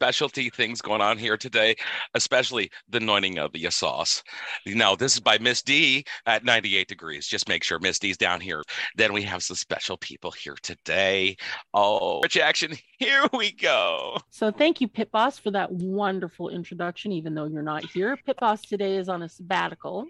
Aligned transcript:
specialty 0.00 0.48
things 0.48 0.80
going 0.80 1.02
on 1.02 1.18
here 1.18 1.36
today, 1.36 1.76
especially 2.14 2.70
the 2.88 2.96
anointing 2.96 3.38
of 3.38 3.52
the 3.52 3.70
sauce. 3.70 4.22
Now, 4.64 4.96
this 4.96 5.12
is 5.12 5.20
by 5.20 5.36
Miss 5.36 5.60
D 5.60 6.06
at 6.24 6.42
98 6.42 6.88
degrees. 6.88 7.26
Just 7.26 7.50
make 7.50 7.62
sure 7.62 7.78
Miss 7.78 7.98
D's 7.98 8.16
down 8.16 8.40
here. 8.40 8.62
Then 8.96 9.12
we 9.12 9.20
have 9.24 9.42
some 9.42 9.56
special 9.56 9.98
people 9.98 10.30
here 10.30 10.56
today. 10.62 11.36
Oh, 11.74 12.22
Rich 12.22 12.38
Action, 12.38 12.72
here 12.98 13.24
we 13.34 13.52
go. 13.52 14.16
So 14.30 14.50
thank 14.50 14.80
you, 14.80 14.88
Pit 14.88 15.10
Boss, 15.10 15.38
for 15.38 15.50
that 15.50 15.70
wonderful 15.70 16.48
introduction, 16.48 17.12
even 17.12 17.34
though 17.34 17.44
you're 17.44 17.60
not 17.60 17.84
here. 17.84 18.16
Pit 18.24 18.38
Boss 18.40 18.62
today 18.62 18.96
is 18.96 19.10
on 19.10 19.22
a 19.22 19.28
sabbatical, 19.28 20.06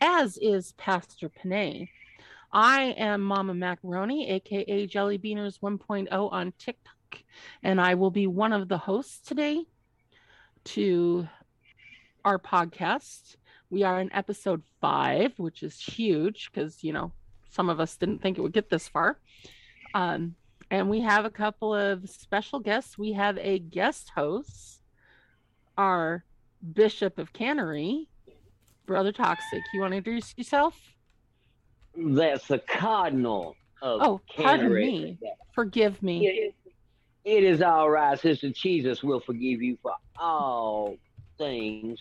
as 0.00 0.36
is 0.38 0.72
Pastor 0.72 1.28
Panay. 1.28 1.88
I 2.52 2.94
am 2.98 3.22
Mama 3.22 3.54
Macaroni, 3.54 4.28
aka 4.30 4.84
Jelly 4.88 5.16
Beaners 5.16 5.60
1.0 5.60 6.08
on 6.10 6.52
TikTok, 6.58 6.96
and 7.62 7.80
I 7.80 7.94
will 7.94 8.10
be 8.10 8.26
one 8.26 8.52
of 8.52 8.68
the 8.68 8.78
hosts 8.78 9.20
today 9.26 9.64
to 10.64 11.28
our 12.24 12.38
podcast. 12.38 13.36
We 13.70 13.82
are 13.84 14.00
in 14.00 14.12
episode 14.12 14.62
five, 14.80 15.38
which 15.38 15.62
is 15.62 15.78
huge 15.80 16.50
because 16.52 16.84
you 16.84 16.92
know 16.92 17.12
some 17.50 17.68
of 17.70 17.80
us 17.80 17.96
didn't 17.96 18.20
think 18.22 18.38
it 18.38 18.42
would 18.42 18.52
get 18.52 18.70
this 18.70 18.88
far. 18.88 19.18
Um, 19.94 20.34
and 20.70 20.88
we 20.88 21.00
have 21.00 21.24
a 21.24 21.30
couple 21.30 21.74
of 21.74 22.08
special 22.08 22.58
guests. 22.60 22.96
We 22.96 23.12
have 23.12 23.36
a 23.38 23.58
guest 23.58 24.10
host, 24.14 24.80
our 25.76 26.24
Bishop 26.74 27.18
of 27.18 27.32
Cannery, 27.32 28.08
Brother 28.86 29.12
Toxic. 29.12 29.62
You 29.74 29.80
want 29.80 29.92
to 29.92 29.98
introduce 29.98 30.32
yourself? 30.36 30.74
That's 31.96 32.46
the 32.46 32.58
cardinal 32.58 33.56
of 33.82 34.00
Oh, 34.02 34.20
pardon 34.36 34.66
Cannery. 34.68 34.86
me. 34.86 35.18
Forgive 35.54 36.02
me. 36.02 36.52
It, 37.24 37.44
is 37.44 37.62
all 37.62 37.88
right, 37.88 38.18
Sister 38.18 38.50
Jesus 38.50 39.02
will 39.04 39.20
forgive 39.20 39.62
you 39.62 39.78
for 39.80 39.94
all 40.18 40.96
things. 41.38 42.00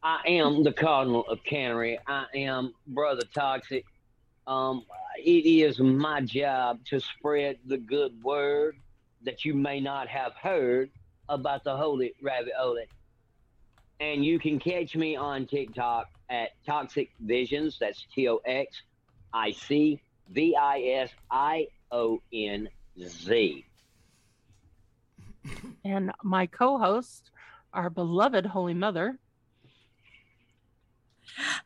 I 0.00 0.20
am 0.28 0.62
the 0.62 0.72
cardinal 0.72 1.26
of 1.26 1.42
Cannery. 1.42 1.98
I 2.06 2.26
am 2.34 2.72
Brother 2.86 3.24
Toxic. 3.34 3.84
Um, 4.46 4.84
it 5.18 5.44
is 5.44 5.80
my 5.80 6.20
job 6.20 6.84
to 6.90 7.00
spread 7.00 7.58
the 7.66 7.78
good 7.78 8.22
word 8.22 8.76
that 9.22 9.44
you 9.44 9.54
may 9.54 9.80
not 9.80 10.06
have 10.06 10.34
heard 10.34 10.90
about 11.28 11.64
the 11.64 11.76
holy 11.76 12.14
ravioli. 12.22 12.84
And 13.98 14.24
you 14.24 14.38
can 14.38 14.60
catch 14.60 14.94
me 14.94 15.16
on 15.16 15.46
TikTok 15.46 16.10
at 16.30 16.50
Toxic 16.64 17.10
Visions. 17.18 17.78
That's 17.80 18.06
T 18.14 18.28
O 18.28 18.40
X 18.44 18.82
I 19.32 19.50
C 19.50 20.00
V 20.30 20.54
I 20.54 20.80
S 20.80 21.10
I 21.28 21.66
O 21.90 22.20
N 22.32 22.68
Z. 22.98 23.64
And 25.84 26.12
my 26.22 26.46
co 26.46 26.78
host, 26.78 27.30
our 27.72 27.90
beloved 27.90 28.46
Holy 28.46 28.74
Mother. 28.74 29.18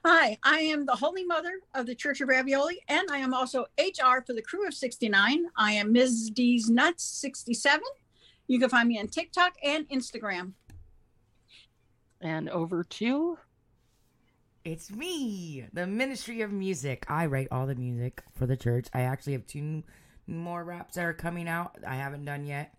Hi, 0.04 0.38
I 0.42 0.60
am 0.60 0.86
the 0.86 0.94
Holy 0.94 1.24
Mother 1.24 1.60
of 1.74 1.86
the 1.86 1.94
Church 1.94 2.20
of 2.20 2.28
Ravioli, 2.28 2.80
and 2.88 3.08
I 3.10 3.18
am 3.18 3.34
also 3.34 3.66
HR 3.78 4.22
for 4.26 4.32
the 4.32 4.42
Crew 4.42 4.66
of 4.66 4.74
69. 4.74 5.46
I 5.56 5.72
am 5.72 5.92
Ms. 5.92 6.30
D's 6.30 6.70
Nuts 6.70 7.04
67. 7.04 7.80
You 8.46 8.58
can 8.58 8.70
find 8.70 8.88
me 8.88 8.98
on 8.98 9.08
TikTok 9.08 9.54
and 9.62 9.88
Instagram. 9.90 10.52
And 12.20 12.48
over 12.48 12.82
to 12.82 13.38
It's 14.64 14.90
me, 14.90 15.66
the 15.72 15.86
Ministry 15.86 16.40
of 16.42 16.52
Music. 16.52 17.04
I 17.08 17.26
write 17.26 17.48
all 17.50 17.66
the 17.66 17.74
music 17.74 18.22
for 18.34 18.46
the 18.46 18.56
church. 18.56 18.86
I 18.94 19.02
actually 19.02 19.34
have 19.34 19.46
two 19.46 19.82
more 20.28 20.64
raps 20.64 20.94
that 20.94 21.04
are 21.04 21.14
coming 21.14 21.48
out. 21.48 21.76
I 21.86 21.96
haven't 21.96 22.24
done 22.24 22.46
yet. 22.46 22.74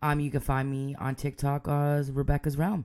Um, 0.00 0.20
you 0.20 0.30
can 0.30 0.40
find 0.40 0.70
me 0.70 0.94
on 0.98 1.14
TikTok 1.14 1.68
as 1.68 2.10
Rebecca's 2.10 2.56
Realm. 2.56 2.84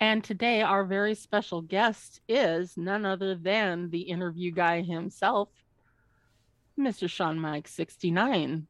And 0.00 0.22
today, 0.22 0.62
our 0.62 0.84
very 0.84 1.14
special 1.14 1.60
guest 1.60 2.20
is 2.28 2.76
none 2.76 3.04
other 3.04 3.34
than 3.34 3.90
the 3.90 4.02
interview 4.02 4.52
guy 4.52 4.82
himself, 4.82 5.48
Mr. 6.78 7.10
Sean 7.10 7.38
Mike 7.40 7.66
69. 7.66 8.66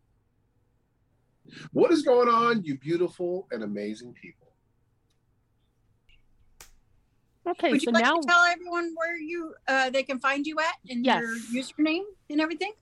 What 1.72 1.92
is 1.92 2.02
going 2.02 2.28
on, 2.28 2.62
you 2.64 2.78
beautiful 2.78 3.46
and 3.50 3.62
amazing 3.62 4.14
people? 4.14 4.48
Okay, 7.46 7.72
Would 7.72 7.82
so 7.82 7.90
you 7.90 7.94
like 7.94 8.04
now 8.04 8.16
to 8.16 8.26
tell 8.26 8.44
everyone 8.44 8.92
where 8.94 9.16
you 9.16 9.54
uh, 9.66 9.88
they 9.90 10.02
can 10.02 10.18
find 10.18 10.46
you 10.46 10.58
at 10.60 10.76
and 10.90 11.04
your 11.04 11.36
username 11.54 12.02
and 12.28 12.40
everything? 12.40 12.72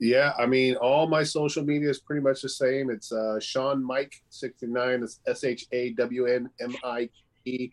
Yeah, 0.00 0.32
I 0.38 0.46
mean, 0.46 0.76
all 0.76 1.08
my 1.08 1.24
social 1.24 1.64
media 1.64 1.90
is 1.90 2.00
pretty 2.00 2.22
much 2.22 2.42
the 2.42 2.48
same. 2.48 2.88
It's 2.90 3.10
uh, 3.10 3.38
ShawnMike 3.40 4.12
sixty 4.28 4.66
nine. 4.66 5.02
It's 5.02 5.20
S 5.26 5.44
H 5.44 5.66
A 5.72 5.90
W 5.94 6.26
N 6.26 6.48
M 6.60 6.74
I 6.84 7.08
E, 7.44 7.72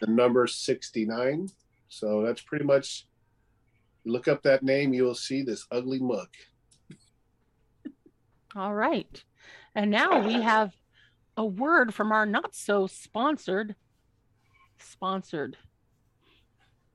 the 0.00 0.06
number 0.06 0.46
sixty 0.46 1.04
nine. 1.04 1.48
So 1.88 2.22
that's 2.22 2.42
pretty 2.42 2.64
much. 2.64 3.06
Look 4.08 4.28
up 4.28 4.44
that 4.44 4.62
name, 4.62 4.92
you 4.94 5.02
will 5.02 5.16
see 5.16 5.42
this 5.42 5.66
ugly 5.72 5.98
mug. 5.98 6.28
All 8.54 8.72
right. 8.72 9.24
And 9.74 9.90
now 9.90 10.24
we 10.24 10.34
have 10.34 10.72
a 11.36 11.44
word 11.44 11.92
from 11.92 12.12
our 12.12 12.24
not 12.24 12.54
so 12.54 12.86
sponsored 12.86 13.74
sponsored. 14.78 15.56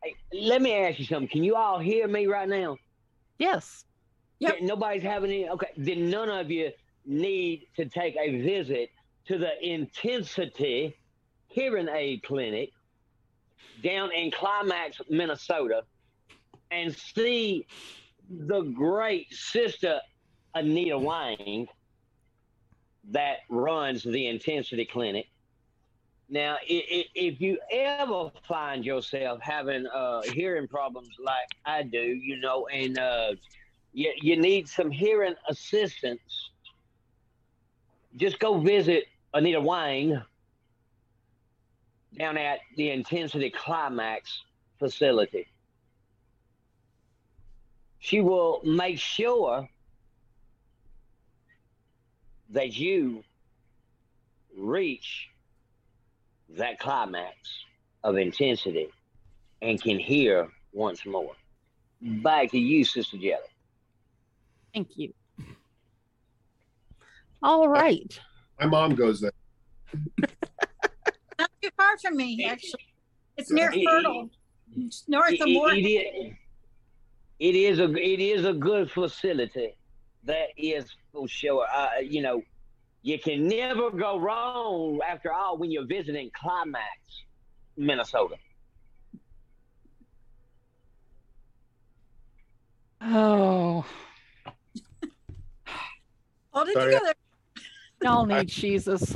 Hey, 0.02 0.16
let 0.34 0.62
me 0.62 0.74
ask 0.74 1.00
you 1.00 1.06
something. 1.06 1.28
Can 1.28 1.44
you 1.44 1.56
all 1.56 1.80
hear 1.80 2.08
me 2.08 2.28
right 2.28 2.48
now? 2.48 2.78
Yes. 3.38 3.84
Yep. 4.42 4.62
Nobody's 4.62 5.04
having 5.04 5.32
any. 5.32 5.50
Okay, 5.50 5.70
then 5.78 6.10
none 6.10 6.30
of 6.30 6.50
you 6.50 6.72
need 7.06 7.68
to 7.76 7.86
take 7.86 8.16
a 8.20 8.42
visit 8.42 8.90
to 9.28 9.38
the 9.38 9.54
Intensity 9.66 10.98
Hearing 11.48 11.88
Aid 11.88 12.24
Clinic 12.24 12.72
down 13.84 14.12
in 14.12 14.32
Climax, 14.32 15.00
Minnesota, 15.10 15.84
and 16.72 16.96
see 16.96 17.68
the 18.30 18.62
great 18.62 19.32
sister 19.32 20.00
Anita 20.56 20.98
Wang 20.98 21.68
that 23.12 23.40
runs 23.50 24.02
the 24.04 24.28
Intensity 24.28 24.86
Clinic. 24.86 25.28
Now, 26.30 26.58
if 26.66 27.42
you 27.42 27.60
ever 27.72 28.32
find 28.48 28.86
yourself 28.86 29.40
having 29.42 29.86
uh, 29.86 30.22
hearing 30.24 30.68
problems 30.68 31.10
like 31.20 31.48
I 31.66 31.84
do, 31.84 32.00
you 32.00 32.40
know, 32.40 32.68
and 32.68 32.98
uh, 32.98 33.34
you, 33.94 34.12
you 34.22 34.38
need 34.38 34.68
some 34.68 34.90
hearing 34.92 35.36
assistance, 35.50 36.50
just 38.16 38.40
go 38.40 38.60
visit 38.60 39.06
Anita 39.34 39.62
Wang 39.62 40.22
down 42.18 42.38
at 42.38 42.60
the 42.76 42.90
Intensity 42.90 43.50
Climax 43.50 44.42
facility. 44.80 45.48
She 48.00 48.20
will 48.20 48.62
make 48.64 49.00
sure 49.00 49.70
that 52.50 52.78
you 52.78 53.24
reach 54.58 55.30
that 56.50 56.80
climax 56.80 57.36
of 58.04 58.18
intensity 58.18 58.90
and 59.62 59.82
can 59.82 60.00
hear 60.00 60.50
once 60.74 61.06
more. 61.06 61.34
Back 62.02 62.52
to 62.52 62.60
you, 62.60 62.84
Sister 62.84 63.18
Jelly. 63.18 63.51
Thank 64.74 64.90
you. 64.98 65.14
All 67.44 67.68
right. 67.68 68.20
My 68.60 68.68
mom 68.68 68.96
goes 68.96 69.20
there. 69.22 69.32
Not 71.40 71.50
too 71.62 71.70
far 71.76 71.98
from 71.98 72.16
me, 72.18 72.46
actually. 72.46 72.94
It's 73.38 73.52
near 73.52 73.72
It- 73.74 73.84
Fertile, 73.84 74.30
It's 74.78 75.08
north 75.10 75.34
It- 75.34 75.42
of 75.42 75.48
it- 75.48 75.54
Morgan. 75.54 75.78
it 75.80 75.88
is, 75.88 76.34
it 77.40 77.56
is 77.56 77.80
a 77.80 77.92
it 77.96 78.20
is 78.20 78.46
a 78.46 78.54
good 78.54 78.90
facility. 78.92 79.74
That 80.24 80.50
is 80.56 80.86
for 81.12 81.28
sure. 81.28 81.66
Uh, 81.74 81.98
you 82.00 82.22
know, 82.22 82.42
you 83.02 83.18
can 83.20 83.48
never 83.48 83.90
go 83.90 84.20
wrong 84.20 85.00
after 85.06 85.34
all 85.34 85.58
when 85.58 85.72
you're 85.72 85.88
visiting 85.88 86.30
Climax, 86.40 86.86
Minnesota. 87.76 88.36
Oh, 93.02 93.84
Hold 96.54 96.68
it 96.68 96.74
Sorry. 96.74 96.94
together. 96.94 97.14
y'all 98.04 98.26
need 98.26 98.48
Jesus. 98.48 99.16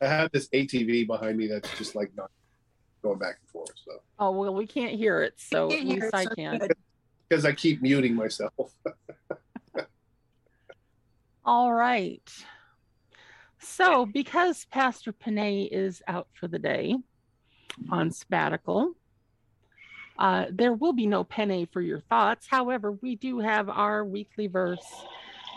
I 0.00 0.06
have 0.06 0.30
this 0.32 0.48
ATV 0.48 1.06
behind 1.06 1.36
me 1.36 1.46
that's 1.46 1.70
just 1.76 1.94
like 1.94 2.10
not 2.16 2.30
going 3.02 3.18
back 3.18 3.36
and 3.40 3.48
forth. 3.50 3.72
So 3.76 3.98
Oh, 4.18 4.30
well, 4.30 4.54
we 4.54 4.66
can't 4.66 4.94
hear 4.94 5.20
it, 5.22 5.34
so 5.36 5.72
at 5.72 5.84
least 5.84 6.06
it, 6.06 6.14
I 6.14 6.26
can. 6.26 6.58
good. 6.58 6.72
because 7.28 7.44
I 7.44 7.52
keep 7.52 7.82
muting 7.82 8.14
myself. 8.14 8.52
All 11.44 11.72
right. 11.72 12.22
So, 13.60 14.06
because 14.06 14.66
Pastor 14.70 15.12
Panay 15.12 15.62
is 15.62 16.02
out 16.06 16.28
for 16.34 16.48
the 16.48 16.58
day 16.58 16.96
on 17.90 18.10
sabbatical, 18.10 18.92
uh, 20.18 20.46
there 20.50 20.72
will 20.72 20.92
be 20.92 21.06
no 21.06 21.24
penne 21.24 21.66
for 21.72 21.80
your 21.80 22.00
thoughts. 22.00 22.46
However, 22.48 22.92
we 22.92 23.16
do 23.16 23.40
have 23.40 23.68
our 23.68 24.04
weekly 24.04 24.46
verse 24.46 24.84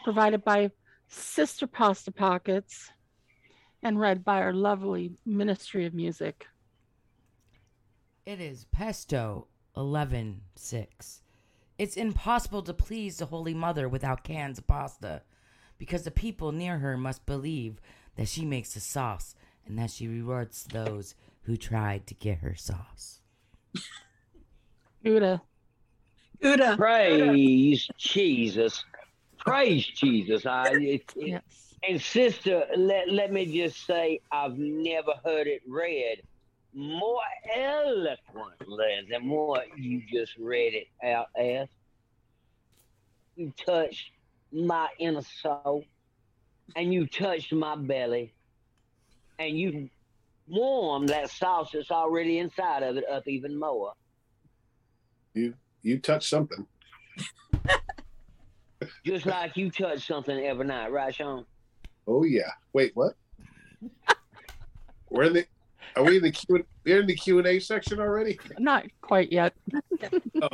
provided 0.03 0.43
by 0.43 0.71
Sister 1.07 1.67
Pasta 1.67 2.11
Pockets, 2.11 2.91
and 3.81 3.99
read 3.99 4.23
by 4.23 4.41
our 4.41 4.53
lovely 4.53 5.13
Ministry 5.25 5.85
of 5.85 5.93
Music. 5.93 6.47
It 8.25 8.41
is 8.41 8.65
Pesto 8.65 9.47
11.6. 9.77 11.19
It's 11.77 11.97
impossible 11.97 12.63
to 12.63 12.73
please 12.73 13.17
the 13.17 13.27
Holy 13.27 13.53
Mother 13.53 13.87
without 13.87 14.23
cans 14.23 14.57
of 14.57 14.65
pasta, 14.67 15.21
because 15.77 16.03
the 16.03 16.11
people 16.11 16.51
near 16.51 16.79
her 16.79 16.97
must 16.97 17.25
believe 17.25 17.79
that 18.15 18.27
she 18.27 18.45
makes 18.45 18.73
the 18.73 18.79
sauce 18.79 19.35
and 19.67 19.77
that 19.77 19.91
she 19.91 20.07
rewards 20.07 20.63
those 20.63 21.15
who 21.43 21.57
tried 21.57 22.07
to 22.07 22.13
get 22.13 22.39
her 22.39 22.55
sauce. 22.55 23.19
Uda. 25.05 25.41
Uda. 26.43 26.75
Praise 26.77 27.87
Jesus. 27.97 28.83
Praise 29.37 29.85
Jesus. 29.85 30.45
I, 30.45 30.69
it, 30.73 30.79
it- 30.81 31.03
Yes. 31.15 31.75
and 31.87 32.01
sister, 32.01 32.65
let, 32.75 33.09
let 33.11 33.31
me 33.31 33.45
just 33.45 33.85
say, 33.85 34.19
I've 34.31 34.57
never 34.57 35.13
heard 35.23 35.47
it 35.47 35.61
read 35.67 36.21
more 36.73 37.21
eloquently 37.55 39.07
than 39.09 39.29
what 39.29 39.65
you 39.77 40.01
just 40.11 40.33
read 40.37 40.73
it 40.73 40.87
out 41.05 41.27
as. 41.39 41.67
You 43.35 43.53
touched 43.65 44.11
my 44.51 44.87
inner 44.99 45.21
soul, 45.41 45.83
and 46.75 46.93
you 46.93 47.05
touched 47.05 47.51
my 47.53 47.75
belly, 47.75 48.33
and 49.39 49.57
you 49.57 49.89
warmed 50.47 51.09
that 51.09 51.29
sauce 51.29 51.71
that's 51.73 51.91
already 51.91 52.39
inside 52.39 52.81
of 52.83 52.97
it 52.97 53.03
up 53.09 53.27
even 53.27 53.59
more. 53.59 53.93
You 55.35 55.99
touch 55.99 56.27
something. 56.29 56.65
Just 59.05 59.25
like 59.25 59.55
you 59.57 59.69
touch 59.69 60.05
something 60.07 60.37
every 60.45 60.65
night, 60.65 60.91
right, 60.91 61.13
Shawn? 61.13 61.45
Oh 62.07 62.23
yeah. 62.23 62.49
Wait, 62.73 62.91
what? 62.95 63.13
We're 65.09 65.23
in 65.23 65.33
the. 65.33 65.45
Are 65.95 66.03
we 66.03 66.17
in 66.17 66.23
the 66.23 66.31
Q? 66.31 66.65
We're 66.83 66.99
in 67.01 67.07
the 67.07 67.15
Q 67.15 67.37
and 67.39 67.47
A 67.47 67.59
section 67.59 67.99
already. 67.99 68.37
Not 68.59 68.85
quite 69.01 69.31
yet. 69.31 69.53
Oh. 70.41 70.49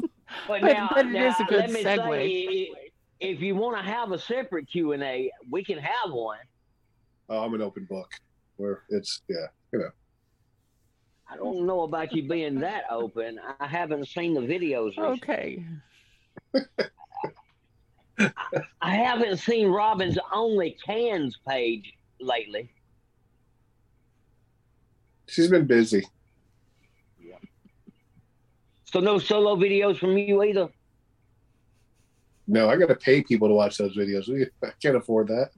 But 0.47 0.61
But- 0.61 0.73
now, 0.73 0.89
but 0.93 1.05
it 1.07 1.11
now, 1.11 1.27
is 1.27 1.35
a 1.41 1.43
good 1.43 1.65
segue. 1.65 2.09
say, 2.09 2.71
if 3.19 3.41
you 3.41 3.53
want 3.55 3.75
to 3.77 3.83
have 3.83 4.11
a 4.13 4.19
separate 4.19 4.69
Q 4.69 4.93
and 4.93 5.03
A, 5.03 5.29
we 5.49 5.61
can 5.63 5.77
have 5.77 6.11
one. 6.13 6.37
Oh, 7.27 7.39
I'm 7.43 7.53
an 7.53 7.61
open 7.61 7.83
book. 7.85 8.09
Where 8.55 8.83
it's 8.89 9.23
yeah, 9.27 9.47
you 9.73 9.79
know. 9.79 9.89
I 11.31 11.37
don't 11.37 11.65
know 11.65 11.83
about 11.83 12.11
you 12.13 12.27
being 12.27 12.59
that 12.59 12.83
open. 12.91 13.39
I 13.59 13.65
haven't 13.65 14.07
seen 14.07 14.33
the 14.33 14.41
videos. 14.41 14.97
recently. 14.97 15.65
Okay. 16.57 18.29
I 18.81 18.95
haven't 18.95 19.37
seen 19.37 19.67
Robin's 19.67 20.17
only 20.33 20.77
cans 20.85 21.37
page 21.47 21.93
lately. 22.19 22.69
She's 25.27 25.47
been 25.47 25.65
busy. 25.65 26.05
Yeah. 27.19 27.37
So 28.83 28.99
no 28.99 29.17
solo 29.17 29.55
videos 29.55 29.97
from 29.97 30.17
you 30.17 30.43
either. 30.43 30.67
No, 32.47 32.69
I 32.69 32.75
got 32.75 32.87
to 32.87 32.95
pay 32.95 33.23
people 33.23 33.47
to 33.47 33.53
watch 33.53 33.77
those 33.77 33.95
videos. 33.95 34.27
We- 34.27 34.47
I 34.67 34.73
can't 34.81 34.97
afford 34.97 35.29
that. 35.29 35.51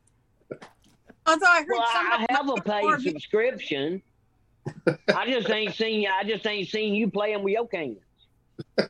Although 1.25 1.46
I 1.48 1.60
heard 1.62 1.68
Well, 1.78 1.88
some 1.92 2.08
I 2.12 2.25
have 2.30 2.50
a 2.50 2.62
paid 2.62 3.12
subscription. 3.12 4.04
I 5.15 5.30
just 5.30 5.50
ain't 5.50 5.75
seen 5.75 6.01
you. 6.01 6.10
I 6.10 6.24
just 6.24 6.45
ain't 6.48 6.69
seen 6.69 6.94
you 6.94 7.10
playing 7.10 7.44
with 7.44 7.54
your 7.54 7.68
cans. 7.68 7.98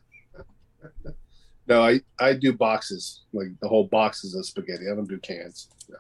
No, 1.66 1.82
I 1.82 2.02
I 2.20 2.34
do 2.34 2.52
boxes 2.52 3.22
like 3.32 3.48
the 3.62 3.70
whole 3.70 3.86
boxes 3.86 4.36
of 4.36 4.46
spaghetti. 4.46 4.84
I 4.92 4.96
don't 4.96 5.08
do 5.08 5.18
cans. 5.20 5.70
No. 5.90 5.96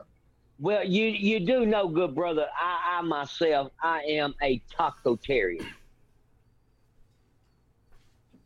Well, 0.59 0.83
you 0.83 1.05
you 1.05 1.39
do 1.39 1.65
know, 1.65 1.87
good 1.87 2.13
brother. 2.13 2.47
I, 2.59 2.97
I 2.97 3.01
myself, 3.01 3.71
I 3.81 4.01
am 4.01 4.35
a 4.41 4.61
taco 4.69 5.15
tacotarian. 5.15 5.65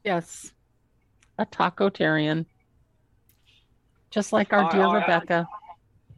Yes. 0.03 0.51
A 1.39 1.45
taco 1.45 1.89
tacotarian. 1.89 2.45
Just 4.11 4.31
like 4.31 4.53
our 4.53 4.63
Are- 4.65 4.71
dear 4.71 4.81
are- 4.83 4.97
uh, 4.97 5.01
Rebecca. 5.01 5.47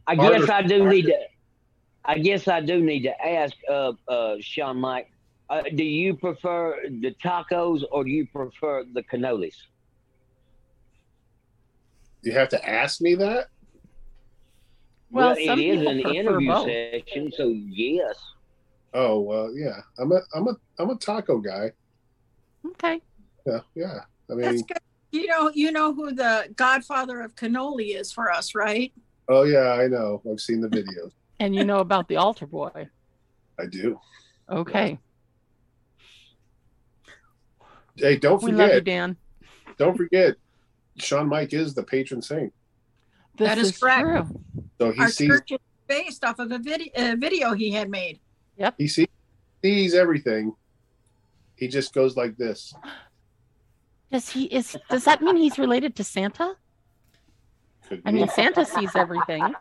I 0.06 0.14
Harder- 0.16 0.40
guess 0.40 0.48
I 0.50 0.62
do 0.62 0.86
need 0.88 1.06
to. 1.06 1.16
I 2.04 2.18
guess 2.18 2.48
I 2.48 2.60
do 2.60 2.80
need 2.80 3.02
to 3.02 3.26
ask, 3.26 3.54
uh, 3.68 3.92
uh, 4.08 4.36
ShawnMike. 4.38 5.06
Uh, 5.48 5.62
do 5.74 5.84
you 5.84 6.14
prefer 6.14 6.78
the 6.88 7.14
tacos 7.22 7.82
or 7.90 8.04
do 8.04 8.10
you 8.10 8.26
prefer 8.26 8.84
the 8.84 9.02
cannolis? 9.02 9.54
You 12.22 12.32
have 12.32 12.48
to 12.50 12.68
ask 12.68 13.00
me 13.00 13.14
that. 13.16 13.48
Well, 15.10 15.34
it 15.36 15.46
some 15.46 15.58
is 15.58 15.78
people 15.78 15.88
an 15.88 16.00
interview 16.14 16.48
both. 16.48 16.66
session, 16.66 17.32
so 17.36 17.48
yes. 17.48 18.16
Oh 18.94 19.20
well, 19.20 19.52
yeah. 19.54 19.80
I'm 19.98 20.12
a 20.12 20.20
I'm 20.34 20.48
a 20.48 20.56
I'm 20.78 20.90
a 20.90 20.96
taco 20.96 21.38
guy. 21.38 21.72
Okay. 22.64 23.00
Yeah, 23.46 23.60
yeah. 23.74 24.00
I 24.30 24.34
That's 24.36 24.56
mean, 24.56 24.64
good. 24.66 24.78
You 25.12 25.26
know, 25.26 25.50
you 25.52 25.72
know 25.72 25.92
who 25.92 26.12
the 26.12 26.52
godfather 26.54 27.20
of 27.22 27.34
cannoli 27.34 27.96
is 27.98 28.12
for 28.12 28.30
us, 28.30 28.54
right? 28.54 28.92
oh 29.28 29.42
yeah, 29.42 29.72
I 29.72 29.86
know. 29.86 30.22
I've 30.30 30.40
seen 30.40 30.60
the 30.60 30.68
videos. 30.68 31.12
And 31.40 31.56
you 31.56 31.64
know 31.64 31.78
about 31.78 32.06
the 32.06 32.16
altar 32.16 32.46
boy. 32.46 32.88
I 33.58 33.66
do. 33.66 33.98
Okay. 34.48 34.98
Hey, 37.96 38.16
don't 38.16 38.42
We 38.42 38.52
love 38.52 38.72
you. 38.74 38.80
Dan. 38.82 39.16
Don't 39.78 39.96
forget. 39.96 40.36
ShawnMike 40.98 41.54
is 41.54 41.72
the 41.74 41.82
patron 41.82 42.20
saint. 42.20 42.52
This 43.36 43.48
That 43.48 43.58
is 43.58 43.78
correct. 43.78 44.06
true. 44.06 44.40
So 44.78 44.92
he 44.92 45.00
Our 45.00 45.08
sees 45.08 45.28
church 45.28 45.52
is 45.52 45.58
based 45.88 46.24
off 46.24 46.38
of 46.38 46.52
a 46.52 46.58
video, 46.58 46.92
a 46.94 47.16
video 47.16 47.54
he 47.54 47.70
had 47.70 47.88
made. 47.88 48.20
Yep. 48.58 48.74
He 48.76 48.86
sees, 48.86 49.08
sees 49.62 49.94
everything. 49.94 50.54
He 51.56 51.68
just 51.68 51.94
goes 51.94 52.16
like 52.16 52.36
this. 52.36 52.74
Does 54.12 54.28
he 54.28 54.44
is 54.44 54.76
does 54.90 55.04
that 55.04 55.22
mean 55.22 55.36
he's 55.36 55.58
related 55.58 55.94
to 55.96 56.04
Santa? 56.04 56.56
I 58.04 58.10
mean 58.10 58.28
Santa 58.28 58.64
sees 58.64 58.94
everything. 58.96 59.54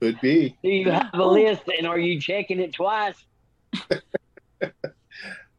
Could 0.00 0.20
be. 0.20 0.56
Do 0.62 0.70
you 0.70 0.90
have 0.90 1.10
a 1.12 1.24
list 1.24 1.62
and 1.76 1.86
are 1.86 1.98
you 1.98 2.20
checking 2.20 2.58
it 2.60 2.72
twice? 2.72 3.16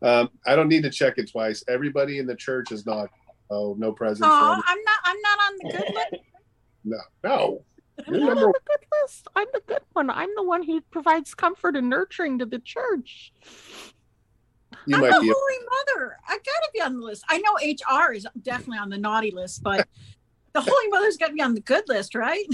Um, 0.02 0.30
I 0.48 0.56
don't 0.56 0.68
need 0.68 0.84
to 0.84 0.90
check 0.90 1.18
it 1.18 1.30
twice. 1.30 1.64
Everybody 1.68 2.18
in 2.18 2.26
the 2.26 2.36
church 2.36 2.72
is 2.72 2.86
not. 2.86 3.10
Oh, 3.50 3.76
no 3.78 3.92
presents. 3.92 4.28
for 4.28 4.34
Oh, 4.34 4.62
I'm 4.66 4.84
not. 4.84 5.00
I'm 5.04 5.22
not 5.22 5.40
on 5.40 5.54
the 5.58 5.78
good 5.78 5.94
list. 5.94 6.24
No, 6.84 6.98
no. 7.24 7.66
I'm 8.08 8.14
You're 8.14 8.24
not 8.24 8.30
on 8.32 8.36
number 8.38 8.54
the 8.54 8.78
good 8.78 8.88
list. 9.04 9.28
I'm 9.36 9.48
the 9.54 9.62
good 9.68 9.82
one. 9.94 10.10
I'm 10.10 10.30
the 10.36 10.44
one 10.44 10.64
who 10.64 10.82
provides 10.90 11.36
comfort 11.36 11.76
and 11.76 11.90
nurturing 11.90 12.40
to 12.40 12.46
the 12.46 12.60
church. 12.60 13.34
You 14.88 14.96
I'm 14.96 15.02
might 15.02 15.14
the 15.14 15.22
be. 15.22 15.34
Holy 15.36 15.68
Mother. 15.70 16.18
I 16.28 16.38
gotta 16.38 16.72
be 16.74 16.82
on 16.82 17.00
the 17.00 17.06
list. 17.06 17.24
I 17.30 17.38
know 17.40 17.54
HR 17.62 18.14
is 18.14 18.26
definitely 18.42 18.80
on 18.80 18.90
the 18.90 18.98
naughty 18.98 19.32
list, 19.32 19.62
but 19.62 19.88
the 20.54 20.62
Holy 20.62 20.88
Mother's 20.88 21.18
got 21.18 21.28
to 21.28 21.34
be 21.34 21.42
on 21.42 21.54
the 21.54 21.62
good 21.62 21.84
list, 21.88 22.16
right? 22.16 22.48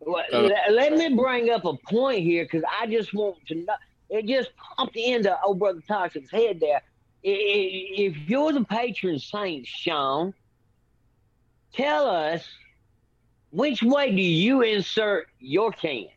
Well, 0.00 0.24
Uh, 0.32 0.40
let, 0.42 0.72
let 0.72 0.92
me 0.94 1.14
bring 1.14 1.50
up 1.50 1.64
a 1.64 1.76
point 1.76 2.22
here 2.22 2.44
because 2.44 2.62
I 2.80 2.86
just 2.86 3.12
want 3.14 3.36
to 3.48 3.54
know. 3.54 3.74
It 4.08 4.26
just 4.26 4.50
popped 4.56 4.96
into 4.96 5.38
old 5.42 5.58
brother 5.58 5.80
Toxic's 5.86 6.30
head 6.30 6.58
there. 6.58 6.82
If 7.22 8.16
you're 8.28 8.52
the 8.52 8.64
patron 8.64 9.18
saint, 9.18 9.66
Shawn, 9.66 10.34
tell 11.72 12.08
us 12.08 12.44
which 13.50 13.82
way 13.82 14.10
do 14.14 14.22
you 14.22 14.62
insert 14.62 15.28
your 15.38 15.70
cans? 15.70 16.08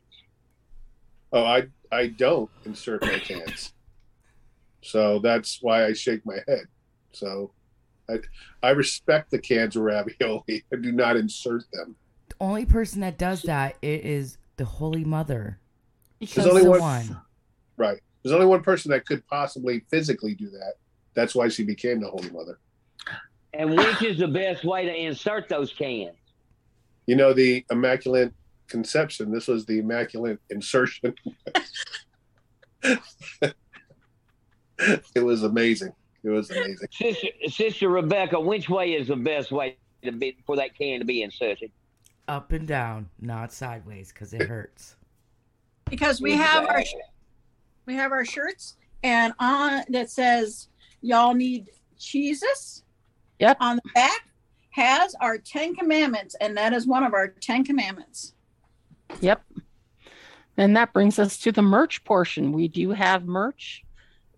Oh, 1.32 1.44
I 1.44 1.68
I 1.92 2.08
don't 2.08 2.50
insert 2.66 3.02
my 3.04 3.20
cans. 3.20 3.74
So 4.82 5.20
that's 5.20 5.60
why 5.62 5.86
I 5.86 5.94
shake 5.94 6.26
my 6.26 6.38
head. 6.48 6.66
So 7.12 7.52
I 8.10 8.20
I 8.62 8.70
respect 8.72 9.32
the 9.32 9.40
cans 9.40 9.76
of 9.76 9.84
ravioli. 9.84 10.64
I 10.74 10.76
do 10.78 10.92
not 10.92 11.18
insert 11.18 11.64
them. 11.74 11.96
The 12.44 12.50
only 12.50 12.66
person 12.66 13.00
that 13.00 13.18
does 13.18 13.44
that 13.44 13.78
it 13.82 14.04
is 14.04 14.38
the 14.58 14.66
Holy 14.66 15.06
Mother. 15.06 15.60
Because 16.20 16.44
There's 16.44 16.48
only 16.48 16.64
the 16.64 16.72
one, 16.72 16.82
one. 16.82 17.22
right. 17.78 18.02
There's 18.22 18.34
only 18.34 18.48
one 18.48 18.62
person 18.62 18.92
that 18.92 19.06
could 19.06 19.26
possibly 19.28 19.86
physically 19.90 20.36
do 20.36 20.50
that. 20.50 20.74
That's 21.14 21.34
why 21.34 21.48
she 21.48 21.64
became 21.64 22.02
the 22.02 22.10
Holy 22.10 22.30
Mother. 22.32 22.60
And 23.54 23.70
which 23.70 24.04
is 24.04 24.18
the 24.18 24.28
best 24.28 24.66
way 24.66 24.84
to 24.84 24.94
insert 24.94 25.48
those 25.48 25.72
cans? 25.72 26.18
You 27.06 27.16
know 27.16 27.32
the 27.32 27.66
Immaculate 27.72 28.34
Conception. 28.68 29.32
This 29.32 29.48
was 29.48 29.66
the 29.66 29.80
Immaculate 29.80 30.40
Insertion. 30.50 31.16
it 32.84 33.54
was 35.16 35.44
amazing. 35.44 35.94
It 36.26 36.30
was 36.30 36.52
amazing. 36.52 36.90
Sister, 36.92 37.28
Sister 37.48 37.88
Rebecca, 37.88 38.38
which 38.38 38.68
way 38.68 38.96
is 38.96 39.08
the 39.08 39.16
best 39.16 39.54
way 39.54 39.78
to 40.04 40.12
be 40.12 40.36
for 40.46 40.58
that 40.58 40.78
can 40.78 41.00
to 41.00 41.06
be 41.06 41.22
inserted? 41.22 41.72
Up 42.28 42.52
and 42.52 42.68
down, 42.68 43.10
not 43.20 43.52
sideways, 43.52 44.12
because 44.12 44.34
it 44.34 44.44
hurts. 44.44 44.96
Because 45.90 46.22
we 46.22 46.34
have 46.34 46.66
our 46.68 46.84
we 47.86 47.96
have 47.96 48.12
our 48.12 48.24
shirts 48.24 48.78
and 49.04 49.34
on 49.40 49.84
that 49.90 50.10
says 50.10 50.70
y'all 51.02 51.34
need 51.34 51.70
Jesus. 52.00 52.84
Yep. 53.40 53.58
On 53.60 53.76
the 53.76 53.90
back 53.94 54.30
has 54.72 55.16
our 55.22 55.38
Ten 55.38 55.76
Commandments, 55.76 56.36
and 56.40 56.58
that 56.58 56.74
is 56.74 56.88
one 56.88 57.04
of 57.04 57.14
our 57.14 57.28
Ten 57.28 57.64
Commandments. 57.64 58.34
Yep. 59.22 59.44
And 60.58 60.76
that 60.78 60.94
brings 60.94 61.20
us 61.20 61.38
to 61.40 61.52
the 61.52 61.62
merch 61.62 62.04
portion. 62.04 62.52
We 62.52 62.68
do 62.68 62.92
have 62.92 63.26
merch. 63.26 63.84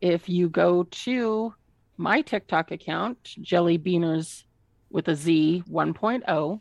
If 0.01 0.27
you 0.27 0.49
go 0.49 0.83
to 0.83 1.53
my 1.97 2.21
TikTok 2.21 2.71
account, 2.71 3.35
Jelly 3.41 3.77
Beaners 3.77 4.43
with 4.89 5.07
a 5.07 5.15
Z 5.15 5.63
1.0, 5.69 6.59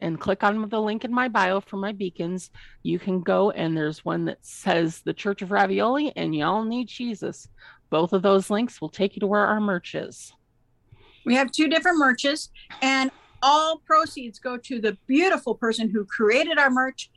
and 0.00 0.20
click 0.20 0.42
on 0.42 0.68
the 0.68 0.80
link 0.80 1.04
in 1.04 1.12
my 1.12 1.28
bio 1.28 1.60
for 1.60 1.76
my 1.76 1.92
beacons, 1.92 2.50
you 2.82 2.98
can 2.98 3.20
go 3.20 3.50
and 3.50 3.76
there's 3.76 4.04
one 4.04 4.24
that 4.26 4.38
says 4.42 5.02
the 5.04 5.14
Church 5.14 5.42
of 5.42 5.50
Ravioli 5.50 6.12
and 6.16 6.34
y'all 6.34 6.64
need 6.64 6.88
Jesus. 6.88 7.48
Both 7.90 8.12
of 8.12 8.22
those 8.22 8.50
links 8.50 8.80
will 8.80 8.88
take 8.88 9.16
you 9.16 9.20
to 9.20 9.26
where 9.26 9.46
our 9.46 9.60
merch 9.60 9.94
is. 9.94 10.32
We 11.26 11.34
have 11.34 11.50
two 11.52 11.68
different 11.68 11.98
merches, 11.98 12.48
and 12.80 13.10
all 13.42 13.82
proceeds 13.86 14.38
go 14.38 14.56
to 14.56 14.80
the 14.80 14.96
beautiful 15.06 15.54
person 15.54 15.90
who 15.90 16.04
created 16.06 16.58
our 16.58 16.70
merch, 16.70 17.10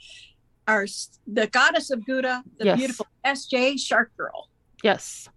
our 0.67 0.85
the 1.25 1.47
goddess 1.47 1.89
of 1.89 2.05
Gouda, 2.05 2.43
the 2.57 2.65
Yes. 2.65 2.77
beautiful 2.77 3.07
SJ 3.25 3.79
Shark 3.79 4.11
Girl. 4.17 4.49
Yes. 4.83 5.29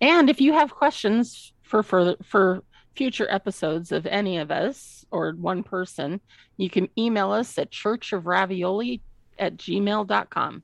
And 0.00 0.30
if 0.30 0.40
you 0.40 0.52
have 0.52 0.70
questions 0.70 1.52
for 1.62 1.82
further 1.82 2.16
for 2.22 2.62
future 2.94 3.26
episodes 3.30 3.92
of 3.92 4.06
any 4.06 4.38
of 4.38 4.50
us 4.50 5.04
or 5.10 5.32
one 5.32 5.62
person, 5.62 6.20
you 6.56 6.68
can 6.70 6.88
email 6.98 7.32
us 7.32 7.58
at 7.58 7.70
churchofravioli 7.70 9.00
at 9.38 9.56
gmail.com. 9.56 10.62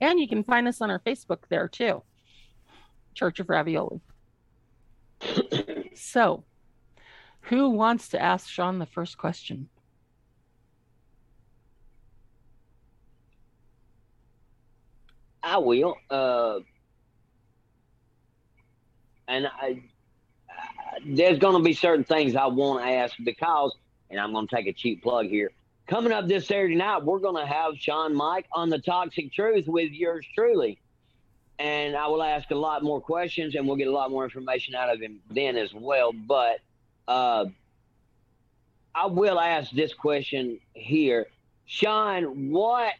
And 0.00 0.18
you 0.18 0.28
can 0.28 0.42
find 0.42 0.66
us 0.66 0.80
on 0.80 0.90
our 0.90 0.98
Facebook 0.98 1.44
there 1.48 1.68
too. 1.68 2.02
Church 3.14 3.38
of 3.38 3.48
Ravioli. 3.48 4.00
so 5.94 6.44
who 7.42 7.70
wants 7.70 8.08
to 8.08 8.20
ask 8.20 8.48
Shawn 8.48 8.78
the 8.78 8.86
first 8.86 9.18
question? 9.18 9.68
I 15.42 15.58
will. 15.58 15.96
Uh, 16.08 16.60
and 19.26 19.46
I, 19.46 19.82
there's 21.04 21.38
going 21.38 21.56
to 21.56 21.62
be 21.62 21.72
certain 21.72 22.04
things 22.04 22.36
I 22.36 22.46
want 22.46 22.84
to 22.84 22.90
ask 22.90 23.14
because, 23.22 23.74
and 24.10 24.20
I'm 24.20 24.32
going 24.32 24.46
to 24.46 24.54
take 24.54 24.66
a 24.66 24.72
cheap 24.72 25.02
plug 25.02 25.26
here. 25.26 25.50
Coming 25.86 26.12
up 26.12 26.28
this 26.28 26.46
Saturday 26.46 26.76
night, 26.76 27.04
we're 27.04 27.18
going 27.18 27.36
to 27.36 27.46
have 27.46 27.74
ShawnMike 27.74 28.44
on 28.52 28.68
the 28.68 28.78
Toxic 28.78 29.32
Truth 29.32 29.66
with 29.66 29.90
yours 29.92 30.24
truly. 30.34 30.78
And 31.58 31.96
I 31.96 32.06
will 32.06 32.22
ask 32.22 32.50
a 32.50 32.56
lot 32.56 32.82
more 32.82 33.00
questions 33.00 33.54
and 33.54 33.66
we'll 33.66 33.76
get 33.76 33.88
a 33.88 33.92
lot 33.92 34.10
more 34.10 34.24
information 34.24 34.74
out 34.74 34.92
of 34.92 35.00
him 35.00 35.20
then 35.30 35.56
as 35.56 35.72
well. 35.74 36.12
But 36.12 36.60
uh, 37.06 37.46
I 38.94 39.06
will 39.06 39.38
ask 39.38 39.70
this 39.70 39.92
question 39.92 40.58
here. 40.74 41.26
Shawn, 41.66 42.50
what 42.50 42.94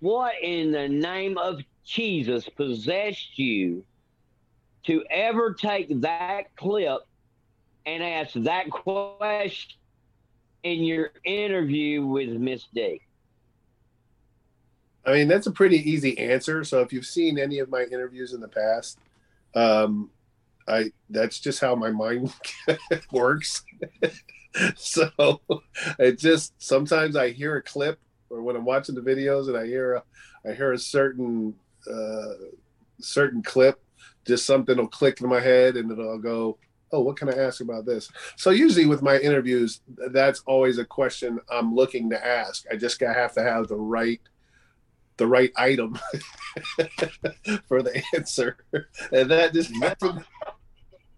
what 0.00 0.34
in 0.42 0.72
the 0.72 0.88
name 0.88 1.38
of 1.38 1.60
Jesus 1.84 2.48
possessed 2.48 3.38
you 3.38 3.84
to 4.86 5.04
ever 5.10 5.54
take 5.54 6.00
that 6.00 6.54
clip 6.56 7.00
and 7.84 8.02
ask 8.02 8.32
that 8.34 8.70
question 8.70 9.76
in 10.62 10.82
your 10.82 11.10
interview 11.24 12.04
with 12.04 12.30
Miss 12.30 12.64
D? 12.74 13.00
I 15.04 15.12
mean, 15.12 15.28
that's 15.28 15.46
a 15.46 15.52
pretty 15.52 15.88
easy 15.88 16.18
answer. 16.18 16.64
So 16.64 16.80
if 16.80 16.92
you've 16.92 17.06
seen 17.06 17.38
any 17.38 17.60
of 17.60 17.70
my 17.70 17.84
interviews 17.84 18.32
in 18.32 18.40
the 18.40 18.48
past, 18.48 18.98
um, 19.54 20.10
I 20.68 20.90
that's 21.08 21.38
just 21.38 21.60
how 21.60 21.76
my 21.76 21.90
mind 21.90 22.34
works. 23.12 23.64
so 24.74 25.40
it 25.98 26.18
just 26.18 26.54
sometimes 26.58 27.14
I 27.14 27.30
hear 27.30 27.56
a 27.56 27.62
clip 27.62 28.00
or 28.30 28.42
when 28.42 28.56
I'm 28.56 28.64
watching 28.64 28.94
the 28.94 29.00
videos 29.00 29.46
and 29.48 29.56
I 29.56 29.66
hear 29.66 29.94
a, 29.94 30.02
I 30.48 30.54
hear 30.54 30.72
a 30.72 30.78
certain 30.78 31.54
uh, 31.88 32.34
certain 33.00 33.42
clip, 33.42 33.80
just 34.26 34.46
something 34.46 34.76
will 34.76 34.88
click 34.88 35.20
in 35.20 35.28
my 35.28 35.40
head 35.40 35.76
and 35.76 35.90
it'll 35.90 36.18
go, 36.18 36.58
oh, 36.92 37.00
what 37.00 37.16
can 37.16 37.28
I 37.28 37.36
ask 37.36 37.60
about 37.60 37.84
this? 37.86 38.10
So 38.36 38.50
usually 38.50 38.86
with 38.86 39.02
my 39.02 39.18
interviews, 39.18 39.80
that's 40.10 40.42
always 40.46 40.78
a 40.78 40.84
question 40.84 41.40
I'm 41.50 41.74
looking 41.74 42.10
to 42.10 42.26
ask. 42.26 42.64
I 42.70 42.76
just 42.76 42.98
gotta 42.98 43.14
have 43.14 43.32
to 43.34 43.42
have 43.42 43.68
the 43.68 43.76
right 43.76 44.20
the 45.16 45.26
right 45.26 45.50
item 45.56 45.98
for 47.68 47.82
the 47.82 48.02
answer, 48.14 48.58
and 49.12 49.30
that 49.30 49.54
just 49.54 49.74
happened. 49.76 50.24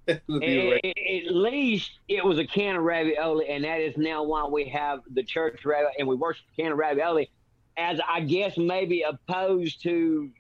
At, 0.09 0.23
at 0.27 1.35
least 1.35 1.91
it 2.09 2.25
was 2.25 2.39
a 2.39 2.47
can 2.47 2.77
of 2.77 2.83
ravioli, 2.83 3.47
and 3.49 3.65
that 3.65 3.83
is 3.83 3.95
now 3.99 4.23
why 4.23 4.47
we 4.47 4.67
have 4.69 5.01
the 5.13 5.23
church 5.23 5.67
ravioli, 5.67 5.93
and 5.99 6.09
we 6.09 6.17
worship 6.17 6.47
the 6.57 6.63
can 6.63 6.73
of 6.73 6.79
ravioli 6.79 7.31
as 7.79 8.01
I 8.07 8.21
guess 8.21 8.59
maybe 8.59 9.03
opposed 9.03 9.83
to 9.85 10.31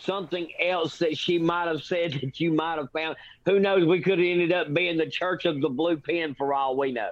something 0.00 0.48
else 0.60 0.98
that 0.98 1.16
she 1.16 1.38
might 1.38 1.66
have 1.68 1.82
said 1.82 2.12
that 2.22 2.38
you 2.40 2.52
might 2.52 2.78
have 2.78 2.90
found. 2.92 3.16
Who 3.46 3.58
knows? 3.58 3.84
We 3.86 4.00
could 4.00 4.18
have 4.18 4.26
ended 4.26 4.52
up 4.52 4.72
being 4.72 4.96
the 4.96 5.08
church 5.08 5.44
of 5.44 5.60
the 5.60 5.68
blue 5.68 5.96
pen 5.96 6.34
for 6.36 6.54
all 6.54 6.76
we 6.76 6.92
know. 6.92 7.10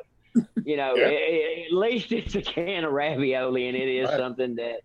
You 0.65 0.77
know, 0.77 0.95
Yeah. 0.97 1.07
a- 1.07 1.11
a- 1.11 1.67
at 1.67 1.73
least 1.73 2.13
it's 2.13 2.35
a 2.35 2.43
can 2.43 2.85
of 2.85 2.93
ravioli, 2.93 3.69
and 3.69 3.77
it 3.77 3.89
is 3.89 4.09
Right. 4.09 4.19
something 4.19 4.57
that, 4.57 4.81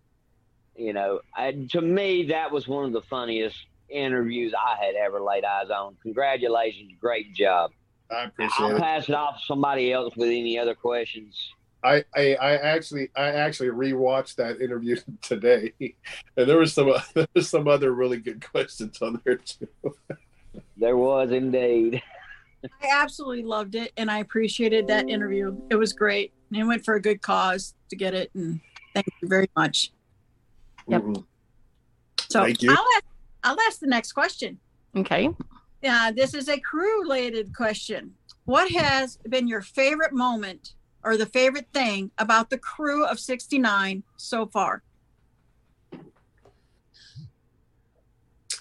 you 0.76 0.94
know, 0.94 1.20
I, 1.36 1.52
to 1.72 1.82
me, 1.82 2.28
that 2.28 2.52
was 2.52 2.68
one 2.68 2.86
of 2.86 2.94
the 2.94 3.02
funniest 3.02 3.58
interviews 3.90 4.54
I 4.58 4.84
had 4.84 4.96
ever 4.96 5.22
laid 5.22 5.44
eyes 5.44 5.70
on. 5.70 5.98
Congratulations, 6.02 6.94
great 7.00 7.34
job. 7.34 7.72
I 8.10 8.24
appreciate 8.26 8.66
I'll 8.66 8.76
it. 8.76 8.80
pass 8.80 9.10
it 9.10 9.16
off 9.16 9.40
to 9.40 9.46
somebody 9.46 9.92
else 9.92 10.16
with 10.16 10.30
any 10.30 10.58
other 10.58 10.76
questions. 10.76 11.38
I, 11.84 12.04
I 12.16 12.36
I 12.36 12.52
actually 12.56 13.10
I 13.16 13.28
actually 13.28 13.70
rewatched 13.70 14.36
that 14.36 14.62
interview 14.62 14.98
today, 15.22 15.74
and 15.80 16.50
there 16.50 16.58
was 16.58 16.74
some 16.74 16.94
there 17.14 17.28
was 17.34 17.50
some 17.50 17.68
other 17.68 17.94
really 17.94 18.18
good 18.18 18.46
questions 18.50 19.02
on 19.02 19.22
there 19.26 19.38
too. 19.38 19.68
There 20.78 20.98
was 20.98 21.32
indeed. 21.32 22.02
I 22.84 22.88
absolutely 22.92 23.44
loved 23.44 23.76
it 23.76 23.92
and 23.98 24.12
I 24.12 24.20
appreciated 24.20 24.88
that 24.88 25.10
interview. 25.10 25.56
It 25.70 25.76
was 25.76 25.94
great. 25.94 26.32
And 26.52 26.60
it 26.60 26.64
went 26.64 26.86
for 26.86 26.96
a 26.96 27.02
good 27.02 27.22
cause 27.22 27.74
to 27.90 27.96
get 27.96 28.14
it. 28.14 28.30
And 28.36 28.60
thank 28.94 29.08
you 29.22 29.28
very 29.28 29.50
much. 29.56 29.92
Yep. 30.88 31.02
Mhm. 31.02 31.26
So 32.30 32.44
Thank 32.44 32.62
you. 32.62 32.72
I'll 32.72 32.86
ask, 32.96 33.06
I'll 33.44 33.60
ask 33.62 33.80
the 33.80 33.88
next 33.88 34.12
question. 34.12 34.60
Okay. 34.96 35.30
Uh, 35.84 36.12
this 36.12 36.34
is 36.34 36.50
a 36.50 36.60
crew 36.60 37.02
related 37.02 37.56
question. 37.56 38.14
What 38.46 38.72
has 38.72 39.18
been 39.30 39.48
your 39.48 39.62
favorite 39.62 40.14
moment 40.14 40.76
or 41.04 41.18
the 41.18 41.26
favorite 41.26 41.68
thing 41.74 42.12
about 42.18 42.50
the 42.50 42.58
crew 42.58 43.06
of 43.06 43.20
69 43.20 44.04
so 44.18 44.46
far? 44.48 44.84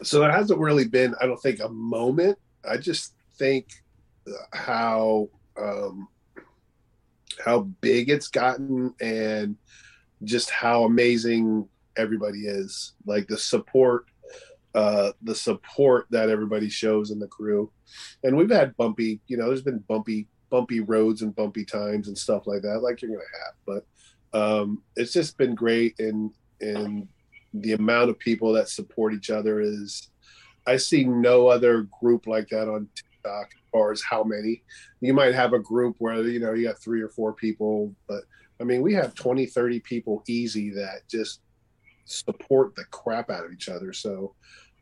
So 0.02 0.24
it 0.24 0.30
hasn't 0.30 0.60
really 0.60 0.86
been 0.86 1.14
I 1.20 1.26
don't 1.26 1.40
think 1.40 1.60
a 1.60 1.68
moment. 1.68 2.38
I 2.68 2.76
just 2.76 3.14
think 3.38 3.68
how 4.52 5.28
um, 5.58 6.08
how 7.44 7.60
big 7.80 8.10
it's 8.10 8.28
gotten 8.28 8.94
and 9.00 9.56
just 10.24 10.50
how 10.50 10.84
amazing 10.84 11.68
everybody 11.96 12.40
is. 12.40 12.92
Like 13.06 13.26
the 13.28 13.38
support 13.38 14.06
uh 14.74 15.10
the 15.22 15.34
support 15.34 16.06
that 16.10 16.28
everybody 16.28 16.68
shows 16.68 17.10
in 17.10 17.18
the 17.18 17.26
crew 17.26 17.68
and 18.22 18.36
we've 18.36 18.50
had 18.50 18.76
bumpy 18.76 19.20
you 19.26 19.36
know 19.36 19.48
there's 19.48 19.62
been 19.62 19.82
bumpy 19.88 20.28
bumpy 20.50 20.80
roads 20.80 21.22
and 21.22 21.34
bumpy 21.34 21.64
times 21.64 22.08
and 22.08 22.16
stuff 22.16 22.46
like 22.46 22.62
that 22.62 22.80
like 22.80 23.00
you're 23.00 23.10
gonna 23.10 23.22
have 23.44 23.54
but 24.32 24.38
um 24.38 24.82
it's 24.96 25.12
just 25.12 25.38
been 25.38 25.54
great 25.54 25.98
and 25.98 26.32
and 26.60 27.08
the 27.54 27.72
amount 27.72 28.10
of 28.10 28.18
people 28.18 28.52
that 28.52 28.68
support 28.68 29.14
each 29.14 29.30
other 29.30 29.60
is 29.60 30.10
i 30.66 30.76
see 30.76 31.04
no 31.04 31.48
other 31.48 31.88
group 32.00 32.26
like 32.26 32.48
that 32.48 32.68
on 32.68 32.88
tiktok 32.94 33.46
as 33.52 33.70
far 33.72 33.92
as 33.92 34.02
how 34.02 34.24
many. 34.24 34.62
You 35.00 35.14
might 35.14 35.34
have 35.34 35.52
a 35.52 35.58
group 35.58 35.96
where 35.98 36.22
you 36.22 36.40
know 36.40 36.52
you 36.52 36.66
got 36.66 36.78
three 36.78 37.00
or 37.00 37.08
four 37.08 37.32
people 37.32 37.94
but 38.08 38.22
i 38.60 38.64
mean 38.64 38.82
we 38.82 38.92
have 38.94 39.14
20 39.14 39.46
30 39.46 39.80
people 39.80 40.22
easy 40.28 40.70
that 40.70 41.08
just 41.08 41.40
support 42.04 42.74
the 42.74 42.84
crap 42.86 43.30
out 43.30 43.44
of 43.44 43.52
each 43.52 43.68
other 43.68 43.92
so 43.92 44.34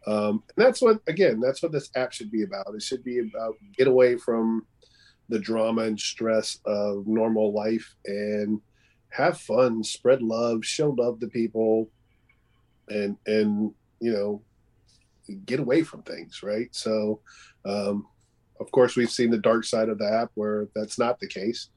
um, 0.07 0.43
and 0.57 0.65
that's 0.65 0.81
what 0.81 1.01
again 1.07 1.39
that's 1.41 1.63
what 1.63 1.73
this 1.73 1.91
app 1.95 2.13
should 2.13 2.31
be 2.31 2.43
about. 2.43 2.75
It 2.75 2.83
should 2.83 3.05
be 3.05 3.19
about 3.19 3.57
get 3.77 3.89
away 3.89 4.17
from 4.17 4.67
the 5.29 5.39
drama 5.39 5.83
and 5.83 6.01
stress 6.01 6.59
of 6.65 7.07
normal 7.07 7.53
life 7.53 7.95
and 8.07 8.61
have 9.11 9.39
fun 9.39 9.83
spread 9.83 10.23
love 10.23 10.65
show 10.65 10.91
love 10.91 11.19
to 11.21 11.27
people 11.29 11.89
and 12.89 13.17
and 13.27 13.73
you 14.01 14.13
know 14.13 14.43
get 15.45 15.61
away 15.61 15.83
from 15.83 16.03
things 16.03 16.43
right? 16.43 16.69
So 16.75 17.21
um, 17.65 18.07
of 18.61 18.71
course 18.73 18.97
we've 18.97 19.11
seen 19.11 19.31
the 19.31 19.39
dark 19.39 19.65
side 19.65 19.89
of 19.89 19.99
the 19.99 20.11
app 20.11 20.31
where 20.35 20.69
that's 20.75 20.99
not 20.99 21.21
the 21.21 21.29
case. 21.29 21.69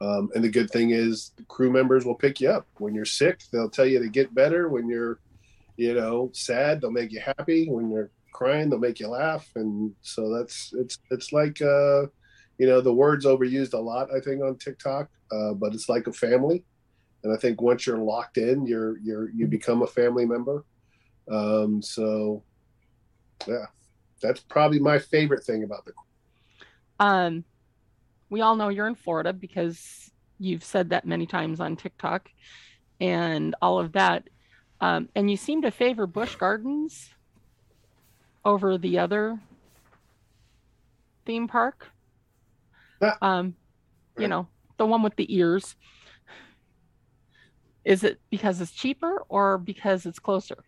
Um, 0.00 0.30
and 0.34 0.42
the 0.42 0.48
good 0.48 0.70
thing 0.70 0.90
is 0.90 1.32
crew 1.48 1.70
members 1.70 2.04
will 2.04 2.14
pick 2.14 2.40
you 2.40 2.50
up. 2.50 2.66
When 2.78 2.94
you're 2.94 3.04
sick 3.04 3.42
they'll 3.52 3.70
tell 3.70 3.86
you 3.86 4.00
to 4.00 4.08
get 4.08 4.34
better. 4.34 4.68
When 4.68 4.88
you're 4.88 5.20
you 5.76 5.94
know 5.94 6.30
sad 6.32 6.80
they'll 6.80 6.90
make 6.90 7.12
you 7.12 7.20
happy. 7.20 7.68
When 7.68 7.90
you're 7.90 8.10
crying 8.32 8.70
they'll 8.70 8.78
make 8.78 9.00
you 9.00 9.08
laugh. 9.08 9.48
And 9.54 9.92
so 10.00 10.34
that's 10.34 10.72
it's 10.74 10.98
it's 11.10 11.32
like 11.32 11.60
uh 11.60 12.06
you 12.58 12.66
know, 12.66 12.80
the 12.80 12.92
word's 12.92 13.26
overused 13.26 13.74
a 13.74 13.78
lot, 13.78 14.08
I 14.14 14.20
think, 14.20 14.42
on 14.42 14.56
TikTok, 14.56 15.08
uh, 15.32 15.54
but 15.54 15.74
it's 15.74 15.88
like 15.88 16.06
a 16.06 16.12
family. 16.12 16.64
And 17.22 17.32
I 17.32 17.36
think 17.36 17.60
once 17.60 17.86
you're 17.86 17.98
locked 17.98 18.36
in, 18.38 18.66
you're 18.66 18.98
you're 18.98 19.30
you 19.30 19.46
become 19.46 19.82
a 19.82 19.86
family 19.86 20.26
member. 20.26 20.64
Um, 21.30 21.80
so, 21.80 22.42
yeah, 23.46 23.66
that's 24.20 24.40
probably 24.40 24.78
my 24.78 24.98
favorite 24.98 25.44
thing 25.44 25.64
about 25.64 25.86
the. 25.86 25.92
Um, 27.00 27.44
we 28.28 28.42
all 28.42 28.56
know 28.56 28.68
you're 28.68 28.86
in 28.86 28.94
Florida 28.94 29.32
because 29.32 30.10
you've 30.38 30.64
said 30.64 30.90
that 30.90 31.06
many 31.06 31.26
times 31.26 31.60
on 31.60 31.76
TikTok, 31.76 32.28
and 33.00 33.54
all 33.62 33.78
of 33.78 33.92
that. 33.92 34.28
Um, 34.80 35.08
and 35.14 35.30
you 35.30 35.36
seem 35.36 35.62
to 35.62 35.70
favor 35.70 36.06
Busch 36.06 36.34
Gardens 36.34 37.10
over 38.44 38.76
the 38.76 38.98
other 38.98 39.40
theme 41.24 41.48
park. 41.48 41.88
Um, 43.20 43.54
you 44.18 44.28
know, 44.28 44.48
the 44.78 44.86
one 44.86 45.02
with 45.02 45.16
the 45.16 45.34
ears. 45.34 45.76
Is 47.84 48.02
it 48.02 48.18
because 48.30 48.60
it's 48.60 48.72
cheaper 48.72 49.24
or 49.28 49.58
because 49.58 50.06
it's 50.06 50.18
closer? 50.18 50.64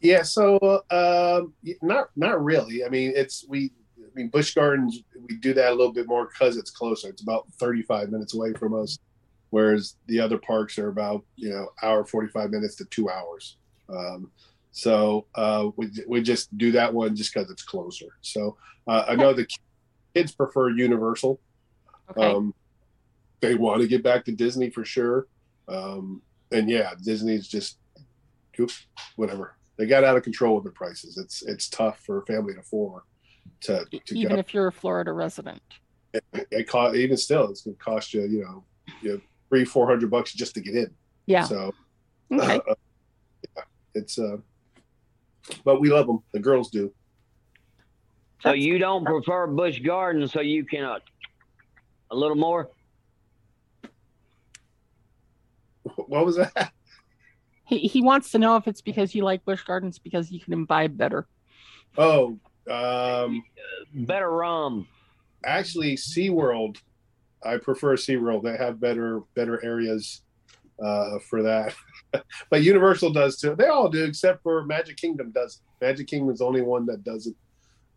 Yeah, 0.00 0.22
so 0.22 0.58
uh, 0.90 1.38
um, 1.38 1.54
not 1.82 2.08
not 2.16 2.42
really. 2.44 2.84
I 2.84 2.88
mean, 2.88 3.12
it's 3.14 3.44
we. 3.48 3.72
I 3.98 4.10
mean, 4.14 4.28
Busch 4.28 4.54
Gardens. 4.54 5.02
We 5.28 5.36
do 5.36 5.54
that 5.54 5.70
a 5.70 5.74
little 5.74 5.92
bit 5.92 6.06
more 6.06 6.26
because 6.26 6.56
it's 6.56 6.70
closer. 6.70 7.08
It's 7.08 7.22
about 7.22 7.46
thirty-five 7.58 8.10
minutes 8.10 8.34
away 8.34 8.52
from 8.54 8.74
us, 8.74 8.98
whereas 9.50 9.96
the 10.06 10.20
other 10.20 10.38
parks 10.38 10.78
are 10.78 10.88
about 10.88 11.24
you 11.36 11.50
know 11.50 11.68
hour 11.82 12.04
forty-five 12.04 12.50
minutes 12.50 12.76
to 12.76 12.84
two 12.86 13.08
hours. 13.08 13.56
Um, 13.88 14.30
so 14.72 15.26
uh, 15.36 15.68
we 15.76 15.90
we 16.08 16.22
just 16.22 16.56
do 16.58 16.72
that 16.72 16.92
one 16.92 17.14
just 17.14 17.32
because 17.32 17.50
it's 17.50 17.62
closer. 17.62 18.08
So 18.20 18.56
uh, 18.88 19.04
I 19.08 19.14
know 19.14 19.32
the 19.32 19.46
kids 20.14 20.32
prefer 20.34 20.70
Universal. 20.70 21.40
Okay. 22.10 22.32
Um, 22.32 22.54
they 23.40 23.54
want 23.54 23.80
to 23.82 23.88
get 23.88 24.02
back 24.02 24.24
to 24.26 24.32
Disney 24.32 24.70
for 24.70 24.84
sure. 24.84 25.26
Um, 25.68 26.22
and 26.52 26.68
yeah, 26.70 26.92
Disney's 27.02 27.48
just 27.48 27.78
whatever. 29.16 29.56
They 29.76 29.86
got 29.86 30.04
out 30.04 30.16
of 30.16 30.22
control 30.22 30.54
with 30.54 30.64
the 30.64 30.70
prices. 30.70 31.18
It's 31.18 31.42
it's 31.42 31.68
tough 31.68 31.98
for 32.00 32.18
a 32.22 32.26
family 32.26 32.54
to 32.54 32.60
afford 32.60 33.02
to 33.62 33.84
to 34.06 34.18
Even 34.18 34.38
if 34.38 34.54
you're 34.54 34.68
a 34.68 34.72
Florida 34.72 35.12
resident. 35.12 35.62
It 36.52 36.68
cost 36.68 36.94
even 36.94 37.16
still, 37.16 37.50
it's 37.50 37.62
going 37.62 37.76
to 37.76 37.82
cost 37.82 38.14
you 38.14 38.22
you 38.22 38.42
know 38.42 38.64
you 39.02 39.14
know 39.14 39.20
three 39.48 39.64
four 39.64 39.88
hundred 39.88 40.10
bucks 40.10 40.32
just 40.32 40.54
to 40.54 40.60
get 40.60 40.76
in. 40.76 40.94
Yeah. 41.26 41.42
So 41.44 41.72
Okay. 42.32 42.60
uh, 42.68 42.74
yeah, 43.56 43.62
it's 43.94 44.18
uh, 44.18 44.36
but 45.64 45.80
we 45.80 45.90
love 45.90 46.06
them. 46.06 46.20
The 46.32 46.40
girls 46.40 46.70
do. 46.70 46.92
So 48.44 48.50
That's- 48.50 48.62
you 48.62 48.76
don't 48.76 49.06
prefer 49.06 49.46
Busch 49.46 49.80
Gardens, 49.80 50.30
so 50.30 50.40
you 50.42 50.66
can 50.66 50.84
uh, 50.84 50.98
a 52.10 52.14
little 52.14 52.36
more. 52.36 52.68
What 55.96 56.24
was 56.26 56.36
that? 56.36 56.72
He 57.66 57.78
he 57.78 58.02
wants 58.02 58.30
to 58.32 58.38
know 58.38 58.56
if 58.56 58.68
it's 58.68 58.82
because 58.82 59.14
you 59.14 59.24
like 59.24 59.42
Busch 59.46 59.62
Gardens 59.64 59.98
because 59.98 60.30
you 60.30 60.38
can 60.38 60.52
imbibe 60.52 60.98
better. 60.98 61.26
Oh, 61.96 62.38
um, 62.70 63.42
Better 63.94 64.30
rum. 64.30 64.86
actually 65.46 65.96
SeaWorld 65.96 66.76
I 67.42 67.56
prefer 67.56 67.96
SeaWorld. 67.96 68.42
They 68.42 68.58
have 68.58 68.78
better 68.80 69.22
better 69.34 69.64
areas 69.64 70.20
uh, 70.84 71.18
for 71.20 71.42
that. 71.44 71.74
but 72.50 72.62
Universal 72.62 73.14
does 73.14 73.38
too. 73.38 73.54
They 73.56 73.68
all 73.68 73.88
do 73.88 74.04
except 74.04 74.42
for 74.42 74.62
Magic 74.66 74.98
Kingdom 74.98 75.30
does. 75.30 75.62
Magic 75.80 76.06
Kingdom's 76.06 76.40
the 76.40 76.44
only 76.44 76.60
one 76.60 76.84
that 76.84 77.02
doesn't. 77.02 77.34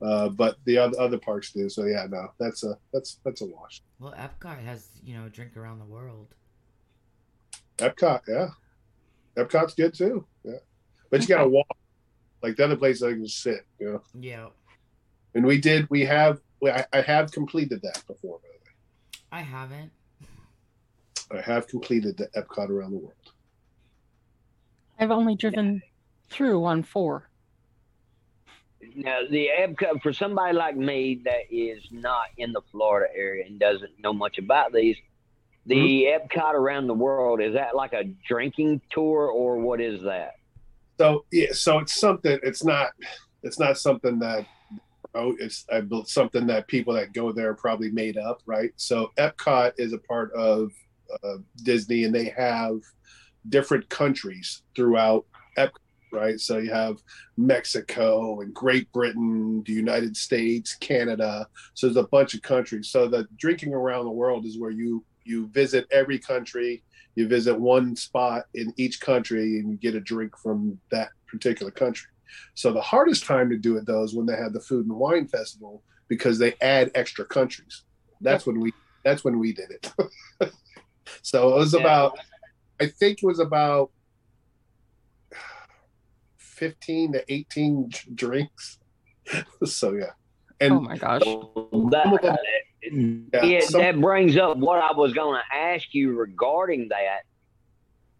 Uh, 0.02 0.30
but 0.30 0.58
the 0.66 0.78
other 0.78 1.00
other 1.00 1.18
parks 1.18 1.52
do. 1.52 1.70
So 1.70 1.86
yeah, 1.86 2.06
no, 2.10 2.28
that's 2.40 2.64
a 2.64 2.78
that's 2.94 3.20
that's 3.26 3.42
a 3.42 3.46
wash. 3.46 3.82
Well, 4.00 4.14
Epcot 4.14 4.64
has 4.64 4.90
you 5.04 5.18
know 5.18 5.28
drink 5.30 5.58
around 5.58 5.80
the 5.80 5.86
world. 5.86 6.28
Epcot, 7.78 8.22
yeah. 8.28 8.50
Epcot's 9.36 9.74
good 9.74 9.94
too. 9.94 10.26
Yeah. 10.44 10.58
But 11.10 11.22
you 11.22 11.28
gotta 11.28 11.48
walk. 11.48 11.68
Like 12.44 12.56
the 12.56 12.66
other 12.66 12.76
place 12.76 13.02
I 13.02 13.12
can 13.12 13.28
sit, 13.28 13.66
you 13.80 13.94
know. 13.94 14.02
Yeah, 14.20 14.48
And 15.34 15.46
we 15.46 15.60
did 15.60 15.90
we 15.90 16.06
have 16.06 16.40
I, 16.64 16.86
I 16.94 17.02
have 17.02 17.32
completed 17.32 17.82
that 17.82 18.04
before, 18.08 18.40
by 18.40 18.50
the 18.50 18.60
way. 18.64 19.26
I 19.32 19.42
haven't. 19.42 19.92
I 21.32 21.42
have 21.42 21.68
completed 21.68 22.18
the 22.18 22.28
Epcot 22.40 22.70
around 22.70 22.92
the 22.92 22.98
world. 22.98 23.14
I've 25.00 25.12
only 25.12 25.36
driven 25.36 25.82
through 26.30 26.64
on 26.66 26.84
four. 26.84 27.30
Now 28.98 29.20
the 29.30 29.50
Epcot 29.60 30.02
for 30.02 30.12
somebody 30.12 30.58
like 30.58 30.76
me 30.76 31.22
that 31.24 31.52
is 31.52 31.84
not 31.92 32.26
in 32.38 32.52
the 32.52 32.62
Florida 32.72 33.14
area 33.16 33.46
and 33.46 33.60
doesn't 33.60 33.92
know 34.00 34.12
much 34.12 34.40
about 34.40 34.74
these, 34.74 34.98
the 35.68 36.06
Epcot 36.06 36.54
around 36.54 36.88
the 36.88 36.96
world 36.96 37.40
is 37.40 37.54
that 37.54 37.76
like 37.76 37.94
a 37.94 38.06
drinking 38.28 38.82
tour 38.90 39.28
or 39.28 39.58
what 39.58 39.80
is 39.80 40.02
that? 40.02 40.32
So 40.98 41.26
yeah, 41.32 41.52
so 41.52 41.78
it's 41.78 42.00
something. 42.00 42.40
It's 42.42 42.64
not. 42.64 42.90
It's 43.44 43.60
not 43.60 43.78
something 43.78 44.18
that. 44.20 44.48
Oh, 45.14 45.36
it's 45.40 45.66
I 45.72 45.82
built 45.82 46.10
something 46.10 46.48
that 46.48 46.68
people 46.68 46.94
that 46.96 47.14
go 47.14 47.32
there 47.32 47.54
probably 47.54 47.92
made 47.92 48.18
up, 48.18 48.42
right? 48.48 48.72
So 48.78 49.12
Epcot 49.18 49.74
is 49.78 49.94
a 49.94 50.00
part 50.00 50.32
of 50.34 50.72
uh, 51.24 51.38
Disney, 51.64 52.06
and 52.06 52.16
they 52.16 52.30
have 52.36 52.80
different 53.50 53.88
countries 53.90 54.64
throughout 54.76 55.26
Epcot, 55.58 55.78
right? 56.18 56.40
So 56.40 56.58
you 56.58 56.72
have 56.72 56.98
Mexico 57.38 58.42
and 58.42 58.54
Great 58.54 58.92
Britain, 58.92 59.64
the 59.66 59.74
United 59.74 60.18
States, 60.18 60.76
Canada. 60.76 61.48
So 61.74 61.88
there's 61.88 61.98
a 61.98 62.08
bunch 62.08 62.34
of 62.34 62.42
countries. 62.42 62.90
So 62.90 63.08
the 63.08 63.28
drinking 63.38 63.74
around 63.74 64.06
the 64.06 64.12
world 64.12 64.46
is 64.46 64.60
where 64.60 64.72
you 64.72 65.06
you 65.24 65.48
visit 65.48 65.86
every 65.92 66.20
country 66.20 66.84
you 67.18 67.28
visit 67.28 67.60
one 67.60 67.96
spot 67.96 68.44
in 68.54 68.72
each 68.78 69.02
country 69.02 69.60
and 69.60 69.72
you 69.72 69.78
get 69.78 69.96
a 69.96 70.00
drink 70.00 70.38
from 70.38 70.80
that 70.92 71.10
particular 71.28 71.72
country. 71.72 72.08
So 72.54 72.72
the 72.72 72.80
hardest 72.80 73.26
time 73.26 73.50
to 73.50 73.58
do 73.58 73.76
it 73.78 73.88
though 73.88 74.04
is 74.04 74.14
when 74.14 74.28
they 74.28 74.36
have 74.36 74.54
the 74.54 74.60
food 74.60 74.86
and 74.86 74.96
wine 74.96 75.28
festival 75.28 75.84
because 76.10 76.38
they 76.38 76.54
add 76.62 76.92
extra 76.94 77.26
countries. 77.26 77.86
That's 78.22 78.46
when 78.46 78.60
we 78.60 78.72
that's 79.04 79.24
when 79.24 79.40
we 79.40 79.52
did 79.52 79.72
it. 79.72 79.92
so 81.24 81.56
it 81.56 81.58
was 81.58 81.74
Yeah. 81.74 81.80
about 81.80 82.20
I 82.80 82.86
think 82.86 83.24
it 83.24 83.26
was 83.26 83.40
about 83.40 83.90
15 86.58 87.14
to 87.14 87.34
18 87.34 87.90
d- 87.90 88.00
drinks. 88.16 88.80
so 89.66 89.94
yeah. 89.94 90.12
And 90.60 90.74
oh 90.74 90.82
my 90.82 90.98
gosh. 90.98 91.22
That, 91.22 92.40
Yeah, 92.82 93.44
yeah, 93.44 93.60
some- 93.62 93.82
that 93.82 94.00
brings 94.02 94.38
up 94.38 94.58
what 94.58 94.80
I 94.82 94.92
was 94.94 95.14
going 95.14 95.40
to 95.40 95.56
ask 95.58 95.94
you 95.94 96.16
regarding 96.18 96.90
that. 96.90 97.22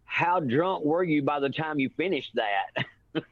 How 0.04 0.40
drunk 0.40 0.84
were 0.84 1.04
you 1.04 1.22
by 1.22 1.40
the 1.40 1.50
time 1.50 1.78
you 1.78 1.90
finished 1.96 2.32
that? 2.34 2.84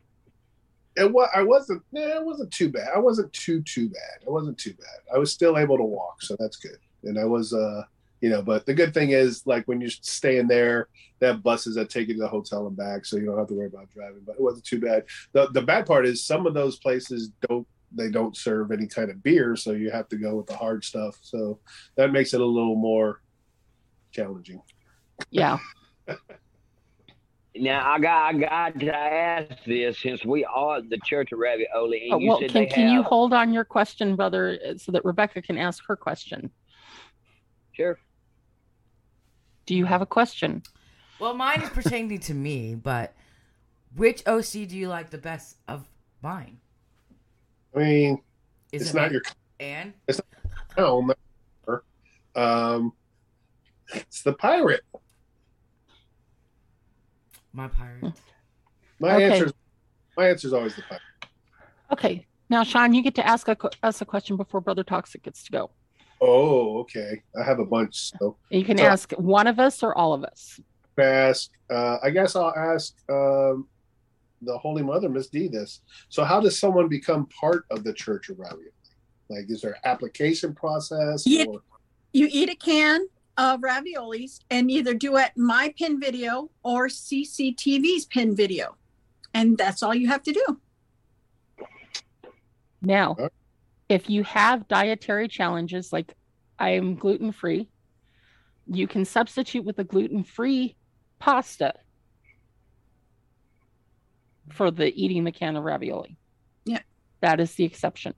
it 0.96 1.10
was 1.10 1.28
I 1.34 1.42
wasn't 1.42 1.82
nah, 1.92 2.00
it 2.00 2.24
wasn't 2.24 2.52
too 2.52 2.70
bad. 2.70 2.88
I 2.94 2.98
wasn't 2.98 3.32
too 3.32 3.62
too 3.62 3.88
bad. 3.88 4.26
I 4.26 4.30
wasn't 4.30 4.58
too 4.58 4.74
bad. 4.74 5.14
I 5.14 5.18
was 5.18 5.32
still 5.32 5.56
able 5.56 5.78
to 5.78 5.84
walk, 5.84 6.22
so 6.22 6.36
that's 6.38 6.56
good. 6.56 6.78
And 7.04 7.18
I 7.18 7.24
was 7.24 7.52
uh 7.54 7.82
you 8.26 8.32
know, 8.32 8.42
but 8.42 8.66
the 8.66 8.74
good 8.74 8.92
thing 8.92 9.10
is 9.10 9.46
like 9.46 9.68
when 9.68 9.80
you're 9.80 9.88
staying 9.88 10.48
there, 10.48 10.88
they 11.20 11.28
have 11.28 11.44
buses 11.44 11.76
that 11.76 11.90
take 11.90 12.08
you 12.08 12.14
to 12.14 12.20
the 12.20 12.26
hotel 12.26 12.66
and 12.66 12.76
back, 12.76 13.04
so 13.04 13.16
you 13.16 13.24
don't 13.24 13.38
have 13.38 13.46
to 13.46 13.54
worry 13.54 13.68
about 13.68 13.88
driving. 13.94 14.22
But 14.26 14.34
it 14.34 14.40
wasn't 14.40 14.64
too 14.64 14.80
bad. 14.80 15.04
The 15.30 15.46
the 15.52 15.62
bad 15.62 15.86
part 15.86 16.08
is 16.08 16.24
some 16.24 16.44
of 16.44 16.52
those 16.52 16.76
places 16.80 17.30
don't 17.48 17.68
they 17.92 18.10
don't 18.10 18.36
serve 18.36 18.72
any 18.72 18.88
kind 18.88 19.10
of 19.12 19.22
beer, 19.22 19.54
so 19.54 19.70
you 19.70 19.92
have 19.92 20.08
to 20.08 20.16
go 20.16 20.34
with 20.34 20.46
the 20.48 20.56
hard 20.56 20.82
stuff. 20.82 21.16
So 21.20 21.60
that 21.94 22.10
makes 22.10 22.34
it 22.34 22.40
a 22.40 22.44
little 22.44 22.74
more 22.74 23.22
challenging. 24.10 24.60
Yeah. 25.30 25.58
Now 27.58 27.90
I 27.90 27.98
got 27.98 28.34
I 28.34 28.38
got 28.38 28.80
to 28.80 28.94
ask 28.94 29.64
this 29.64 29.98
since 29.98 30.26
we 30.26 30.44
are 30.44 30.82
the 30.82 30.98
Church 31.06 31.32
of 31.32 31.38
Ravioli, 31.38 32.02
and 32.02 32.12
Oh, 32.12 32.18
you 32.18 32.28
well, 32.28 32.40
said 32.40 32.50
can, 32.50 32.64
they 32.64 32.66
can 32.66 32.90
you 32.90 33.02
hold 33.02 33.32
on 33.32 33.50
your 33.50 33.64
question, 33.64 34.14
brother, 34.14 34.58
uh, 34.62 34.76
so 34.76 34.92
that 34.92 35.06
Rebecca 35.06 35.40
can 35.40 35.56
ask 35.56 35.82
her 35.88 35.96
question? 35.96 36.50
sure. 37.72 37.98
Do 39.66 39.74
you 39.74 39.84
have 39.84 40.00
a 40.00 40.06
question? 40.06 40.62
Well, 41.18 41.34
mine 41.34 41.60
is 41.62 41.70
pertaining 41.70 42.20
to 42.20 42.34
me, 42.34 42.74
but 42.76 43.14
which 43.96 44.22
OC 44.26 44.66
do 44.68 44.76
you 44.76 44.88
like 44.88 45.10
the 45.10 45.18
best 45.18 45.56
of 45.66 45.88
mine? 46.22 46.58
I 47.74 47.78
mean, 47.78 48.22
Is 48.72 48.82
it's 48.82 48.90
it 48.90 48.94
not 48.96 49.06
my- 49.06 49.12
your 49.12 49.22
and 49.58 49.92
town. 50.76 51.10
Um, 52.36 52.92
it's 53.94 54.22
the 54.22 54.34
pirate. 54.34 54.82
my 57.52 57.68
pirate. 57.68 58.12
My 59.00 59.14
Okay. 59.14 59.24
answer, 59.40 59.52
my 60.16 60.28
answer 60.28 60.46
is 60.48 60.52
always 60.52 60.76
the 60.76 60.82
pirate. 60.82 61.02
Okay. 61.90 62.26
Now, 62.50 62.62
Shawn, 62.62 62.92
you 62.92 63.02
get 63.02 63.14
to 63.14 63.26
ask 63.26 63.48
a, 63.48 63.56
que- 63.56 63.70
us 63.82 64.00
a 64.02 64.04
question 64.04 64.36
before 64.36 64.60
Brother 64.60 64.84
Toxic 64.84 65.22
gets 65.22 65.42
to 65.44 65.50
go. 65.52 65.70
Oh, 66.20 66.78
okay. 66.80 67.22
I 67.38 67.42
have 67.44 67.58
a 67.58 67.64
bunch. 67.64 68.12
So 68.18 68.36
You 68.50 68.64
can 68.64 68.78
So- 68.78 68.84
ask 68.84 69.12
one 69.12 69.46
of 69.46 69.58
us 69.58 69.82
or 69.82 69.96
all 69.96 70.12
of 70.14 70.24
us. 70.24 70.60
ask. 70.98 71.50
Uh, 71.68 71.98
I 72.02 72.10
guess 72.10 72.34
I'll 72.36 72.54
ask 72.56 72.94
um, 73.10 73.68
the 74.40 74.56
Holy 74.58 74.82
Mother, 74.82 75.08
Miss 75.08 75.28
D, 75.28 75.46
this. 75.48 75.80
So, 76.08 76.24
how 76.24 76.40
does 76.40 76.58
someone 76.58 76.88
become 76.88 77.26
part 77.26 77.64
of 77.70 77.84
the 77.84 77.92
Church 77.92 78.28
of 78.30 78.38
Ravioli? 78.38 78.70
Like, 79.28 79.46
is 79.50 79.60
there 79.60 79.72
an 79.72 79.80
application 79.84 80.54
process? 80.54 81.26
Yeah. 81.26 81.44
Or, 81.48 81.60
You 82.12 82.28
eat 82.30 82.48
a 82.48 82.54
can 82.54 83.08
of 83.36 83.60
raviolis 83.60 84.38
and 84.50 84.70
either 84.70 84.94
do 84.94 85.16
it 85.18 85.32
my 85.36 85.74
pin 85.78 86.00
video 86.00 86.50
or 86.62 86.88
CCTV's 86.88 88.06
pin 88.06 88.34
video. 88.34 88.76
And 89.34 89.58
that's 89.58 89.82
all 89.82 89.94
you 89.94 90.06
have 90.08 90.22
to 90.22 90.32
do. 90.32 90.60
Now, 92.80 93.12
Okay. 93.12 93.28
If 93.88 94.10
you 94.10 94.24
have 94.24 94.68
dietary 94.68 95.28
challenges 95.28 95.92
like 95.92 96.14
I 96.58 96.70
am 96.70 96.96
gluten 96.96 97.32
free, 97.32 97.68
you 98.66 98.86
can 98.88 99.04
substitute 99.04 99.64
with 99.64 99.78
a 99.78 99.84
gluten 99.84 100.24
free 100.24 100.76
pasta 101.18 101.74
for 104.52 104.70
the 104.70 104.92
eating 105.00 105.24
the 105.24 105.32
can 105.32 105.56
of 105.56 105.64
ravioli. 105.64 106.16
Yeah. 106.64 106.80
That 107.20 107.40
is 107.40 107.54
the 107.54 107.64
exception. 107.64 108.14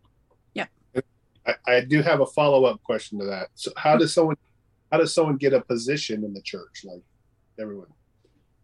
I, 1.47 1.55
I 1.67 1.81
do 1.81 2.03
have 2.03 2.21
a 2.21 2.27
follow 2.27 2.67
up 2.67 2.83
question 2.83 3.19
to 3.21 3.25
that. 3.25 3.49
So, 3.55 3.71
how 3.75 3.97
does 3.97 4.13
someone 4.13 4.37
how 4.93 4.99
does 4.99 5.15
someone 5.15 5.37
get 5.39 5.55
a 5.55 5.63
position 5.63 6.23
in 6.23 6.35
the 6.35 6.43
church? 6.43 6.85
Like 6.85 7.01
everyone. 7.59 7.87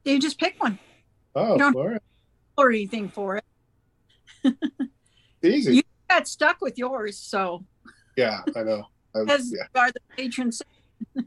You 0.04 0.18
just 0.20 0.38
pick 0.38 0.62
one 0.62 0.78
Oh, 1.34 1.52
You 1.54 1.58
don't- 1.60 1.76
all 1.76 1.88
right. 1.88 2.02
or 2.58 2.68
anything 2.70 3.08
for 3.08 3.40
it. 4.44 4.54
Easy. 5.42 5.76
You- 5.76 5.82
Got 6.08 6.28
stuck 6.28 6.60
with 6.60 6.78
yours, 6.78 7.18
so 7.18 7.64
yeah, 8.16 8.42
I 8.56 8.62
know. 8.62 8.84
I, 9.14 9.32
as 9.32 9.52
yeah. 9.52 9.80
are 9.80 9.90
the 9.90 10.00
patrons. 10.16 10.62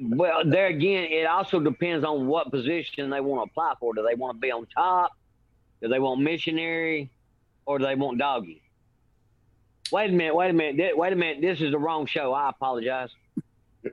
Well, 0.00 0.42
there 0.44 0.66
again, 0.66 1.04
it 1.04 1.26
also 1.26 1.60
depends 1.60 2.04
on 2.04 2.26
what 2.26 2.50
position 2.50 3.08
they 3.10 3.20
want 3.20 3.46
to 3.46 3.50
apply 3.50 3.74
for. 3.78 3.94
Do 3.94 4.04
they 4.06 4.14
want 4.14 4.36
to 4.36 4.40
be 4.40 4.50
on 4.50 4.66
top? 4.66 5.12
Do 5.80 5.88
they 5.88 5.98
want 5.98 6.20
missionary? 6.20 7.10
Or 7.66 7.78
do 7.78 7.84
they 7.84 7.94
want 7.94 8.18
doggy? 8.18 8.62
Wait 9.92 10.10
a 10.10 10.12
minute, 10.12 10.34
wait 10.34 10.50
a 10.50 10.52
minute, 10.52 10.96
wait 10.96 11.12
a 11.12 11.16
minute. 11.16 11.40
This 11.40 11.60
is 11.60 11.70
the 11.70 11.78
wrong 11.78 12.06
show. 12.06 12.32
I 12.32 12.50
apologize. 12.50 13.10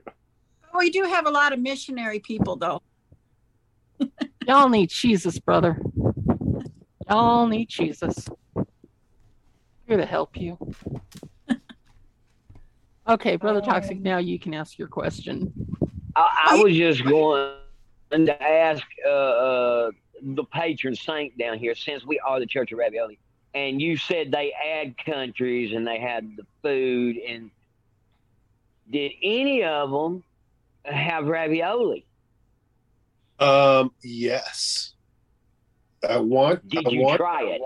We 0.76 0.90
do 0.90 1.04
have 1.04 1.28
a 1.28 1.30
lot 1.30 1.52
of 1.52 1.60
missionary 1.60 2.18
people, 2.18 2.56
though. 2.56 2.82
Y'all 4.44 4.68
need 4.68 4.90
Jesus, 4.90 5.38
brother. 5.38 5.80
Y'all 7.08 7.46
need 7.46 7.68
Jesus. 7.68 8.28
Here 9.86 9.96
to 9.96 10.06
help 10.06 10.36
you. 10.36 10.58
Okay, 13.06 13.36
brother 13.36 13.60
Toxic, 13.60 14.00
now 14.00 14.16
you 14.16 14.38
can 14.38 14.54
ask 14.54 14.78
your 14.78 14.88
question. 14.88 15.52
I, 16.16 16.48
I 16.52 16.62
was 16.62 16.74
just 16.74 17.04
going 17.04 17.52
to 18.12 18.42
ask 18.42 18.82
uh, 19.04 19.10
uh, 19.10 19.90
the 20.22 20.44
patron 20.44 20.94
saint 20.94 21.36
down 21.36 21.58
here, 21.58 21.74
since 21.74 22.06
we 22.06 22.18
are 22.20 22.40
the 22.40 22.46
Church 22.46 22.72
of 22.72 22.78
Ravioli, 22.78 23.18
and 23.52 23.80
you 23.80 23.98
said 23.98 24.32
they 24.32 24.52
add 24.52 24.96
countries 25.04 25.74
and 25.74 25.86
they 25.86 25.98
had 25.98 26.34
the 26.36 26.46
food, 26.62 27.18
and 27.18 27.50
did 28.90 29.12
any 29.22 29.64
of 29.64 29.90
them 29.90 30.24
have 30.84 31.26
ravioli? 31.26 32.06
Um, 33.38 33.92
yes. 34.02 34.94
I 36.08 36.18
want. 36.18 36.66
Did 36.68 36.86
I 36.86 36.90
you 36.90 37.02
want, 37.02 37.18
try 37.18 37.42
it? 37.44 37.60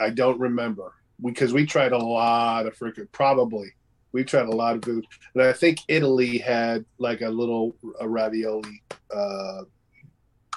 I 0.00 0.10
don't 0.10 0.38
remember 0.38 0.92
because 1.24 1.52
we 1.52 1.66
tried 1.66 1.92
a 1.92 1.98
lot 1.98 2.66
of 2.66 2.78
freaking. 2.78 3.10
Probably 3.12 3.68
we 4.12 4.24
tried 4.24 4.46
a 4.46 4.54
lot 4.54 4.76
of 4.76 4.84
food, 4.84 5.04
and 5.34 5.42
I 5.42 5.52
think 5.52 5.78
Italy 5.88 6.38
had 6.38 6.84
like 6.98 7.20
a 7.20 7.28
little 7.28 7.76
a 8.00 8.08
ravioli 8.08 8.82
uh, 9.14 9.62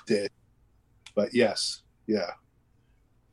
dish. 0.06 0.30
But 1.16 1.34
yes, 1.34 1.84
yeah, 2.08 2.32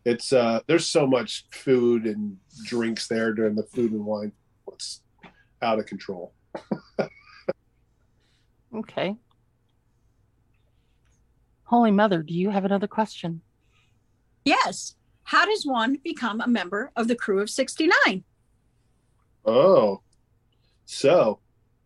it's 0.05 0.33
uh, 0.33 0.61
there's 0.66 0.87
so 0.87 1.07
much 1.07 1.47
food 1.51 2.05
and 2.07 2.37
drinks 2.64 3.07
there 3.09 3.33
during 3.33 3.55
the 3.55 3.64
food 3.64 3.92
and 3.92 4.05
wine. 4.05 4.33
It's 4.73 5.03
out 5.62 5.79
of 5.79 5.87
control. 5.87 6.33
Okay. 8.75 9.16
Holy 11.64 11.90
Mother, 11.90 12.23
do 12.23 12.35
you 12.35 12.51
have 12.51 12.64
another 12.64 12.87
question? 12.87 13.40
Yes. 14.44 14.94
How 15.29 15.45
does 15.45 15.67
one 15.67 15.99
become 16.03 16.41
a 16.41 16.49
member 16.49 16.91
of 16.97 17.07
the 17.07 17.14
crew 17.14 17.41
of 17.41 17.51
69? 17.51 18.25
Oh, 19.45 20.01
so 20.87 21.41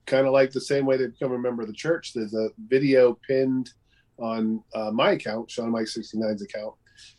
kind 0.07 0.29
of 0.29 0.33
like 0.33 0.53
the 0.53 0.61
same 0.61 0.87
way 0.87 0.97
they 0.97 1.09
become 1.09 1.33
a 1.33 1.39
member 1.41 1.63
of 1.63 1.67
the 1.67 1.75
church. 1.75 2.13
There's 2.15 2.35
a 2.35 2.51
video 2.69 3.19
pinned 3.27 3.71
on 4.17 4.63
uh, 4.73 4.93
my 4.93 5.11
account, 5.11 5.49
ShawnMike 5.49 5.89
69's 5.93 6.43
account, 6.43 6.75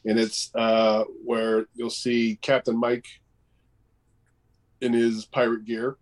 and 0.05 0.17
it's 0.17 0.49
uh, 0.55 1.03
where 1.25 1.65
you'll 1.73 1.89
see 1.89 2.39
Captain 2.41 2.77
Mike 2.77 3.07
in 4.79 4.93
his 4.93 5.25
pirate 5.25 5.65
gear 5.65 5.97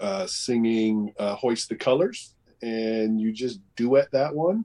uh, 0.00 0.26
singing 0.26 1.14
uh, 1.20 1.36
"Hoist 1.36 1.68
the 1.68 1.76
Colors," 1.76 2.34
and 2.60 3.20
you 3.20 3.30
just 3.30 3.60
duet 3.76 4.10
that 4.10 4.34
one. 4.34 4.64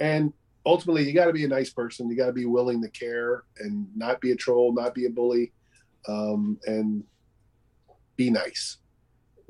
And 0.00 0.32
ultimately, 0.66 1.04
you 1.04 1.14
got 1.14 1.26
to 1.26 1.32
be 1.32 1.44
a 1.44 1.48
nice 1.48 1.70
person. 1.70 2.10
You 2.10 2.16
got 2.16 2.26
to 2.26 2.32
be 2.32 2.44
willing 2.44 2.82
to 2.82 2.90
care 2.90 3.44
and 3.58 3.86
not 3.96 4.20
be 4.20 4.32
a 4.32 4.36
troll, 4.36 4.74
not 4.74 4.94
be 4.94 5.06
a 5.06 5.10
bully, 5.10 5.52
um, 6.08 6.58
and 6.66 7.04
be 8.16 8.30
nice. 8.30 8.78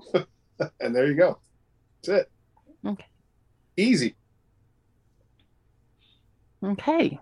and 0.14 0.94
there 0.94 1.06
you 1.06 1.14
go. 1.14 1.40
That's 2.04 2.22
it. 2.22 2.30
Okay. 2.86 3.06
Easy. 3.76 4.16
Okay. 6.62 7.18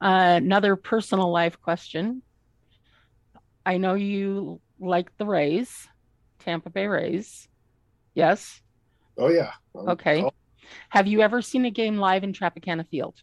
Uh, 0.00 0.38
another 0.42 0.76
personal 0.76 1.30
life 1.30 1.60
question. 1.60 2.22
I 3.64 3.78
know 3.78 3.94
you 3.94 4.60
like 4.78 5.16
the 5.16 5.24
Rays, 5.24 5.88
Tampa 6.40 6.68
Bay 6.68 6.86
Rays. 6.86 7.48
Yes. 8.14 8.60
Oh 9.16 9.28
yeah. 9.28 9.52
Um, 9.74 9.88
Okay. 9.90 10.24
Have 10.90 11.06
you 11.06 11.20
ever 11.20 11.42
seen 11.42 11.64
a 11.64 11.70
game 11.70 11.96
live 11.96 12.24
in 12.24 12.32
Tropicana 12.32 12.86
Field? 12.88 13.16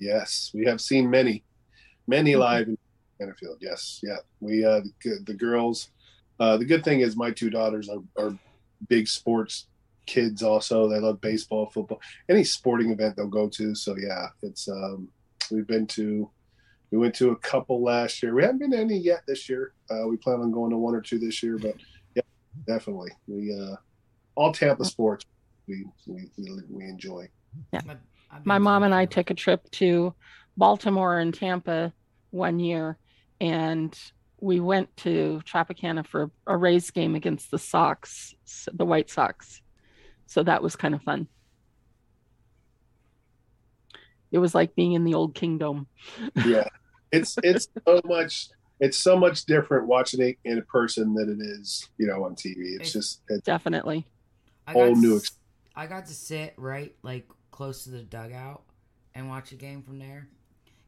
yes, 0.00 0.50
we 0.52 0.64
have 0.64 0.80
seen 0.80 1.08
many, 1.08 1.44
many 2.08 2.32
Mhm. 2.32 2.38
live 2.40 2.66
in 2.68 2.78
Enfield. 3.20 3.58
Yes, 3.60 4.00
yeah. 4.02 4.16
We 4.40 4.64
uh, 4.64 4.80
the, 5.04 5.20
the 5.26 5.34
girls. 5.34 5.90
Uh, 6.40 6.56
the 6.56 6.64
good 6.64 6.82
thing 6.82 7.00
is 7.00 7.16
my 7.16 7.30
two 7.30 7.50
daughters 7.50 7.88
are, 7.88 8.02
are 8.16 8.36
big 8.88 9.06
sports 9.06 9.68
kids. 10.06 10.42
Also, 10.42 10.88
they 10.88 10.98
love 10.98 11.20
baseball, 11.20 11.70
football, 11.70 12.00
any 12.28 12.42
sporting 12.42 12.90
event 12.90 13.14
they'll 13.14 13.28
go 13.28 13.48
to. 13.48 13.76
So 13.76 13.96
yeah, 13.96 14.26
it's 14.42 14.68
um, 14.68 15.08
we've 15.52 15.68
been 15.68 15.86
to. 15.88 16.28
We 16.90 16.98
went 16.98 17.14
to 17.14 17.30
a 17.30 17.36
couple 17.36 17.82
last 17.82 18.22
year. 18.22 18.34
We 18.34 18.42
haven't 18.42 18.58
been 18.58 18.72
to 18.72 18.78
any 18.78 18.98
yet 18.98 19.22
this 19.28 19.48
year. 19.48 19.72
Uh, 19.88 20.08
we 20.08 20.16
plan 20.16 20.40
on 20.40 20.50
going 20.50 20.70
to 20.72 20.76
one 20.76 20.94
or 20.96 21.00
two 21.00 21.18
this 21.20 21.42
year, 21.44 21.58
but 21.58 21.76
yeah, 22.16 22.22
definitely. 22.66 23.12
We 23.28 23.56
uh, 23.56 23.76
all 24.34 24.52
Tampa 24.52 24.84
sports 24.84 25.24
we 25.68 25.84
we, 26.06 26.30
we, 26.38 26.60
we 26.70 26.84
enjoy. 26.84 27.28
I've- 27.72 27.90
I've 28.30 28.46
My 28.46 28.58
mom 28.58 28.82
and 28.82 28.94
I 28.94 29.04
took 29.06 29.30
a 29.30 29.34
trip 29.34 29.70
to 29.72 30.14
Baltimore 30.56 31.18
and 31.18 31.34
Tampa 31.34 31.92
one 32.30 32.58
year, 32.58 32.96
and 33.40 33.96
we 34.40 34.58
went 34.58 34.94
to 34.98 35.40
Tropicana 35.44 36.06
for 36.06 36.30
a 36.46 36.56
Rays 36.56 36.90
game 36.90 37.14
against 37.14 37.50
the 37.50 37.58
Sox, 37.58 38.34
the 38.72 38.86
White 38.86 39.10
Sox. 39.10 39.60
So 40.26 40.42
that 40.44 40.62
was 40.62 40.76
kind 40.76 40.94
of 40.94 41.02
fun. 41.02 41.28
It 44.30 44.38
was 44.38 44.54
like 44.54 44.74
being 44.74 44.92
in 44.92 45.04
the 45.04 45.14
old 45.14 45.34
kingdom. 45.34 45.86
yeah 46.46 46.68
it's 47.10 47.36
it's 47.42 47.68
so 47.86 48.00
much 48.06 48.48
it's 48.80 48.96
so 48.96 49.14
much 49.18 49.44
different 49.44 49.86
watching 49.86 50.22
it 50.22 50.38
in 50.46 50.62
person 50.62 51.12
than 51.12 51.28
it 51.28 51.44
is 51.44 51.90
you 51.98 52.06
know 52.06 52.24
on 52.24 52.34
tv 52.34 52.54
it's 52.56 52.74
It's- 52.76 52.92
just 52.92 53.20
it's 53.28 53.44
Definitely. 53.44 54.06
I 54.66 54.72
whole 54.72 54.94
new 54.96 55.16
s- 55.16 55.32
I 55.74 55.86
got 55.86 56.06
to 56.06 56.14
sit 56.14 56.54
right 56.56 56.94
like 57.02 57.28
close 57.50 57.84
to 57.84 57.90
the 57.90 58.02
dugout 58.02 58.62
and 59.14 59.28
watch 59.28 59.52
a 59.52 59.56
game 59.56 59.82
from 59.82 59.98
there. 59.98 60.28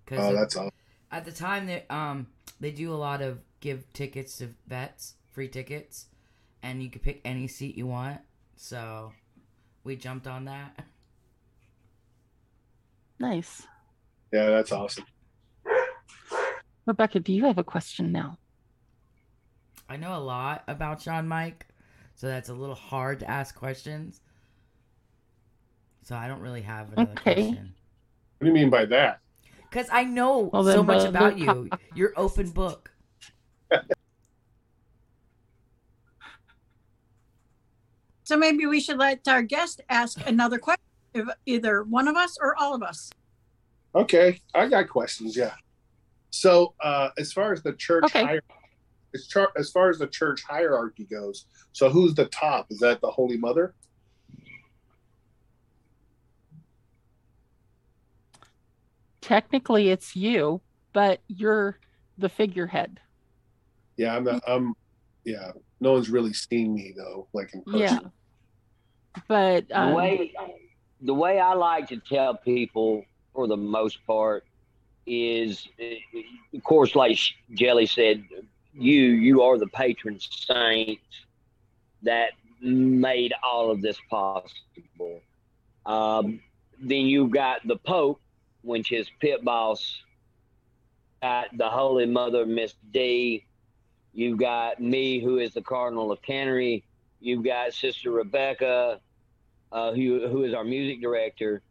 Cause 0.07 0.19
oh 0.21 0.29
at- 0.31 0.35
that's 0.35 0.57
all 0.57 0.73
at 1.11 1.25
the 1.25 1.33
time 1.33 1.67
that 1.67 1.87
um 1.91 2.27
they 2.61 2.71
do 2.71 2.93
a 2.93 2.97
lot 2.97 3.23
of 3.23 3.41
give 3.61 3.91
tickets 3.93 4.39
to 4.39 4.51
vets, 4.67 5.15
free 5.33 5.49
tickets, 5.49 6.07
and 6.63 6.83
you 6.83 6.91
could 6.91 7.03
pick 7.03 7.21
any 7.25 7.47
seat 7.47 7.77
you 7.77 7.87
want. 7.87 8.21
So 8.57 9.13
we 9.85 9.97
jumped 9.97 10.27
on 10.27 10.47
that. 10.47 10.85
Nice. 13.19 13.67
yeah 14.33 14.51
that's 14.51 14.73
awesome 14.73 15.07
Rebecca, 16.87 17.21
do 17.21 17.33
you 17.33 17.45
have 17.47 17.59
a 17.59 17.65
question 17.65 18.13
now? 18.13 18.37
I 19.89 19.97
know 19.97 20.17
a 20.17 20.21
lot 20.21 20.65
about 20.69 21.01
ShawnMike, 21.01 21.63
so 22.15 22.27
that's 22.27 22.49
a 22.49 22.55
little 22.55 22.75
hard 22.75 23.21
to 23.21 23.31
ask 23.31 23.55
questions. 23.55 24.21
So 26.05 26.15
I 26.15 26.29
don't 26.29 26.41
really 26.41 26.61
have 26.61 26.93
another 26.93 27.13
Okay. 27.13 27.35
question. 27.35 27.75
what 28.39 28.45
do 28.45 28.47
you 28.49 28.53
mean 28.53 28.69
by 28.69 28.85
that 28.85 29.21
Because 29.71 29.89
I 29.91 30.05
know 30.05 30.51
Well, 30.53 30.63
then, 30.63 30.77
so 30.77 30.83
much 30.83 31.05
uh, 31.07 31.09
about 31.09 31.39
look- 31.39 31.65
you. 31.65 31.79
You're 31.95 32.13
open 32.17 32.51
book. 32.51 32.91
So 38.25 38.37
maybe 38.37 38.67
we 38.67 38.81
should 38.81 38.99
let 38.99 39.27
our 39.29 39.43
guest 39.43 39.81
ask 39.89 40.19
another 40.27 40.59
question, 40.59 40.81
if 41.13 41.29
either 41.47 41.83
one 41.85 42.09
of 42.09 42.17
us 42.17 42.37
or 42.41 42.57
all 42.59 42.75
of 42.75 42.83
us. 42.83 43.11
okay 43.95 44.41
i 44.55 44.67
got 44.67 44.89
questions 44.89 45.37
yeah 45.37 45.55
So, 46.31 46.75
uh, 46.83 47.11
as 47.17 47.33
far 47.33 47.53
as 47.53 47.63
the 47.63 47.75
church 47.75 48.05
Okay. 48.07 48.25
hier- 48.27 48.43
as, 49.15 49.29
char- 49.29 49.53
as 49.57 49.71
far 49.71 49.89
as 49.91 49.99
the 49.99 50.09
church 50.09 50.43
hierarchy 50.43 51.05
goes, 51.05 51.47
so 51.73 51.89
who's 51.89 52.15
the 52.17 52.25
top? 52.27 52.67
Is 52.71 52.81
that 52.81 53.01
the 53.01 53.11
Holy 53.11 53.37
Mother? 53.37 53.77
Technically, 59.25 59.89
it's 59.89 60.15
you, 60.15 60.61
but 60.93 61.21
you're 61.29 61.79
the 62.19 62.29
figurehead. 62.29 63.01
Yeah, 63.97 64.17
I'm. 64.17 64.25
Not, 64.25 64.43
I'm. 64.47 64.75
Yeah, 65.25 65.53
no 65.81 65.93
one's 65.93 66.11
really 66.11 66.35
seen 66.35 66.75
me 66.75 66.93
though, 66.95 67.27
like 67.33 67.55
in 67.55 67.63
person. 67.63 67.81
Yeah. 67.81 67.99
But 69.27 69.69
The 69.69 69.81
um, 69.81 69.95
way 69.95 70.35
the 71.01 71.15
way 71.15 71.41
I 71.41 71.55
like 71.55 71.89
to 71.89 71.97
tell 71.97 72.35
people, 72.35 73.05
for 73.35 73.47
the 73.47 73.57
most 73.57 74.05
part, 74.07 74.45
is 75.07 75.69
of 76.55 76.63
course, 76.63 76.95
like 76.95 77.19
Jelly 77.55 77.87
said, 77.87 78.25
you 78.75 79.01
you 79.01 79.41
are 79.41 79.57
the 79.57 79.69
patron 79.69 80.19
saint 80.21 81.01
that 82.03 82.33
made 82.61 83.33
all 83.43 83.71
of 83.71 83.81
this 83.81 83.97
possible. 84.11 85.21
Um, 85.87 86.41
then 86.79 87.07
you 87.07 87.29
got 87.29 87.67
the 87.67 87.77
Pope, 87.77 88.21
which 88.65 88.93
is 88.93 89.09
Pit 89.21 89.45
Boss. 89.45 90.03
Got 91.23 91.57
the 91.57 91.69
Holy 91.69 92.07
Mother, 92.07 92.45
Miss 92.47 92.75
D. 92.93 93.45
You've 94.13 94.39
got 94.39 94.81
me, 94.81 95.21
who 95.21 95.39
is 95.39 95.55
the 95.55 95.63
Cardinal 95.63 96.13
of 96.13 96.23
Canterbury. 96.23 96.85
You've 97.21 97.45
got 97.45 97.73
Sister 97.73 98.11
Rebecca, 98.11 99.01
uh, 99.73 99.93
who 99.93 100.29
who 100.29 100.45
is 100.45 100.55
our 100.55 100.65
music 100.65 101.01
director. 101.01 101.63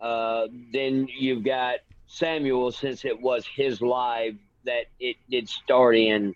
Uh, 0.00 0.46
then 0.72 1.08
you've 1.18 1.44
got 1.44 1.76
Samuel, 2.06 2.70
since 2.70 3.04
it 3.04 3.20
was 3.20 3.46
his 3.46 3.80
live 3.80 4.36
that 4.64 4.86
it 5.00 5.16
did 5.30 5.48
start 5.48 5.96
in. 5.96 6.34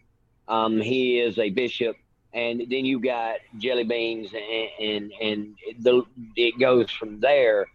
Um, 0.48 0.80
he 0.80 1.20
is 1.20 1.38
a 1.38 1.50
bishop, 1.50 1.96
and 2.34 2.60
then 2.60 2.84
you 2.84 2.98
got 2.98 3.36
Jelly 3.58 3.84
Beans, 3.84 4.32
and 4.34 4.70
and, 4.80 5.12
and 5.20 5.54
the 5.78 6.02
it 6.36 6.58
goes 6.58 6.90
from 6.90 7.20
there. 7.20 7.66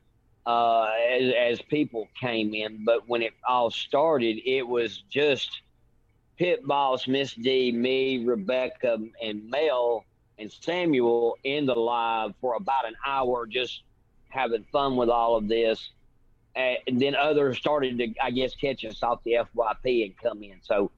Uh, 0.47 0.87
as, 1.11 1.33
as 1.37 1.61
people 1.63 2.07
came 2.17 2.53
in, 2.53 2.85
but 2.85 3.05
when 3.05 3.21
it 3.21 3.33
all 3.45 3.69
started, 3.69 4.39
it 4.45 4.65
was 4.65 5.03
just 5.09 5.61
Pit 6.37 6.65
Boss, 6.65 7.05
Miss 7.05 7.33
D, 7.33 7.73
me, 7.73 8.23
Rebecca, 8.23 8.97
and 9.21 9.49
Mel 9.49 10.05
and 10.39 10.49
Samuel 10.49 11.37
in 11.43 11.65
the 11.65 11.75
live 11.75 12.33
for 12.39 12.55
about 12.55 12.87
an 12.87 12.95
hour, 13.05 13.45
just 13.45 13.81
having 14.29 14.63
fun 14.71 14.95
with 14.95 15.09
all 15.09 15.35
of 15.35 15.49
this. 15.49 15.89
And 16.55 17.01
then 17.01 17.13
others 17.13 17.57
started 17.57 17.97
to, 17.97 18.13
I 18.23 18.31
guess, 18.31 18.55
catch 18.55 18.85
us 18.85 19.03
off 19.03 19.19
the 19.25 19.39
FYP 19.53 20.05
and 20.05 20.17
come 20.17 20.43
in. 20.43 20.59
So 20.61 20.91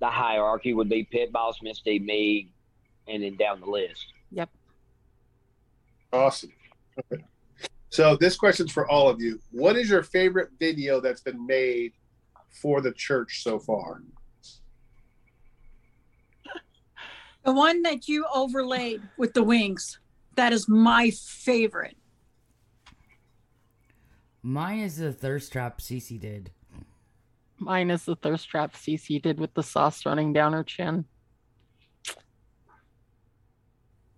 the 0.00 0.08
hierarchy 0.08 0.72
would 0.72 0.88
be 0.88 1.04
Pit 1.04 1.30
Boss, 1.30 1.58
Miss 1.62 1.80
D, 1.80 1.98
me, 1.98 2.48
and 3.06 3.22
then 3.22 3.36
down 3.36 3.60
the 3.60 3.66
list. 3.66 4.06
Yep. 4.30 4.48
Awesome. 6.10 6.52
Okay. 7.12 7.22
So 7.92 8.16
this 8.16 8.36
question's 8.36 8.72
for 8.72 8.90
all 8.90 9.10
of 9.10 9.20
you. 9.20 9.38
What 9.50 9.76
is 9.76 9.90
your 9.90 10.02
favorite 10.02 10.48
video 10.58 10.98
that's 10.98 11.20
been 11.20 11.46
made 11.46 11.92
for 12.48 12.80
the 12.80 12.92
church 12.92 13.42
so 13.42 13.58
far? 13.58 14.02
The 17.44 17.52
one 17.52 17.82
that 17.82 18.08
you 18.08 18.24
overlaid 18.34 19.02
with 19.18 19.34
the 19.34 19.42
wings. 19.42 19.98
That 20.36 20.54
is 20.54 20.66
my 20.70 21.10
favorite. 21.10 21.96
Mine 24.42 24.78
is 24.78 24.96
the 24.96 25.12
thirst 25.12 25.52
trap 25.52 25.78
Cece 25.78 26.18
did. 26.18 26.50
mine 27.58 27.90
is 27.90 28.06
the 28.06 28.16
thirst 28.16 28.48
trap 28.48 28.72
Cece 28.72 29.20
did 29.20 29.38
with 29.38 29.52
the 29.52 29.62
sauce 29.62 30.06
running 30.06 30.32
down 30.32 30.54
her 30.54 30.64
chin. 30.64 31.04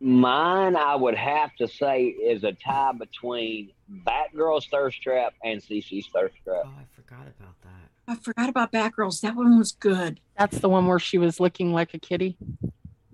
Mine, 0.05 0.77
I 0.77 0.95
would 0.95 1.15
have 1.15 1.57
to 1.57 1.67
say, 1.67 2.05
is 2.09 2.45
a 2.45 2.53
tie 2.53 2.93
between 2.93 3.71
Batgirl's 4.07 4.67
Thirst 4.67 5.01
Trap 5.01 5.33
and 5.43 5.63
CC's 5.63 6.09
Thirst 6.13 6.35
Trap. 6.45 6.65
Oh, 6.67 6.69
I 6.79 6.85
forgot 6.95 7.23
about 7.23 7.55
that. 7.63 7.89
I 8.07 8.17
forgot 8.17 8.51
about 8.51 8.71
Batgirls. 8.71 9.23
That 9.23 9.35
one 9.35 9.59
was 9.59 9.73
good. 9.73 10.21
That's 10.39 10.59
the 10.59 10.69
one 10.69 10.87
where 10.87 10.99
she 10.99 11.17
was 11.17 11.41
looking 11.41 11.73
like 11.73 11.95
a 11.95 11.99
kitty. 11.99 12.37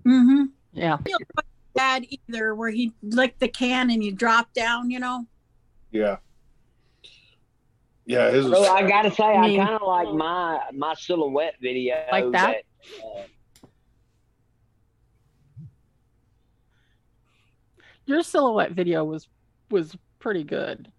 Mm-hmm. 0.05 0.47
Yeah. 0.73 0.97
Bad 1.73 2.07
either, 2.09 2.53
where 2.55 2.71
he 2.71 2.91
licked 3.01 3.39
the 3.39 3.47
can 3.47 3.89
and 3.89 4.03
you 4.03 4.11
drop 4.11 4.51
down. 4.51 4.91
You 4.91 4.99
know. 4.99 5.27
Yeah. 5.91 6.17
Yeah, 8.05 8.31
his 8.31 8.47
was, 8.47 8.65
So 8.65 8.73
I 8.73 8.85
gotta 8.85 9.11
say, 9.11 9.23
I 9.23 9.47
mean- 9.47 9.61
kind 9.65 9.75
of 9.75 9.87
like 9.87 10.13
my 10.13 10.59
my 10.73 10.93
silhouette 10.95 11.55
video. 11.61 12.03
Like 12.11 12.31
that? 12.33 12.63
uh, 13.01 13.21
Your 18.05 18.23
silhouette 18.23 18.71
video 18.71 19.03
was 19.03 19.27
was 19.69 19.95
pretty 20.19 20.43
good. 20.43 20.91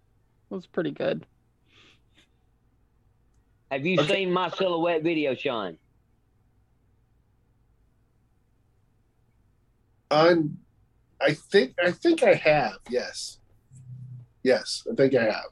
Was 0.49 0.65
pretty 0.65 0.91
good. 0.91 1.25
have 3.71 3.85
you 3.85 3.99
Okay. 3.99 4.13
seen 4.13 4.31
my 4.31 4.49
silhouette 4.49 5.01
video, 5.03 5.33
Shawn? 5.33 5.77
I'm, 10.11 10.59
I 11.19 11.33
think 11.33 11.73
I 11.83 11.91
think 11.91 12.21
I 12.23 12.35
have. 12.35 12.77
Yes. 12.89 13.39
Yes, 14.43 14.85
I 14.91 14.95
think 14.95 15.15
I 15.15 15.23
have. 15.23 15.45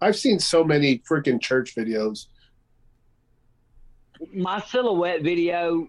I've 0.00 0.16
seen 0.16 0.38
so 0.40 0.64
many 0.64 0.98
freaking 1.00 1.40
church 1.40 1.76
videos. 1.76 2.26
My 4.34 4.60
silhouette 4.60 5.22
video, 5.22 5.88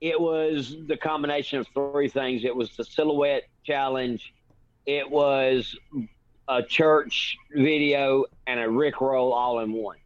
it 0.00 0.18
was 0.20 0.76
the 0.86 0.96
combination 0.96 1.58
of 1.58 1.66
three 1.74 2.08
things. 2.08 2.44
It 2.44 2.54
was 2.54 2.74
the 2.76 2.84
silhouette 2.84 3.44
challenge, 3.64 4.32
it 4.86 5.08
was 5.08 5.76
a 6.48 6.62
church 6.62 7.36
video, 7.54 8.24
and 8.46 8.58
a 8.60 8.68
Rick 8.68 9.00
roll 9.00 9.32
all 9.32 9.60
in 9.60 9.72
one. 9.72 9.98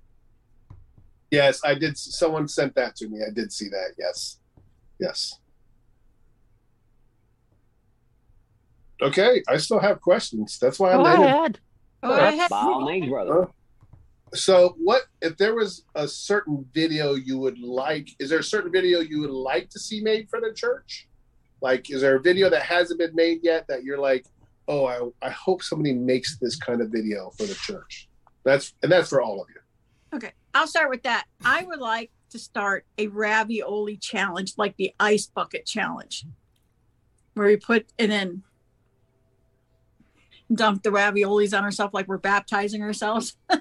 Yes, 1.31 1.61
I 1.65 1.75
did. 1.75 1.97
Someone 1.97 2.47
sent 2.49 2.75
that 2.75 2.95
to 2.97 3.09
me. 3.09 3.21
I 3.27 3.31
did 3.33 3.53
see 3.53 3.69
that. 3.69 3.95
Yes. 3.99 4.39
Yes. 5.01 5.39
Okay, 9.03 9.43
I 9.49 9.57
still 9.57 9.81
have 9.81 10.01
questions. 10.01 10.59
That's 10.61 10.79
why 10.79 10.93
I'm 10.93 11.03
Go 11.03 11.07
in 11.15 11.21
it. 11.23 11.25
ahead. 11.27 11.59
Go 12.03 12.09
That's- 12.11 12.35
ahead. 12.35 12.51
By 12.51 12.57
all 12.59 12.85
means, 12.89 13.09
brother. 13.09 13.49
So, 14.35 14.75
what 14.79 15.03
if 15.23 15.37
there 15.37 15.55
was 15.55 15.85
a 15.95 16.09
certain 16.09 16.67
video 16.75 17.15
you 17.15 17.39
would 17.39 17.59
like? 17.59 18.09
Is 18.19 18.31
there 18.31 18.41
a 18.41 18.45
certain 18.45 18.73
video 18.73 18.99
you 18.99 19.21
would 19.21 19.31
like 19.31 19.71
to 19.71 19.79
see 19.79 20.01
made 20.01 20.29
for 20.29 20.41
the 20.41 20.53
church? 20.53 21.09
Like, 21.61 21.89
is 21.91 22.01
there 22.01 22.17
a 22.17 22.21
video 22.21 22.51
that 22.51 22.63
hasn't 22.63 22.99
been 22.99 23.15
made 23.15 23.41
yet 23.43 23.67
that 23.69 23.85
you're 23.85 23.99
like, 23.99 24.27
oh, 24.67 24.87
I, 24.87 25.27
I 25.27 25.31
hope 25.31 25.63
somebody 25.63 25.95
makes 25.95 26.37
this 26.39 26.57
kind 26.57 26.81
of 26.81 26.91
video 26.91 27.31
for 27.39 27.45
the 27.45 27.55
church? 27.55 28.09
That's 28.45 28.75
and 28.83 28.91
that's 28.91 29.09
for 29.09 29.23
all 29.23 29.41
of 29.41 29.49
you. 29.51 29.61
Okay, 30.17 30.33
I'll 30.53 30.67
start 30.67 30.91
with 30.91 31.05
that. 31.05 31.27
I 31.45 31.63
would 31.63 31.81
like 31.81 32.11
to 32.31 32.39
start 32.39 32.87
a 32.99 33.07
ravioli 33.07 33.97
challenge, 33.97 34.55
like 34.57 34.77
the 34.77 34.93
ice 34.99 35.27
bucket 35.27 35.65
challenge, 35.65 36.27
where 37.35 37.47
we 37.47 37.57
put 37.57 37.87
and 38.01 38.11
then 38.11 38.43
dump 40.53 40.83
the 40.83 40.91
raviolis 40.91 41.57
on 41.57 41.63
ourselves 41.63 41.95
like 41.95 42.09
we're 42.09 42.19
baptizing 42.19 42.83
ourselves. 42.83 43.37
I, 43.51 43.61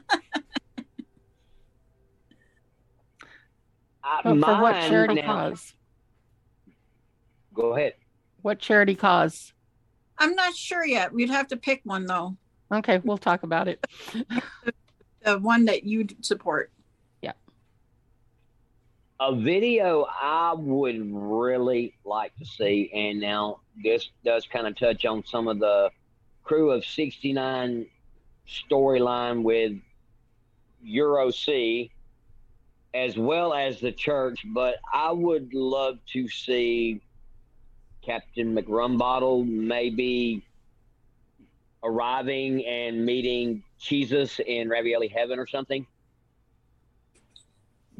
Uh, 4.03 4.21
but 4.23 4.39
for 4.39 4.61
what 4.61 4.73
charity 4.89 5.15
now- 5.15 5.49
cause? 5.49 5.73
Go 7.53 7.75
ahead. 7.75 7.93
What 8.41 8.59
charity 8.59 8.95
cause? 8.95 9.53
I'm 10.17 10.35
not 10.35 10.55
sure 10.55 10.85
yet. 10.85 11.13
We'd 11.13 11.29
have 11.29 11.47
to 11.49 11.57
pick 11.57 11.81
one 11.83 12.05
though. 12.05 12.35
Okay, 12.71 12.99
we'll 13.03 13.17
talk 13.17 13.43
about 13.43 13.67
it. 13.67 13.85
The 15.23 15.39
one 15.39 15.65
that 15.65 15.83
you'd 15.83 16.25
support. 16.25 16.71
Yeah. 17.21 17.31
A 19.19 19.33
video 19.33 20.05
I 20.09 20.53
would 20.53 20.99
really 21.13 21.95
like 22.03 22.35
to 22.37 22.45
see, 22.45 22.91
and 22.93 23.21
now 23.21 23.61
this 23.81 24.09
does 24.25 24.45
kind 24.45 24.67
of 24.67 24.77
touch 24.77 25.05
on 25.05 25.23
some 25.25 25.47
of 25.47 25.59
the 25.59 25.91
crew 26.43 26.71
of 26.71 26.83
69 26.83 27.85
storyline 28.47 29.43
with 29.43 29.73
Euro 30.81 31.31
C 31.31 31.89
as 32.93 33.17
well 33.17 33.53
as 33.53 33.79
the 33.79 33.91
church, 33.91 34.45
but 34.53 34.75
I 34.93 35.11
would 35.11 35.53
love 35.53 35.97
to 36.13 36.27
see 36.27 37.01
Captain 38.03 38.55
McRumbottle 38.55 39.47
maybe 39.47 40.45
arriving 41.83 42.65
and 42.65 43.05
meeting 43.05 43.63
Jesus 43.79 44.39
in 44.45 44.69
Ravioli 44.69 45.07
Heaven 45.07 45.39
or 45.39 45.47
something. 45.47 45.85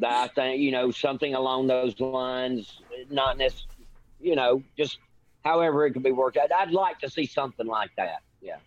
I 0.04 0.28
think 0.30 0.60
you 0.60 0.72
know 0.72 0.92
something 0.92 1.36
along 1.36 1.68
those 1.68 2.00
lines, 2.00 2.82
not 3.10 3.38
necessarily, 3.38 3.88
you 4.20 4.36
know, 4.36 4.64
just 4.78 4.98
however 5.46 5.86
it 5.86 5.94
could 5.94 6.04
be 6.04 6.12
worked 6.12 6.38
out. 6.38 6.52
I'd 6.52 6.72
like 6.72 7.00
to 7.00 7.10
see 7.10 7.26
something 7.26 7.68
like 7.68 7.92
that. 7.98 8.22
Yeah. 8.42 8.58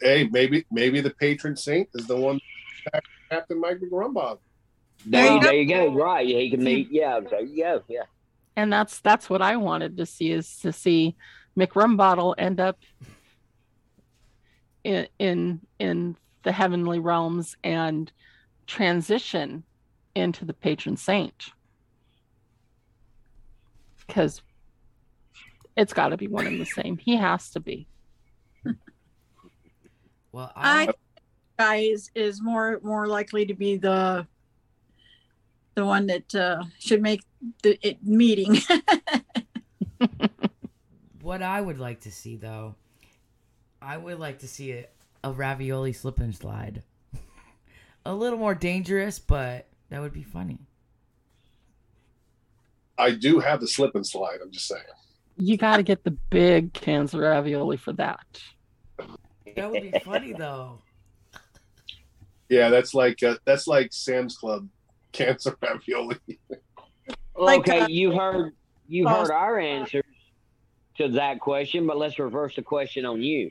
Hey, 0.00 0.28
maybe 0.30 0.64
maybe 0.70 1.00
the 1.00 1.10
patron 1.10 1.56
saint 1.56 1.88
is 1.94 2.06
the 2.06 2.16
one, 2.16 2.40
Captain 3.30 3.60
Mike 3.60 3.78
McGrumbob. 3.78 4.38
There, 5.06 5.24
Well- 5.24 5.34
you, 5.36 5.40
there 5.42 5.54
you 5.54 5.66
go. 5.68 5.92
Right. 5.92 6.26
He 6.26 6.50
can 6.50 6.62
meet. 6.62 6.88
Yeah. 6.90 7.20
There 7.20 7.40
you 7.42 7.62
go. 7.62 7.82
Yeah. 7.88 8.02
and 8.56 8.72
that's 8.72 9.00
that's 9.00 9.28
what 9.30 9.42
I 9.42 9.56
wanted 9.56 9.96
to 9.96 10.06
see 10.06 10.30
is 10.30 10.58
to 10.60 10.72
see 10.72 11.16
McRumbottle 11.58 12.34
end 12.38 12.60
up 12.60 12.78
in 14.84 15.06
in 15.18 15.60
in 15.78 16.16
the 16.42 16.52
heavenly 16.52 16.98
realms 16.98 17.56
and 17.62 18.10
transition 18.66 19.62
into 20.14 20.44
the 20.44 20.52
patron 20.52 20.96
saint 20.96 21.50
because 24.06 24.42
it's 25.76 25.92
got 25.92 26.08
to 26.08 26.16
be 26.16 26.26
one 26.28 26.46
and 26.46 26.60
the 26.60 26.66
same. 26.66 26.98
He 26.98 27.16
has 27.16 27.50
to 27.50 27.60
be. 27.60 27.86
Well, 30.32 30.50
I, 30.56 30.88
I 30.88 30.94
guy 31.58 31.76
is, 31.76 32.10
is 32.14 32.40
more 32.42 32.80
more 32.82 33.06
likely 33.06 33.44
to 33.46 33.54
be 33.54 33.76
the 33.76 34.26
the 35.74 35.84
one 35.84 36.06
that 36.06 36.34
uh, 36.34 36.62
should 36.78 37.02
make 37.02 37.22
the 37.62 37.78
it 37.86 38.04
meeting. 38.04 38.58
what 41.20 41.42
I 41.42 41.60
would 41.60 41.78
like 41.78 42.00
to 42.02 42.10
see 42.10 42.36
though, 42.36 42.74
I 43.80 43.96
would 43.96 44.18
like 44.18 44.40
to 44.40 44.48
see 44.48 44.72
a, 44.72 44.86
a 45.24 45.32
ravioli 45.32 45.92
slip 45.92 46.20
and 46.20 46.34
slide. 46.34 46.82
a 48.04 48.14
little 48.14 48.38
more 48.38 48.54
dangerous, 48.54 49.18
but 49.18 49.66
that 49.90 50.00
would 50.00 50.12
be 50.12 50.22
funny. 50.22 50.58
I 52.98 53.12
do 53.12 53.40
have 53.40 53.60
the 53.60 53.68
slip 53.68 53.94
and 53.94 54.06
slide. 54.06 54.38
I'm 54.42 54.50
just 54.50 54.68
saying. 54.68 54.82
You 55.38 55.56
got 55.56 55.78
to 55.78 55.82
get 55.82 56.04
the 56.04 56.10
big 56.10 56.72
cans 56.74 57.14
of 57.14 57.20
ravioli 57.20 57.78
for 57.78 57.92
that. 57.94 58.24
That 59.56 59.70
would 59.70 59.82
be 59.82 59.98
funny 60.00 60.32
though. 60.32 60.78
Yeah, 62.48 62.68
that's 62.68 62.92
like 62.92 63.22
uh, 63.22 63.36
that's 63.46 63.66
like 63.66 63.94
Sam's 63.94 64.36
Club 64.36 64.68
cancer 65.12 65.56
ravioli. 65.62 66.16
Like, 67.36 67.60
okay. 67.60 67.80
uh, 67.80 67.88
you 67.88 68.12
heard. 68.12 68.54
You 68.88 69.08
heard 69.08 69.30
our 69.30 69.58
answers 69.58 70.04
to 70.98 71.08
that 71.08 71.40
question, 71.40 71.86
but 71.86 71.96
let's 71.96 72.18
reverse 72.18 72.56
the 72.56 72.62
question 72.62 73.06
on 73.06 73.22
you. 73.22 73.50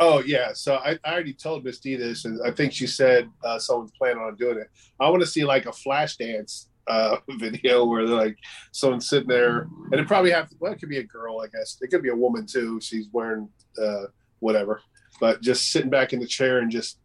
Oh 0.00 0.22
yeah, 0.24 0.52
so 0.54 0.76
I, 0.76 0.98
I 1.04 1.12
already 1.12 1.34
told 1.34 1.64
Miss 1.64 1.78
D 1.78 1.94
this, 1.94 2.24
and 2.24 2.40
I 2.44 2.50
think 2.50 2.72
she 2.72 2.86
said 2.86 3.30
uh, 3.44 3.58
someone's 3.58 3.92
planning 3.96 4.22
on 4.22 4.34
doing 4.36 4.58
it. 4.58 4.68
I 4.98 5.08
want 5.08 5.22
to 5.22 5.26
see 5.26 5.44
like 5.44 5.66
a 5.66 5.72
flash 5.72 6.16
dance 6.16 6.68
uh, 6.88 7.18
video 7.38 7.84
where 7.84 8.06
they're 8.06 8.16
like 8.16 8.38
someone's 8.72 9.08
sitting 9.08 9.28
there, 9.28 9.68
and 9.92 10.00
it 10.00 10.08
probably 10.08 10.32
have 10.32 10.48
well, 10.58 10.72
it 10.72 10.80
could 10.80 10.88
be 10.88 10.98
a 10.98 11.04
girl, 11.04 11.40
I 11.40 11.46
guess. 11.46 11.78
It 11.80 11.88
could 11.88 12.02
be 12.02 12.08
a 12.08 12.16
woman 12.16 12.46
too. 12.46 12.80
She's 12.80 13.06
wearing 13.12 13.48
uh, 13.80 14.04
whatever, 14.40 14.80
but 15.20 15.42
just 15.42 15.70
sitting 15.70 15.90
back 15.90 16.12
in 16.12 16.18
the 16.18 16.26
chair 16.26 16.58
and 16.58 16.70
just 16.70 16.98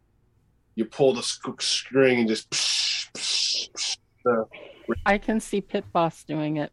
you 0.80 0.86
pull 0.86 1.12
the 1.12 1.22
sc- 1.22 1.60
string 1.60 2.20
and 2.20 2.28
just. 2.28 2.48
Psh, 2.50 3.10
psh, 3.12 3.68
psh, 3.76 3.96
uh, 4.26 4.44
I 5.04 5.18
can 5.18 5.38
see 5.38 5.60
Pit 5.60 5.84
Boss 5.92 6.24
doing 6.24 6.56
it. 6.56 6.72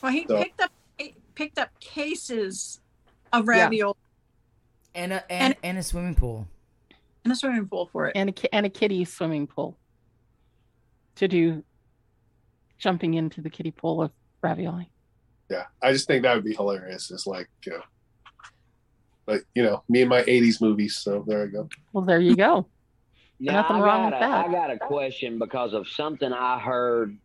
well, 0.00 0.12
he 0.12 0.24
So- 0.28 0.38
picked 0.42 0.60
up 0.60 0.70
he 0.96 1.14
picked 1.34 1.58
up 1.58 1.78
cases 1.80 2.80
of 3.32 3.44
Yeah. 3.46 3.64
ravioli 3.64 3.94
And 4.94 5.12
a 5.12 5.30
and, 5.32 5.56
and 5.62 5.76
a 5.76 5.82
swimming 5.82 6.14
pool. 6.14 6.46
and 7.24 7.32
a 7.32 7.36
swimming 7.36 7.66
pool 7.68 7.86
for 7.92 8.06
it. 8.06 8.12
and 8.16 8.30
a 8.30 8.54
and 8.54 8.64
a 8.64 8.70
kiddie 8.70 9.04
swimming 9.04 9.46
pool 9.48 9.76
to 11.16 11.26
do 11.28 11.64
jumping 12.78 13.14
into 13.14 13.40
the 13.40 13.50
kiddie 13.50 13.70
pool 13.72 14.02
of 14.02 14.12
ravioli. 14.40 14.88
yeah, 15.50 15.64
I 15.82 15.92
just 15.92 16.06
think 16.06 16.22
that 16.22 16.34
would 16.36 16.44
be 16.44 16.54
hilarious. 16.54 17.10
It's 17.10 17.26
like 17.26 17.48
you 17.66 17.72
know, 17.72 17.82
like 19.26 19.44
you 19.54 19.62
know, 19.64 19.82
me 19.88 20.02
and 20.02 20.08
my 20.10 20.22
'80s 20.22 20.60
movies. 20.60 20.96
So 20.96 21.24
there 21.26 21.42
I 21.42 21.46
go. 21.46 21.68
Well, 21.92 22.04
there 22.04 22.20
you 22.20 22.36
go. 22.36 22.66
Now, 23.38 23.62
Nothing 23.62 23.76
I 23.76 23.80
wrong 23.80 24.02
got 24.02 24.04
with 24.06 24.14
a- 24.14 24.18
that. 24.32 24.46
I 24.46 24.52
got 24.52 24.70
a 24.70 24.78
question 24.78 25.38
because 25.38 25.74
of 25.74 25.88
something 25.88 26.32
I 26.32 26.58
heard, 26.58 27.16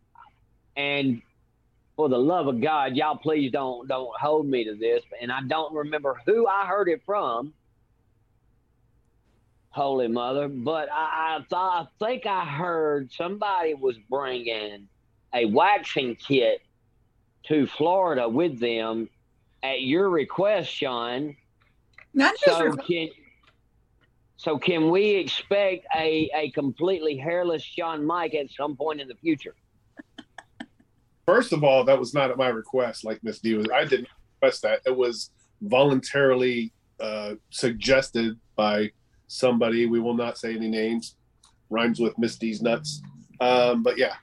and 0.76 1.22
for 1.96 2.08
the 2.08 2.18
love 2.18 2.46
of 2.48 2.60
God, 2.60 2.96
y'all 2.96 3.16
please 3.16 3.50
don't 3.50 3.88
don't 3.88 4.10
hold 4.20 4.46
me 4.46 4.64
to 4.64 4.74
this. 4.74 5.02
And 5.20 5.32
I 5.32 5.40
don't 5.46 5.74
remember 5.74 6.20
who 6.26 6.46
I 6.46 6.66
heard 6.66 6.88
it 6.88 7.02
from. 7.04 7.54
Holy 9.70 10.06
Mother, 10.06 10.48
but 10.48 10.90
I, 10.92 11.38
I 11.38 11.44
thought 11.48 11.88
I 12.00 12.04
think 12.04 12.26
I 12.26 12.44
heard 12.44 13.10
somebody 13.10 13.72
was 13.72 13.96
bringing 14.10 14.86
a 15.34 15.46
waxing 15.46 16.14
kit 16.16 16.60
to 17.44 17.66
Florida 17.66 18.28
with 18.28 18.60
them 18.60 19.08
at 19.62 19.80
your 19.80 20.10
request, 20.10 20.70
Shawn. 20.70 21.36
Not 22.12 22.34
just 22.38 22.58
So 22.58 22.76
can 22.76 23.08
so 24.42 24.58
can 24.58 24.90
we 24.90 25.10
expect 25.10 25.86
a, 25.96 26.28
a 26.34 26.50
completely 26.50 27.16
hairless 27.16 27.64
ShawnMike 27.78 28.34
at 28.34 28.50
some 28.50 28.74
point 28.74 29.00
in 29.00 29.06
the 29.06 29.14
future? 29.14 29.54
First 31.26 31.52
of 31.52 31.62
all, 31.62 31.84
that 31.84 31.96
was 31.96 32.12
not 32.12 32.28
at 32.32 32.36
my 32.36 32.48
request, 32.48 33.04
like 33.04 33.22
Miss 33.22 33.38
D 33.38 33.54
was. 33.54 33.68
I 33.72 33.84
didn't 33.84 34.08
request 34.40 34.62
that. 34.62 34.80
It 34.84 34.96
was 34.96 35.30
voluntarily 35.60 36.72
uh, 36.98 37.34
suggested 37.50 38.36
by 38.56 38.90
somebody. 39.28 39.86
We 39.86 40.00
will 40.00 40.16
not 40.16 40.36
say 40.38 40.56
any 40.56 40.68
names. 40.68 41.14
Rhymes 41.70 42.00
with 42.00 42.18
Miss 42.18 42.36
D's 42.36 42.60
nuts. 42.60 43.00
Um, 43.40 43.84
but 43.84 43.96
yeah, 43.96 44.14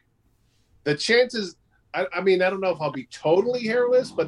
the 0.83 0.95
chances. 0.95 1.55
I, 1.93 2.07
I 2.13 2.19
mean, 2.19 2.41
I 2.41 2.49
don't 2.49 2.59
know 2.59 2.71
if 2.71 2.81
I'll 2.81 2.91
be 2.91 3.07
totally 3.09 3.63
hairless, 3.65 4.11
but 4.11 4.27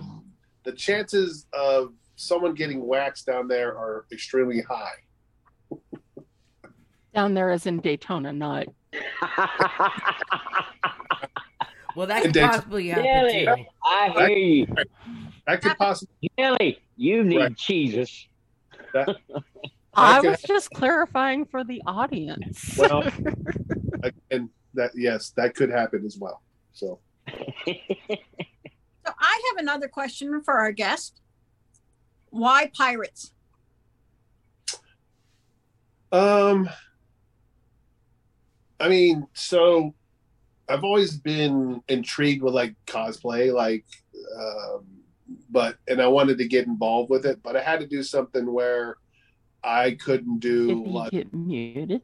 the 0.63 0.71
chances 0.71 1.47
of 1.51 1.91
someone 2.15 2.53
getting 2.53 2.87
waxed 2.87 3.25
down 3.25 3.49
there 3.49 3.77
are 3.77 4.05
extremely 4.13 4.61
high. 4.61 4.93
Down 7.13 7.33
there 7.33 7.51
is 7.51 7.65
in 7.65 7.79
Daytona, 7.79 8.31
not 8.31 8.67
Well, 11.95 12.07
that 12.07 12.21
could 12.23 12.35
And 12.37 12.51
possibly 12.51 12.87
happen 12.87 13.05
Really? 13.05 13.45
too. 13.45 13.65
I 13.83 14.09
hear 14.15 14.29
you. 14.37 14.65
That 15.45 15.61
could 15.61 15.77
possibly. 15.77 16.29
Kelly, 16.37 16.77
you 16.95 17.23
need 17.25 17.37
Right. 17.37 17.55
Jesus. 17.57 18.27
That, 18.93 19.09
I 19.93 20.19
Okay. 20.19 20.29
was 20.29 20.41
just 20.41 20.71
clarifying 20.71 21.45
for 21.45 21.65
the 21.65 21.81
audience. 21.85 22.77
well, 22.77 23.03
and 24.31 24.49
that 24.73 24.91
yes, 24.95 25.33
that 25.35 25.53
could 25.55 25.69
happen 25.69 26.05
as 26.05 26.17
well. 26.19 26.41
So. 26.71 27.01
So 27.27 29.11
I 29.19 29.41
have 29.49 29.57
another 29.57 29.87
question 29.87 30.41
for 30.43 30.53
our 30.53 30.71
guest. 30.71 31.19
Why 32.29 32.71
pirates? 32.73 33.33
Um, 36.11 36.69
I 38.81 38.89
mean, 38.89 39.27
so 39.33 39.93
I've 40.67 40.83
always 40.83 41.17
been 41.17 41.81
intrigued 41.87 42.41
with 42.41 42.55
like 42.55 42.75
cosplay, 42.87 43.53
like, 43.53 43.85
um, 44.39 44.85
but 45.49 45.77
and 45.87 46.01
I 46.01 46.07
wanted 46.07 46.39
to 46.39 46.47
get 46.47 46.65
involved 46.65 47.09
with 47.09 47.25
it, 47.25 47.41
but 47.43 47.55
I 47.55 47.61
had 47.61 47.79
to 47.81 47.87
do 47.87 48.01
something 48.01 48.51
where 48.51 48.97
I 49.63 49.91
couldn't 49.91 50.39
do 50.39 50.67
Did 50.67 50.77
he 50.77 50.91
like. 50.91 51.11
get 51.11 51.33
muted? 51.33 52.01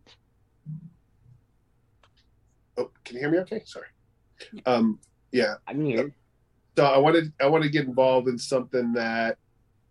Oh, 2.77 2.91
can 3.03 3.15
you 3.15 3.21
hear 3.21 3.31
me? 3.31 3.39
Okay, 3.39 3.63
sorry. 3.65 3.87
Um, 4.67 4.99
yeah. 5.31 5.55
I 5.65 5.73
can 5.73 5.85
hear. 5.85 6.13
So 6.77 6.85
I 6.85 6.97
wanted 6.99 7.33
I 7.41 7.47
wanted 7.47 7.63
to 7.65 7.71
get 7.71 7.85
involved 7.85 8.27
in 8.27 8.37
something 8.37 8.93
that 8.93 9.37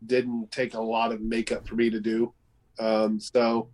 didn't 0.07 0.53
take 0.53 0.75
a 0.75 0.81
lot 0.81 1.11
of 1.11 1.21
makeup 1.21 1.67
for 1.67 1.75
me 1.75 1.91
to 1.91 1.99
do. 1.99 2.33
Um, 2.79 3.19
so, 3.19 3.71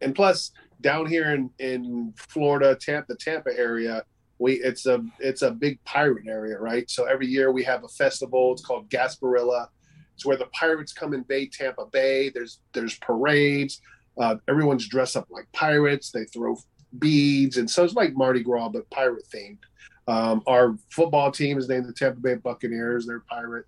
and 0.00 0.14
plus 0.14 0.52
down 0.84 1.06
here 1.06 1.34
in 1.34 1.50
in 1.58 2.12
Florida, 2.16 2.76
Tampa, 2.76 3.14
the 3.14 3.16
Tampa 3.16 3.58
area, 3.58 4.04
we 4.38 4.54
it's 4.54 4.86
a 4.86 5.02
it's 5.18 5.42
a 5.42 5.50
big 5.50 5.82
pirate 5.84 6.28
area, 6.28 6.58
right? 6.58 6.88
So 6.90 7.04
every 7.04 7.26
year 7.26 7.50
we 7.50 7.64
have 7.64 7.82
a 7.82 7.88
festival. 7.88 8.52
It's 8.52 8.64
called 8.64 8.90
Gasparilla. 8.90 9.66
It's 10.14 10.26
where 10.26 10.36
the 10.36 10.46
pirates 10.46 10.92
come 10.92 11.14
in 11.14 11.22
Bay 11.22 11.46
Tampa 11.46 11.86
Bay. 11.86 12.28
There's 12.28 12.60
there's 12.74 12.96
parades. 12.98 13.80
Uh, 14.20 14.36
everyone's 14.46 14.86
dressed 14.86 15.16
up 15.16 15.26
like 15.30 15.50
pirates. 15.52 16.10
They 16.10 16.26
throw 16.26 16.56
beads, 16.98 17.56
and 17.56 17.68
so 17.68 17.82
it's 17.82 17.94
like 17.94 18.14
Mardi 18.14 18.42
Gras 18.42 18.68
but 18.68 18.88
pirate 18.90 19.24
themed. 19.34 19.58
Um, 20.06 20.42
our 20.46 20.76
football 20.90 21.32
team 21.32 21.56
is 21.56 21.66
named 21.66 21.88
the 21.88 21.94
Tampa 21.94 22.20
Bay 22.20 22.34
Buccaneers. 22.34 23.06
They're 23.06 23.24
pirate 23.28 23.64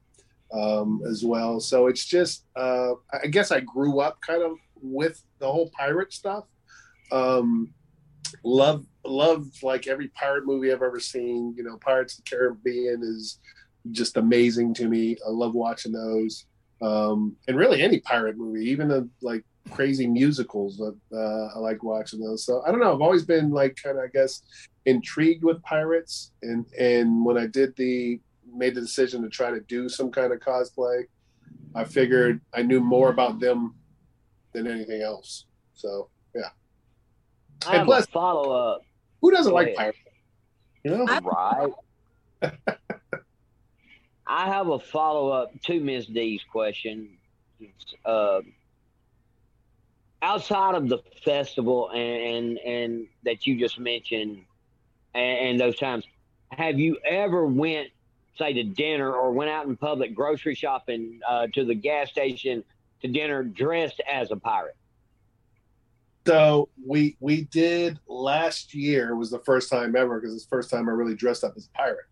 um, 0.53 1.01
as 1.09 1.25
well. 1.25 1.61
So 1.61 1.87
it's 1.87 2.05
just, 2.05 2.45
uh, 2.55 2.93
I 3.11 3.29
guess 3.29 3.51
I 3.51 3.61
grew 3.61 4.01
up 4.01 4.21
kind 4.21 4.43
of 4.43 4.53
with 4.83 5.23
the 5.39 5.51
whole 5.51 5.71
pirate 5.71 6.13
stuff. 6.13 6.45
Um, 7.13 7.73
love, 8.45 8.85
love 9.05 9.47
like 9.63 9.87
every 9.87 10.09
pirate 10.09 10.47
movie 10.47 10.73
I've 10.73 10.83
ever 10.83 11.01
seen. 11.01 11.55
You 11.57 11.65
know, 11.65 11.77
Pirates 11.79 12.19
of 12.19 12.25
the 12.25 12.31
Caribbean 12.31 13.03
is 13.03 13.39
just 13.93 14.17
amazing 14.17 14.75
to 14.75 14.89
me. 14.89 15.17
I 15.27 15.31
love 15.31 15.55
watching 15.55 15.93
those. 15.93 16.47
Um, 16.83 17.37
and 17.49 17.57
really 17.57 17.83
any 17.83 18.01
pirate 18.01 18.37
movie, 18.37 18.69
even 18.69 18.89
the 18.89 19.09
like 19.23 19.45
crazy 19.71 20.07
musicals, 20.07 20.81
uh, 20.81 21.17
I 21.17 21.59
like 21.59 21.83
watching 21.83 22.21
those. 22.21 22.45
So 22.45 22.63
I 22.67 22.71
don't 22.71 22.81
know. 22.81 22.95
I've 22.95 23.01
always 23.01 23.25
been 23.25 23.51
like 23.51 23.79
kind 23.83 23.97
of, 23.97 24.05
I 24.05 24.09
guess, 24.09 24.43
intrigued 24.87 25.43
with 25.43 25.61
pirates 25.63 26.33
and 26.43 26.65
and 26.79 27.25
when 27.25 27.37
i 27.37 27.45
did 27.47 27.75
the 27.77 28.19
made 28.55 28.75
the 28.75 28.81
decision 28.81 29.21
to 29.21 29.29
try 29.29 29.51
to 29.51 29.61
do 29.63 29.89
some 29.89 30.11
kind 30.11 30.33
of 30.33 30.39
cosplay 30.39 31.03
i 31.75 31.85
figured 31.85 32.41
i 32.55 32.63
knew 32.63 32.81
more 32.81 33.11
about 33.11 33.41
them 33.41 33.75
than 34.53 34.67
anything 34.69 35.03
else 35.03 35.47
so 35.75 36.09
yeah 37.65 37.71
I 37.71 37.77
have 37.79 37.87
plus- 37.87 38.05
a 38.05 38.09
follow 38.09 38.53
up. 38.53 38.83
Who 39.23 39.31
doesn't 39.31 39.53
like 39.53 39.69
Yeah. 39.69 39.75
pirates? 39.77 39.99
You 40.85 40.91
know, 40.93 41.07
I- 41.09 41.73
Right. 42.43 42.53
I 44.27 44.47
have 44.49 44.69
a 44.69 44.79
follow 44.79 45.29
up 45.31 45.53
to 45.63 45.81
Miss 45.81 46.07
D's 46.07 46.43
question. 46.51 47.17
Uh, 48.05 48.41
outside 50.23 50.75
of 50.75 50.89
the 50.89 50.99
festival 51.25 51.91
and, 51.91 51.99
and 52.01 52.59
and 52.59 53.07
that 53.25 53.47
you 53.47 53.59
just 53.59 53.79
mentioned, 53.79 54.43
and, 55.15 55.39
and 55.39 55.61
those 55.61 55.77
times, 55.79 56.05
have 56.51 56.79
you 56.79 56.99
ever 57.05 57.47
went, 57.47 57.89
say, 58.37 58.53
to 58.53 58.65
dinner 58.65 59.13
or 59.13 59.33
went 59.33 59.51
out 59.51 59.67
in 59.67 59.77
public 59.77 60.15
grocery 60.15 60.55
shopping 60.55 61.21
uh, 61.29 61.47
to 61.55 61.65
the 61.65 61.75
gas 61.75 62.11
station 62.11 62.65
to 63.03 63.09
dinner 63.09 63.43
dressed 63.45 64.01
as 64.11 64.31
a 64.33 64.37
pirate? 64.37 64.77
So 66.27 66.69
we 66.85 67.17
we 67.21 67.43
did 67.45 67.99
last 68.09 68.75
year 68.75 69.15
was 69.15 69.31
the 69.31 69.39
first 69.41 69.71
time 69.71 69.95
ever 69.95 70.21
because 70.21 70.35
it's 70.35 70.45
the 70.45 70.57
first 70.57 70.71
time 70.71 70.89
I 70.89 70.93
really 70.93 71.15
dressed 71.15 71.45
up 71.45 71.55
as 71.57 71.67
a 71.67 71.71
pirate. 71.71 72.07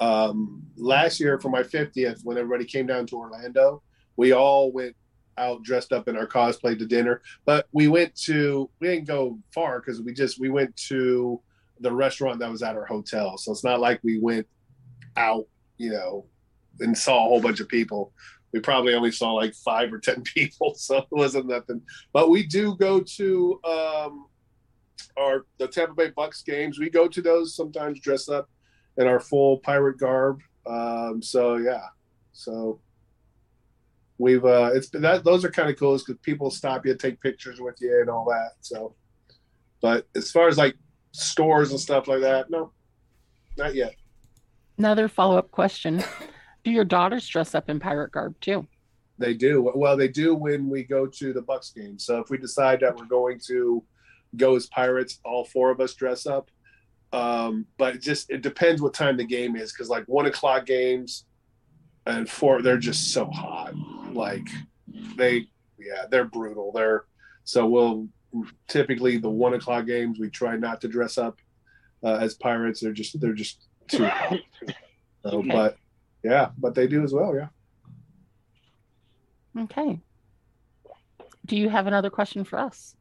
Um, 0.00 0.62
last 0.76 1.20
year 1.20 1.38
for 1.38 1.50
my 1.50 1.62
50th, 1.62 2.24
when 2.24 2.36
everybody 2.36 2.64
came 2.64 2.86
down 2.86 3.06
to 3.06 3.16
Orlando, 3.16 3.82
we 4.16 4.32
all 4.32 4.72
went 4.72 4.96
out 5.38 5.62
dressed 5.62 5.92
up 5.92 6.08
in 6.08 6.16
our 6.16 6.26
cosplay 6.26 6.78
to 6.78 6.86
dinner. 6.86 7.22
But 7.44 7.66
we 7.72 7.86
went 7.88 8.14
to 8.22 8.68
we 8.80 8.88
didn't 8.88 9.06
go 9.06 9.38
far 9.54 9.80
because 9.80 10.00
we 10.00 10.12
just 10.12 10.40
we 10.40 10.50
went 10.50 10.74
to 10.88 11.40
the 11.80 11.92
restaurant 11.92 12.40
that 12.40 12.50
was 12.50 12.62
at 12.62 12.76
our 12.76 12.86
hotel. 12.86 13.38
So 13.38 13.52
it's 13.52 13.64
not 13.64 13.80
like 13.80 14.00
we 14.02 14.18
went 14.18 14.46
out, 15.16 15.46
you 15.78 15.90
know, 15.90 16.26
and 16.80 16.96
saw 16.96 17.24
a 17.24 17.28
whole 17.28 17.40
bunch 17.40 17.60
of 17.60 17.68
people. 17.68 18.12
We 18.52 18.60
probably 18.60 18.94
only 18.94 19.12
saw 19.12 19.32
like 19.32 19.54
five 19.54 19.92
or 19.92 19.98
ten 19.98 20.22
people, 20.34 20.74
so 20.74 20.98
it 20.98 21.06
wasn't 21.10 21.46
nothing 21.46 21.82
but 22.12 22.30
we 22.30 22.46
do 22.46 22.76
go 22.76 23.00
to 23.00 23.60
um, 23.64 24.26
our 25.16 25.46
the 25.58 25.68
Tampa 25.68 25.94
Bay 25.94 26.10
Bucks 26.14 26.42
games. 26.42 26.78
We 26.78 26.90
go 26.90 27.08
to 27.08 27.22
those 27.22 27.54
sometimes 27.54 28.00
dress 28.00 28.28
up 28.28 28.48
in 28.96 29.06
our 29.06 29.20
full 29.20 29.58
pirate 29.58 29.98
garb. 29.98 30.40
Um, 30.66 31.22
so 31.22 31.56
yeah, 31.56 31.86
so 32.32 32.80
we've 34.18 34.44
uh, 34.44 34.70
it's 34.74 34.88
been 34.88 35.02
that 35.02 35.24
those 35.24 35.44
are 35.44 35.50
kind 35.50 35.70
of 35.70 35.78
cool 35.78 35.96
because 35.96 36.16
people 36.22 36.50
stop 36.50 36.86
you, 36.86 36.94
take 36.94 37.20
pictures 37.20 37.60
with 37.60 37.76
you, 37.80 38.00
and 38.00 38.10
all 38.10 38.26
that. 38.26 38.52
So, 38.60 38.94
but 39.80 40.06
as 40.14 40.30
far 40.30 40.48
as 40.48 40.58
like 40.58 40.76
stores 41.12 41.70
and 41.70 41.80
stuff 41.80 42.08
like 42.08 42.20
that, 42.20 42.50
no, 42.50 42.72
not 43.56 43.74
yet. 43.74 43.94
Another 44.78 45.08
follow 45.08 45.36
up 45.36 45.50
question 45.50 46.02
Do 46.64 46.70
your 46.70 46.84
daughters 46.84 47.26
dress 47.26 47.54
up 47.54 47.70
in 47.70 47.80
pirate 47.80 48.12
garb 48.12 48.38
too? 48.40 48.66
They 49.18 49.34
do 49.34 49.70
well. 49.74 49.96
They 49.96 50.08
do 50.08 50.34
when 50.34 50.68
we 50.68 50.82
go 50.82 51.06
to 51.06 51.32
the 51.32 51.42
Bucks 51.42 51.70
game. 51.70 51.98
So 51.98 52.20
if 52.20 52.30
we 52.30 52.38
decide 52.38 52.80
that 52.80 52.96
we're 52.96 53.04
going 53.04 53.38
to 53.48 53.84
go 54.36 54.56
as 54.56 54.66
pirates, 54.66 55.20
all 55.24 55.44
four 55.44 55.70
of 55.70 55.80
us 55.80 55.94
dress 55.94 56.26
up. 56.26 56.50
Um, 57.12 57.66
but 57.76 57.96
it 57.96 58.02
just 58.02 58.30
it 58.30 58.40
depends 58.40 58.80
what 58.80 58.94
time 58.94 59.16
the 59.16 59.24
game 59.24 59.56
is 59.56 59.72
because 59.72 59.88
like 59.88 60.04
one 60.06 60.26
o'clock 60.26 60.64
games 60.64 61.26
and 62.06 62.28
four 62.28 62.62
they're 62.62 62.78
just 62.78 63.12
so 63.12 63.26
hot. 63.26 63.74
Like 64.12 64.46
they 65.16 65.46
yeah 65.78 66.06
they're 66.10 66.24
brutal. 66.24 66.72
They're 66.72 67.04
so 67.44 67.66
we'll 67.66 68.08
typically 68.68 69.18
the 69.18 69.28
one 69.28 69.54
o'clock 69.54 69.86
games 69.86 70.18
we 70.18 70.30
try 70.30 70.56
not 70.56 70.80
to 70.82 70.88
dress 70.88 71.18
up 71.18 71.38
uh, 72.04 72.18
as 72.20 72.34
pirates. 72.34 72.80
They're 72.80 72.92
just 72.92 73.20
they're 73.20 73.32
just 73.32 73.66
too 73.88 74.06
hot. 74.06 74.38
So, 75.22 75.40
Okay. 75.40 75.48
But 75.50 75.76
yeah, 76.22 76.50
but 76.58 76.74
they 76.74 76.86
do 76.86 77.02
as 77.02 77.12
well. 77.12 77.34
Yeah. 77.34 77.48
Okay. 79.62 80.00
Do 81.46 81.56
you 81.56 81.68
have 81.68 81.86
another 81.86 82.10
question 82.10 82.44
for 82.44 82.58
us? 82.58 82.94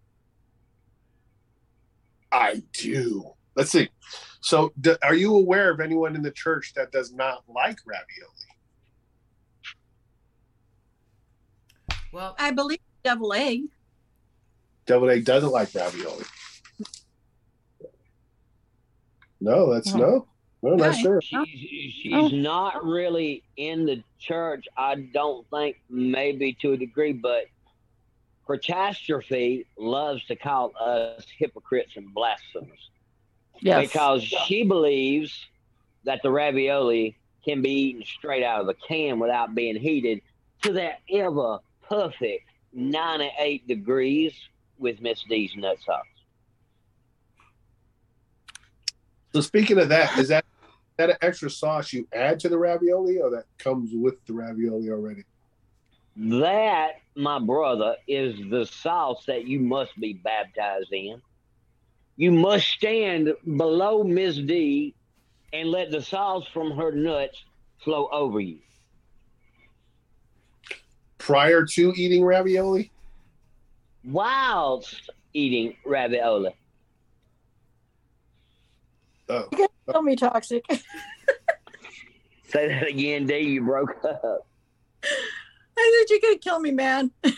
I 2.31 2.63
do. 2.73 3.33
Let's 3.55 3.71
see. 3.71 3.89
So, 4.41 4.71
d- 4.79 4.95
are 5.03 5.15
you 5.15 5.35
aware 5.35 5.69
of 5.69 5.79
anyone 5.79 6.15
in 6.15 6.21
the 6.21 6.31
church 6.31 6.73
that 6.75 6.91
does 6.91 7.13
not 7.13 7.43
like 7.47 7.77
ravioli? 7.85 8.29
Well, 12.11 12.35
I 12.39 12.51
believe 12.51 12.79
double 13.03 13.33
egg. 13.33 13.63
Devil 14.85 15.09
Egg 15.11 15.25
doesn't 15.25 15.51
like 15.51 15.73
ravioli. 15.75 16.23
No, 19.39 19.71
that's 19.71 19.89
uh-huh. 19.89 19.97
no. 19.97 20.07
No, 20.07 20.27
not 20.61 20.89
Okay. 20.89 21.01
sure. 21.01 21.21
She's, 21.21 21.93
she's 21.93 22.13
Oh. 22.13 22.27
not 22.29 22.83
really 22.85 23.43
in 23.57 23.85
the 23.85 24.03
church, 24.19 24.67
I 24.77 24.95
don't 24.95 25.47
think, 25.49 25.77
maybe 25.89 26.53
to 26.61 26.73
a 26.73 26.77
degree, 26.77 27.13
but 27.13 27.45
catastrophe 28.47 29.65
loves 29.77 30.25
to 30.25 30.35
call 30.35 30.73
us 30.79 31.25
hypocrites 31.37 31.95
and 31.95 32.13
blasphemers 32.13 32.89
Yes. 33.61 33.87
because 33.87 34.23
she 34.23 34.63
believes 34.63 35.45
that 36.03 36.21
the 36.23 36.31
ravioli 36.31 37.15
can 37.45 37.61
be 37.61 37.69
eaten 37.71 38.03
straight 38.03 38.43
out 38.43 38.61
of 38.61 38.67
the 38.67 38.73
can 38.73 39.19
without 39.19 39.53
being 39.53 39.75
heated 39.75 40.21
to 40.63 40.73
that 40.73 40.99
ever 41.11 41.59
perfect 41.87 42.45
98 42.73 43.67
degrees 43.67 44.33
with 44.77 45.01
Miss 45.01 45.23
D's 45.23 45.55
nut 45.55 45.77
sauce. 45.85 46.05
So, 49.33 49.41
speaking 49.41 49.77
of 49.79 49.89
that, 49.89 50.17
is 50.17 50.27
that 50.29 50.45
that 50.97 51.11
an 51.11 51.17
extra 51.21 51.49
sauce 51.49 51.93
you 51.93 52.07
add 52.13 52.39
to 52.41 52.49
the 52.49 52.57
ravioli, 52.57 53.19
or 53.19 53.29
that 53.29 53.45
comes 53.57 53.91
with 53.93 54.15
the 54.25 54.33
ravioli 54.33 54.89
already? 54.89 55.23
That, 56.15 56.95
my 57.15 57.39
brother, 57.39 57.95
is 58.07 58.35
the 58.49 58.65
sauce 58.65 59.23
that 59.27 59.47
you 59.47 59.59
must 59.59 59.97
be 59.99 60.13
baptized 60.13 60.91
in. 60.91 61.21
You 62.17 62.31
must 62.31 62.67
stand 62.67 63.33
below 63.45 64.03
Miss 64.03 64.35
D 64.35 64.93
and 65.53 65.69
let 65.71 65.89
the 65.89 66.01
sauce 66.01 66.45
from 66.53 66.71
her 66.71 66.91
nuts 66.91 67.41
flow 67.83 68.09
over 68.11 68.41
you. 68.41 68.59
Prior 71.17 71.65
to 71.65 71.93
eating 71.95 72.25
ravioli, 72.25 72.91
Whilst 74.03 75.09
eating 75.33 75.75
ravioli. 75.85 76.55
Oh, 79.29 79.67
Tell 79.91 80.01
me 80.01 80.15
toxic. 80.15 80.63
Say 82.49 82.67
that 82.67 82.87
again, 82.87 83.27
D. 83.27 83.39
You 83.39 83.63
broke 83.63 84.03
up. 84.03 84.47
I 85.03 86.05
said 86.07 86.09
you're 86.09 86.19
gonna 86.21 86.37
kill 86.37 86.59
me, 86.59 86.71
man. 86.71 87.11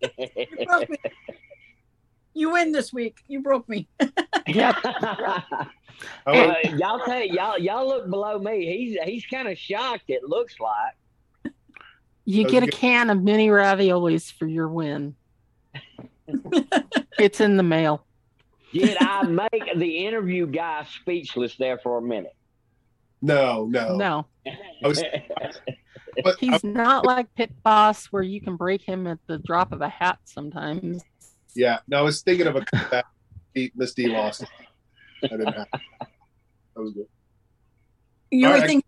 You 0.00 0.64
broke 0.64 0.88
me. 0.90 0.96
You 2.34 2.52
win 2.52 2.70
this 2.70 2.92
week. 2.92 3.18
You 3.26 3.42
broke 3.42 3.68
me. 3.68 3.88
Yep. 4.46 4.76
I 4.84 5.66
Uh, 6.24 6.54
y'all 6.76 7.00
tell 7.04 7.24
y'all 7.24 7.58
y'all 7.58 7.88
look 7.88 8.08
below 8.08 8.38
me. 8.38 8.64
He's 8.64 8.96
he's 9.02 9.26
kind 9.26 9.48
of 9.48 9.58
shocked. 9.58 10.04
It 10.06 10.22
looks 10.22 10.54
like. 10.60 11.52
You 12.24 12.46
get 12.46 12.62
a 12.62 12.68
can 12.68 13.10
of 13.10 13.20
mini 13.22 13.48
raviolis 13.48 14.30
for 14.30 14.46
your 14.46 14.68
win. 14.68 15.16
it's 17.18 17.40
in 17.40 17.56
the 17.56 17.64
mail. 17.64 18.04
Did 18.72 18.96
I 19.00 19.22
make 19.24 19.76
the 19.76 20.06
interview 20.06 20.46
guy 20.46 20.84
speechless 21.00 21.56
there 21.56 21.78
for 21.78 21.98
a 21.98 22.02
minute? 22.02 22.34
no, 23.20 23.64
no, 23.66 23.96
No, 23.96 24.26
I 24.84 24.88
was- 24.88 25.02
But 26.22 26.34
I- 26.34 26.38
he's 26.40 26.62
not 26.64 27.04
like 27.04 27.32
Pit 27.34 27.52
Boss 27.62 28.06
where 28.06 28.22
you 28.22 28.40
can 28.40 28.56
break 28.56 28.82
him 28.82 29.06
at 29.06 29.18
the 29.26 29.38
drop 29.38 29.72
of 29.72 29.80
a 29.80 29.88
hat 29.88 30.18
sometimes. 30.24 31.02
yeah, 31.54 31.78
no, 31.88 31.98
I 31.98 32.02
was 32.02 32.22
thinking 32.22 32.46
of 32.46 32.56
a 32.56 33.04
beat 33.52 33.72
Miss 33.76 33.94
D 33.94 34.08
lost. 34.08 34.44
I 35.24 35.28
didn't 35.28 35.52
have. 35.52 35.66
That 35.70 36.10
was 36.76 36.92
good. 36.92 37.06
You 38.30 38.46
All 38.46 38.52
were 38.52 38.58
right. 38.60 38.66
thinking 38.68 38.84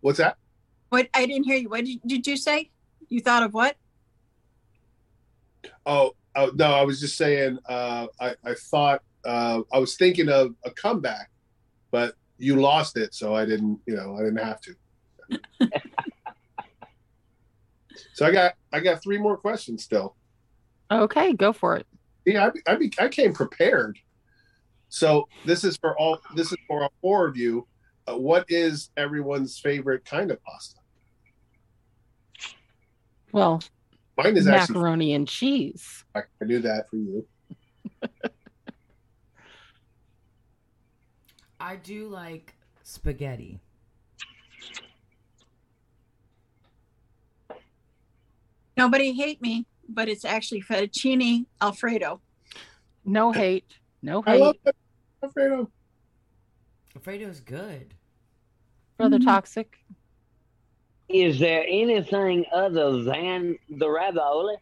What's 0.00 0.18
that? 0.18 0.36
what? 0.88 1.08
I 1.14 1.26
didn't 1.26 1.44
hear 1.44 1.56
you. 1.58 1.68
What 1.68 1.84
did, 1.84 2.00
did 2.06 2.26
you 2.26 2.36
say? 2.36 2.70
You 3.08 3.20
thought 3.20 3.42
of 3.44 3.52
what? 3.54 3.76
Oh, 5.86 6.14
oh 6.36 6.50
no, 6.54 6.72
I 6.72 6.82
was 6.82 7.00
just 7.00 7.16
saying. 7.16 7.58
Uh, 7.68 8.06
I 8.20 8.34
I 8.44 8.54
thought 8.54 9.02
uh, 9.24 9.62
I 9.72 9.78
was 9.78 9.96
thinking 9.96 10.28
of 10.28 10.54
a 10.64 10.70
comeback, 10.70 11.30
but 11.90 12.14
you 12.38 12.60
lost 12.60 12.96
it, 12.96 13.14
so 13.14 13.34
I 13.34 13.44
didn't. 13.44 13.80
You 13.86 13.96
know, 13.96 14.16
I 14.16 14.20
didn't 14.20 14.38
have 14.38 14.60
to. 14.62 14.74
so 18.14 18.26
I 18.26 18.30
got 18.30 18.54
I 18.72 18.80
got 18.80 19.02
three 19.02 19.18
more 19.18 19.36
questions 19.36 19.84
still. 19.84 20.16
Okay, 20.90 21.32
go 21.32 21.52
for 21.52 21.76
it. 21.76 21.86
Yeah, 22.24 22.50
I, 22.66 22.72
I, 22.72 22.76
be, 22.76 22.92
I 22.98 23.08
came 23.08 23.32
prepared. 23.32 23.98
So 24.88 25.28
this 25.44 25.64
is 25.64 25.76
for 25.76 25.98
all. 25.98 26.18
This 26.34 26.52
is 26.52 26.58
for 26.66 26.82
all 26.82 26.92
four 27.00 27.26
of 27.26 27.36
you. 27.36 27.66
Uh, 28.06 28.16
what 28.16 28.44
is 28.48 28.90
everyone's 28.96 29.58
favorite 29.58 30.04
kind 30.04 30.30
of 30.30 30.42
pasta? 30.42 30.80
Well, 33.32 33.62
Mine 34.16 34.36
is 34.36 34.46
actually. 34.46 34.74
macaroni 34.74 35.14
and 35.14 35.26
cheese. 35.26 36.04
I 36.14 36.22
do 36.46 36.60
that 36.60 36.88
for 36.90 36.96
you. 36.96 37.26
I 41.60 41.76
do 41.76 42.08
like 42.08 42.54
spaghetti. 42.82 43.60
Nobody 48.76 49.12
hate 49.12 49.40
me, 49.40 49.66
but 49.88 50.08
it's 50.08 50.24
actually 50.24 50.62
fettuccine 50.62 51.46
alfredo. 51.60 52.20
No 53.04 53.32
hate. 53.32 53.78
No 54.02 54.22
I 54.26 54.36
love 54.36 54.56
hate. 54.64 54.74
Alfredo. 55.22 55.70
Alfredo 56.96 57.28
is 57.28 57.40
good. 57.40 57.94
Brother 58.96 59.18
Mhm. 59.18 59.24
Toxic. 59.24 59.78
Is 61.12 61.38
there 61.38 61.64
anything 61.68 62.44
other 62.54 63.02
than 63.02 63.58
the 63.68 63.88
ravioli? 63.88 64.56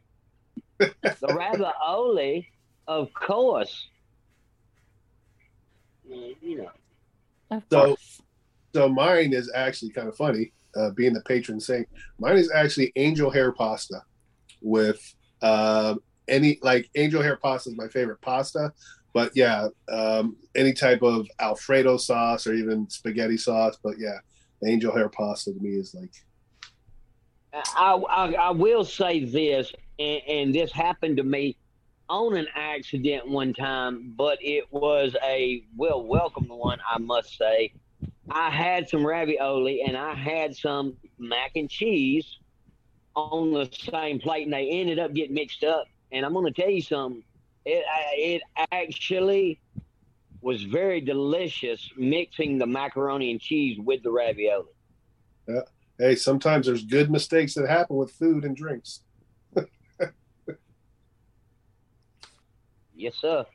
the 0.78 0.92
ravioli, 1.36 2.48
of 2.88 3.12
course. 3.14 3.86
You 6.09 6.59
know, 6.59 6.70
Of 7.57 7.62
So- 7.70 7.84
course. 7.86 8.20
So 8.72 8.88
mine 8.88 9.32
is 9.32 9.51
actually 9.53 9.90
kind 9.90 10.07
of 10.07 10.16
funny, 10.16 10.53
uh, 10.76 10.90
being 10.90 11.12
the 11.12 11.22
patron 11.22 11.59
saint. 11.59 11.88
Mine 12.20 12.36
is 12.36 12.53
actually 12.53 12.92
angel 12.94 13.28
hair 13.28 13.51
pasta 13.51 14.01
with 14.62 15.01
uh, 15.42 15.96
any 16.28 16.57
like 16.62 16.88
angel 16.94 17.20
hair 17.20 17.36
pasta 17.36 17.70
is 17.70 17.76
my 17.76 17.88
favorite 17.88 18.20
pasta, 18.20 18.72
but 19.12 19.32
yeah, 19.34 19.66
um, 19.88 20.36
any 20.55 20.72
type 20.72 21.03
of 21.03 21.26
Alfredo 21.40 21.96
sauce 21.96 22.46
or 22.46 22.55
even 22.55 22.88
spaghetti 22.88 23.36
sauce. 23.36 23.76
But 23.82 23.98
yeah, 23.98 24.18
angel 24.64 24.94
hair 24.94 25.09
pasta 25.09 25.53
to 25.53 25.59
me 25.59 25.70
is 25.70 25.92
like 25.92 26.12
I, 27.53 27.94
I, 27.94 28.32
I 28.34 28.51
will 28.51 28.84
say 28.84 29.24
this, 29.24 29.72
and, 29.98 30.22
and 30.28 30.55
this 30.55 30.72
happened 30.72 31.16
to 31.18 31.24
me 31.24 31.57
on 32.09 32.36
an 32.36 32.46
accident 32.55 33.28
one 33.28 33.55
time, 33.55 34.12
but 34.16 34.38
it 34.40 34.64
was 34.72 35.14
a 35.22 35.62
well 35.76 36.03
welcomed 36.03 36.51
one, 36.51 36.78
I 36.88 36.98
must 36.98 37.36
say. 37.36 37.72
I 38.30 38.51
had 38.51 38.88
some 38.88 39.05
ravioli 39.07 39.82
and 39.82 39.96
I 39.96 40.14
had 40.14 40.55
some 40.57 40.96
mac 41.18 41.53
and 41.57 41.68
cheese 41.68 42.38
on 43.14 43.53
the 43.53 43.68
same 43.72 44.20
plate, 44.20 44.44
and 44.44 44.53
they 44.53 44.68
ended 44.70 44.98
up 44.98 45.14
getting 45.14 45.34
mixed 45.34 45.64
up. 45.64 45.86
And 46.12 46.24
I'm 46.24 46.32
going 46.32 46.53
to 46.53 46.61
tell 46.61 46.70
you 46.70 46.82
something. 46.82 47.22
It 47.64 47.84
it 48.16 48.42
actually 48.72 49.61
was 50.40 50.62
very 50.62 51.01
delicious 51.01 51.90
mixing 51.96 52.59
the 52.59 52.66
macaroni 52.66 53.30
and 53.30 53.40
cheese 53.40 53.78
with 53.78 54.03
the 54.03 54.11
ravioli. 54.11 54.66
Hey, 56.01 56.16
sometimes 56.16 56.66
there's 56.66 56.84
good 56.84 57.11
mistakes 57.11 57.55
that 57.55 57.68
happen 57.68 57.96
with 57.96 58.11
food 58.11 58.44
and 58.44 58.57
drinks. 58.57 59.03
Yes, 62.94 63.14
sir. 63.16 63.46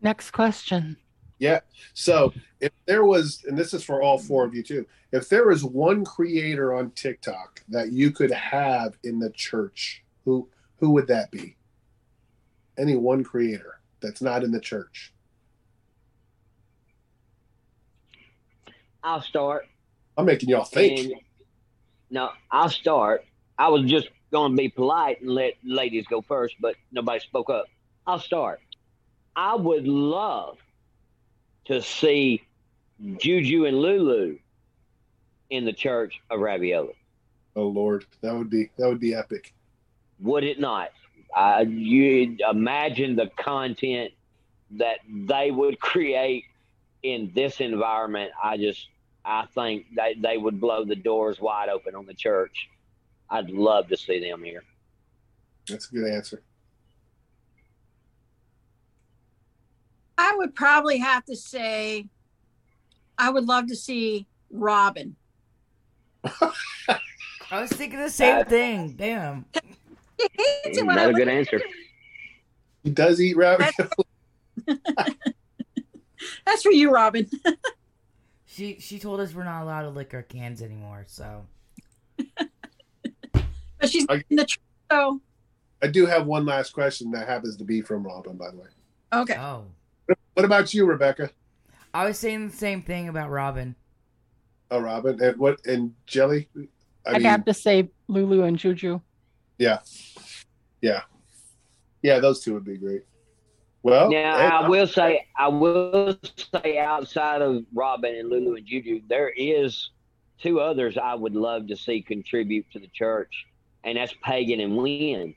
Next 0.00 0.30
question. 0.30 0.96
Yeah. 1.38 1.60
So 1.92 2.32
if 2.60 2.72
there 2.86 3.04
was, 3.04 3.44
and 3.46 3.58
this 3.58 3.74
is 3.74 3.84
for 3.84 4.00
all 4.00 4.16
four 4.16 4.44
of 4.44 4.54
you 4.54 4.62
too, 4.62 4.86
if 5.12 5.28
there 5.28 5.46
was 5.48 5.64
one 5.64 6.02
creator 6.02 6.74
on 6.74 6.90
TikTok 6.92 7.62
that 7.68 7.92
you 7.92 8.10
could 8.10 8.30
have 8.30 8.96
in 9.04 9.18
the 9.18 9.30
church, 9.30 10.02
who 10.24 10.48
who 10.76 10.90
would 10.90 11.06
that 11.08 11.30
be? 11.30 11.56
Any 12.78 12.96
one 12.96 13.22
creator 13.22 13.80
that's 14.00 14.22
not 14.22 14.44
in 14.44 14.50
the 14.50 14.60
church. 14.60 15.12
I'll 19.02 19.20
start. 19.20 19.66
I'm 20.16 20.24
making 20.24 20.48
y'all 20.48 20.64
think. 20.64 21.00
And, 21.00 21.12
no, 22.10 22.30
I'll 22.50 22.68
start. 22.68 23.24
I 23.58 23.68
was 23.68 23.88
just 23.90 24.08
going 24.32 24.52
to 24.52 24.56
be 24.56 24.68
polite 24.68 25.20
and 25.20 25.30
let 25.30 25.54
ladies 25.64 26.06
go 26.06 26.20
first, 26.20 26.56
but 26.60 26.76
nobody 26.92 27.20
spoke 27.20 27.50
up. 27.50 27.66
I'll 28.06 28.18
start. 28.18 28.60
I 29.36 29.54
would 29.54 29.86
love 29.86 30.58
to 31.66 31.82
see 31.82 32.42
Juju 33.18 33.64
and 33.64 33.78
Lulu 33.78 34.38
in 35.50 35.64
the 35.64 35.72
church 35.72 36.20
of 36.30 36.40
Ravioli. 36.40 36.94
Oh 37.56 37.68
Lord, 37.68 38.04
that 38.20 38.34
would 38.34 38.50
be 38.50 38.70
that 38.76 38.88
would 38.88 39.00
be 39.00 39.14
epic. 39.14 39.54
Would 40.20 40.44
it 40.44 40.58
not? 40.58 40.90
Uh, 41.34 41.64
you 41.68 42.36
imagine 42.48 43.16
the 43.16 43.30
content 43.36 44.12
that 44.72 44.98
they 45.08 45.50
would 45.50 45.80
create 45.80 46.44
in 47.02 47.32
this 47.34 47.60
environment. 47.60 48.30
I 48.42 48.56
just, 48.56 48.88
I 49.24 49.46
think 49.54 49.86
they, 49.94 50.14
they 50.20 50.36
would 50.36 50.60
blow 50.60 50.84
the 50.84 50.96
doors 50.96 51.40
wide 51.40 51.68
open 51.68 51.94
on 51.94 52.06
the 52.06 52.14
church. 52.14 52.68
I'd 53.30 53.50
love 53.50 53.88
to 53.88 53.96
see 53.96 54.20
them 54.20 54.42
here. 54.42 54.62
That's 55.68 55.88
a 55.90 55.94
good 55.94 56.12
answer. 56.12 56.42
I 60.18 60.34
would 60.36 60.54
probably 60.54 60.98
have 60.98 61.24
to 61.24 61.36
say, 61.36 62.06
I 63.18 63.30
would 63.30 63.44
love 63.46 63.68
to 63.68 63.76
see 63.76 64.26
Robin. 64.50 65.16
I 66.24 67.60
was 67.60 67.70
thinking 67.72 67.98
the 67.98 68.10
same 68.10 68.40
Uh, 68.40 68.44
thing. 68.44 68.92
Damn. 68.92 69.46
He 70.18 70.28
hates 70.36 70.78
it 70.78 70.86
when 70.86 70.90
I 70.98 71.02
Another 71.04 71.12
look 71.12 71.18
good 71.18 71.28
answer. 71.28 71.60
He 72.82 72.90
does 72.90 73.20
eat 73.20 73.36
ravioli. 73.36 73.72
That's 76.46 76.62
for 76.62 76.72
you, 76.72 76.90
Robin. 76.90 77.28
She 78.54 78.78
she 78.78 79.00
told 79.00 79.18
us 79.18 79.34
we're 79.34 79.42
not 79.42 79.62
allowed 79.62 79.82
to 79.82 79.88
lick 79.90 80.14
our 80.14 80.22
cans 80.22 80.62
anymore. 80.62 81.04
So 81.08 81.44
But 83.32 83.90
she's 83.90 84.06
I- 84.08 84.22
in 84.30 84.36
the 84.36 84.46
tr- 84.46 84.58
so 84.92 85.20
I 85.82 85.88
do 85.88 86.06
have 86.06 86.26
one 86.26 86.46
last 86.46 86.72
question 86.72 87.10
that 87.10 87.26
happens 87.28 87.56
to 87.56 87.64
be 87.64 87.82
from 87.82 88.04
Robin, 88.04 88.36
by 88.36 88.50
the 88.50 88.56
way. 88.56 88.68
okay. 89.12 89.36
oh, 89.36 89.64
What 90.34 90.44
about 90.46 90.72
you, 90.72 90.86
Rebecca? 90.86 91.30
I 91.92 92.06
was 92.06 92.18
saying 92.18 92.48
the 92.48 92.56
same 92.56 92.80
thing 92.82 93.08
about 93.08 93.30
Robin. 93.30 93.74
Oh, 94.70 94.78
Robin, 94.78 95.20
and 95.22 95.36
what 95.36 95.60
and 95.66 95.92
Jelly? 96.06 96.48
I 97.06 97.10
I'd 97.10 97.12
mean, 97.14 97.22
have 97.24 97.44
to 97.46 97.54
say 97.54 97.90
Lulu 98.08 98.44
and 98.44 98.56
Juju. 98.56 99.00
yeah, 99.58 99.80
yeah, 100.80 101.02
yeah. 102.02 102.18
Those 102.20 102.42
two 102.42 102.54
would 102.54 102.64
be 102.64 102.78
great. 102.78 103.02
Well, 103.84 104.10
Now 104.10 104.38
hey, 104.38 104.46
I 104.46 104.68
will 104.68 104.86
say, 104.86 105.26
I 105.38 105.48
will 105.48 106.18
say, 106.52 106.78
outside 106.78 107.42
of 107.42 107.64
Robin 107.74 108.14
and 108.14 108.30
Lulu 108.30 108.54
and 108.56 108.64
Juju, 108.66 109.02
there 109.08 109.28
is 109.28 109.90
two 110.40 110.58
others 110.58 110.96
I 110.96 111.14
would 111.14 111.34
love 111.34 111.68
to 111.68 111.76
see 111.76 112.00
contribute 112.00 112.64
to 112.72 112.78
the 112.78 112.88
church, 112.88 113.46
and 113.84 113.98
that's 113.98 114.14
Pagan 114.22 114.58
and 114.60 114.74
Wynn, 114.78 115.34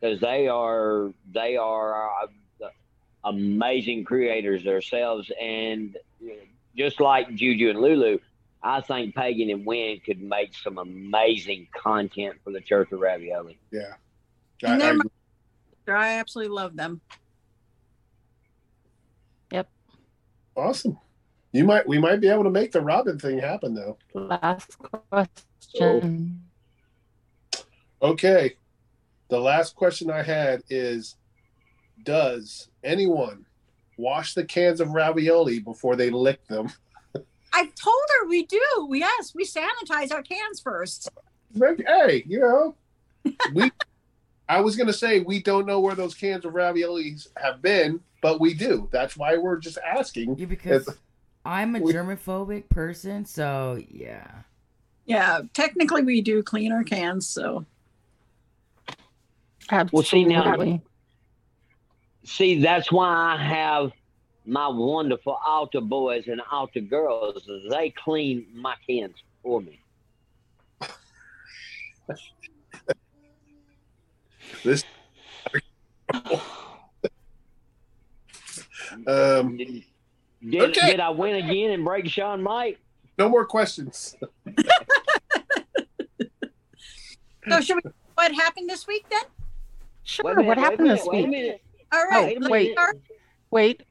because 0.00 0.18
they 0.18 0.48
are 0.48 1.12
they 1.30 1.58
are 1.58 2.08
uh, 2.22 2.68
amazing 3.24 4.04
creators 4.04 4.64
themselves, 4.64 5.30
and 5.38 5.94
just 6.74 7.00
like 7.00 7.34
Juju 7.34 7.68
and 7.68 7.80
Lulu, 7.80 8.18
I 8.62 8.80
think 8.80 9.14
Pagan 9.14 9.50
and 9.50 9.66
Wynn 9.66 10.00
could 10.00 10.22
make 10.22 10.54
some 10.54 10.78
amazing 10.78 11.68
content 11.76 12.36
for 12.42 12.50
the 12.50 12.62
Church 12.62 12.92
of 12.92 13.00
Ravioli. 13.00 13.58
yeah. 13.70 13.92
I- 14.64 14.72
I 14.72 14.76
they're 14.78 14.90
agree. 14.92 15.10
my- 15.86 15.94
I 15.94 16.08
absolutely 16.14 16.54
love 16.54 16.74
them. 16.76 17.00
Awesome. 20.58 20.98
You 21.52 21.64
might 21.64 21.88
we 21.88 21.98
might 21.98 22.20
be 22.20 22.28
able 22.28 22.44
to 22.44 22.50
make 22.50 22.72
the 22.72 22.80
Robin 22.80 23.18
thing 23.18 23.38
happen 23.38 23.74
though. 23.74 23.96
Last 24.12 24.76
question. 24.78 26.42
Okay. 28.02 28.54
The 29.28 29.40
last 29.40 29.74
question 29.74 30.10
I 30.10 30.22
had 30.22 30.62
is 30.68 31.16
Does 32.04 32.68
anyone 32.84 33.46
wash 33.96 34.34
the 34.34 34.44
cans 34.44 34.80
of 34.80 34.90
ravioli 34.90 35.58
before 35.58 35.96
they 35.96 36.10
lick 36.10 36.46
them? 36.48 36.70
I 37.52 37.64
told 37.64 38.04
her 38.20 38.28
we 38.28 38.44
do. 38.46 38.88
Yes, 38.92 39.34
we 39.34 39.44
sanitize 39.44 40.12
our 40.12 40.22
cans 40.22 40.60
first. 40.60 41.08
Like, 41.54 41.82
hey, 41.86 42.24
you 42.26 42.40
know, 42.40 42.74
we. 43.54 43.70
I 44.50 44.60
was 44.60 44.76
gonna 44.76 44.92
say 44.92 45.20
we 45.20 45.42
don't 45.42 45.66
know 45.66 45.80
where 45.80 45.94
those 45.94 46.14
cans 46.14 46.44
of 46.44 46.52
raviolis 46.52 47.28
have 47.36 47.60
been, 47.60 48.00
but 48.20 48.40
we 48.40 48.54
do. 48.54 48.88
That's 48.90 49.16
why 49.16 49.36
we're 49.36 49.58
just 49.58 49.78
asking. 49.78 50.36
Yeah, 50.38 50.46
because 50.46 50.82
It's- 50.88 50.98
I'm 51.44 51.76
a 51.76 51.80
we- 51.80 51.92
germophobic 51.92 52.68
person, 52.68 53.24
so 53.24 53.82
yeah. 53.90 54.42
Yeah, 55.06 55.40
technically 55.54 56.02
we 56.02 56.20
do 56.20 56.42
clean 56.42 56.72
our 56.72 56.84
cans, 56.84 57.26
so 57.28 57.64
Absolutely. 59.70 59.96
Well, 59.96 60.02
see, 60.04 60.24
now- 60.24 60.80
See, 62.24 62.60
that's 62.60 62.92
why 62.92 63.08
I 63.08 63.42
have 63.42 63.92
my 64.44 64.68
wonderful 64.68 65.38
altar 65.46 65.80
boys 65.80 66.26
and 66.28 66.42
altar 66.50 66.80
girls. 66.80 67.48
They 67.70 67.90
clean 67.90 68.46
my 68.52 68.74
cans 68.86 69.16
for 69.42 69.60
me. 69.62 69.80
This. 74.64 74.82
Um, 79.06 79.56
Did, 79.56 79.84
did, 80.50 80.62
Okay. 80.70 80.90
did 80.90 81.00
I 81.00 81.10
win 81.10 81.36
again 81.36 81.70
and 81.72 81.84
break 81.84 82.04
ShawnMike? 82.06 82.76
no 83.18 83.28
more 83.28 83.44
questions. 83.44 84.14
so 87.48 87.60
should 87.60 87.76
we 87.76 87.90
what 88.14 88.32
happened 88.32 88.68
this 88.68 88.86
week 88.86 89.04
then? 89.10 89.22
Sure. 90.04 90.24
Wait 90.26 90.36
minute, 90.36 90.48
what 90.48 90.58
happened 90.58 90.82
minute, 90.88 90.96
this 90.98 91.06
wait 91.06 91.22
week? 91.22 91.30
minute. 91.30 91.62
All 91.92 92.04
Oh, 92.12 92.32
wait. 92.48 92.72
start. 92.72 92.96
Wait. 93.50 93.82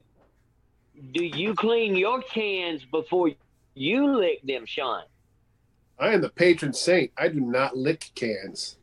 Do 1.14 1.24
you 1.24 1.54
clean 1.54 1.96
your 1.96 2.22
cans 2.22 2.84
before 2.86 3.32
you 3.76 4.18
lick 4.18 4.42
them, 4.44 4.66
Shawn? 4.66 5.04
I 6.00 6.14
am 6.14 6.22
the 6.22 6.30
patron 6.30 6.74
saint. 6.74 7.12
I 7.18 7.28
do 7.28 7.40
not 7.40 7.76
lick 7.78 8.10
cans. 8.16 8.78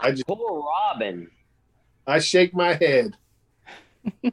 I 0.00 0.10
just 0.12 0.26
Poor 0.26 0.62
Robin. 0.64 1.30
I 2.06 2.18
shake 2.18 2.54
my 2.54 2.74
head. 2.74 3.16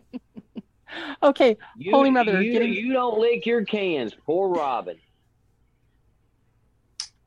Okay, 1.24 1.56
You, 1.78 1.92
Holy 1.92 2.10
Mother, 2.12 2.42
you, 2.42 2.52
getting- 2.52 2.74
you 2.74 2.92
don't 2.92 3.18
lick 3.20 3.46
your 3.46 3.64
cans. 3.64 4.14
Poor 4.26 4.50
Robin. 4.50 4.98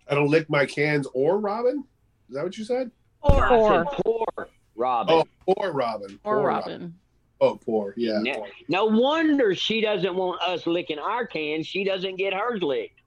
I 0.07 0.15
don't 0.15 0.29
lick 0.29 0.51
my 0.51 0.67
cans 0.67 1.07
or 1.15 1.39
Robin. 1.39 1.83
Is 2.29 2.35
that 2.35 2.45
what 2.45 2.59
you 2.59 2.65
said? 2.65 2.91
Or 3.23 3.43
I 3.43 3.49
Poor. 3.49 3.71
said 3.71 4.03
poor 4.05 4.49
Robin. 4.77 5.15
Oh, 5.15 5.55
poor 5.55 5.73
Robin. 5.73 6.21
or 6.25 6.35
Poor 6.37 6.47
Robin. 6.47 6.95
Oh, 7.41 7.57
poor. 7.57 7.95
Yeah. 7.97 8.19
No, 8.21 8.47
no 8.69 8.85
wonder 8.85 9.55
she 9.55 9.81
doesn't 9.81 10.15
want 10.15 10.43
us 10.43 10.67
licking 10.67 10.99
our 10.99 11.27
cans. 11.27 11.67
She 11.67 11.85
doesn't 11.85 12.17
get 12.17 12.35
hers 12.35 12.63
licked. 12.63 13.01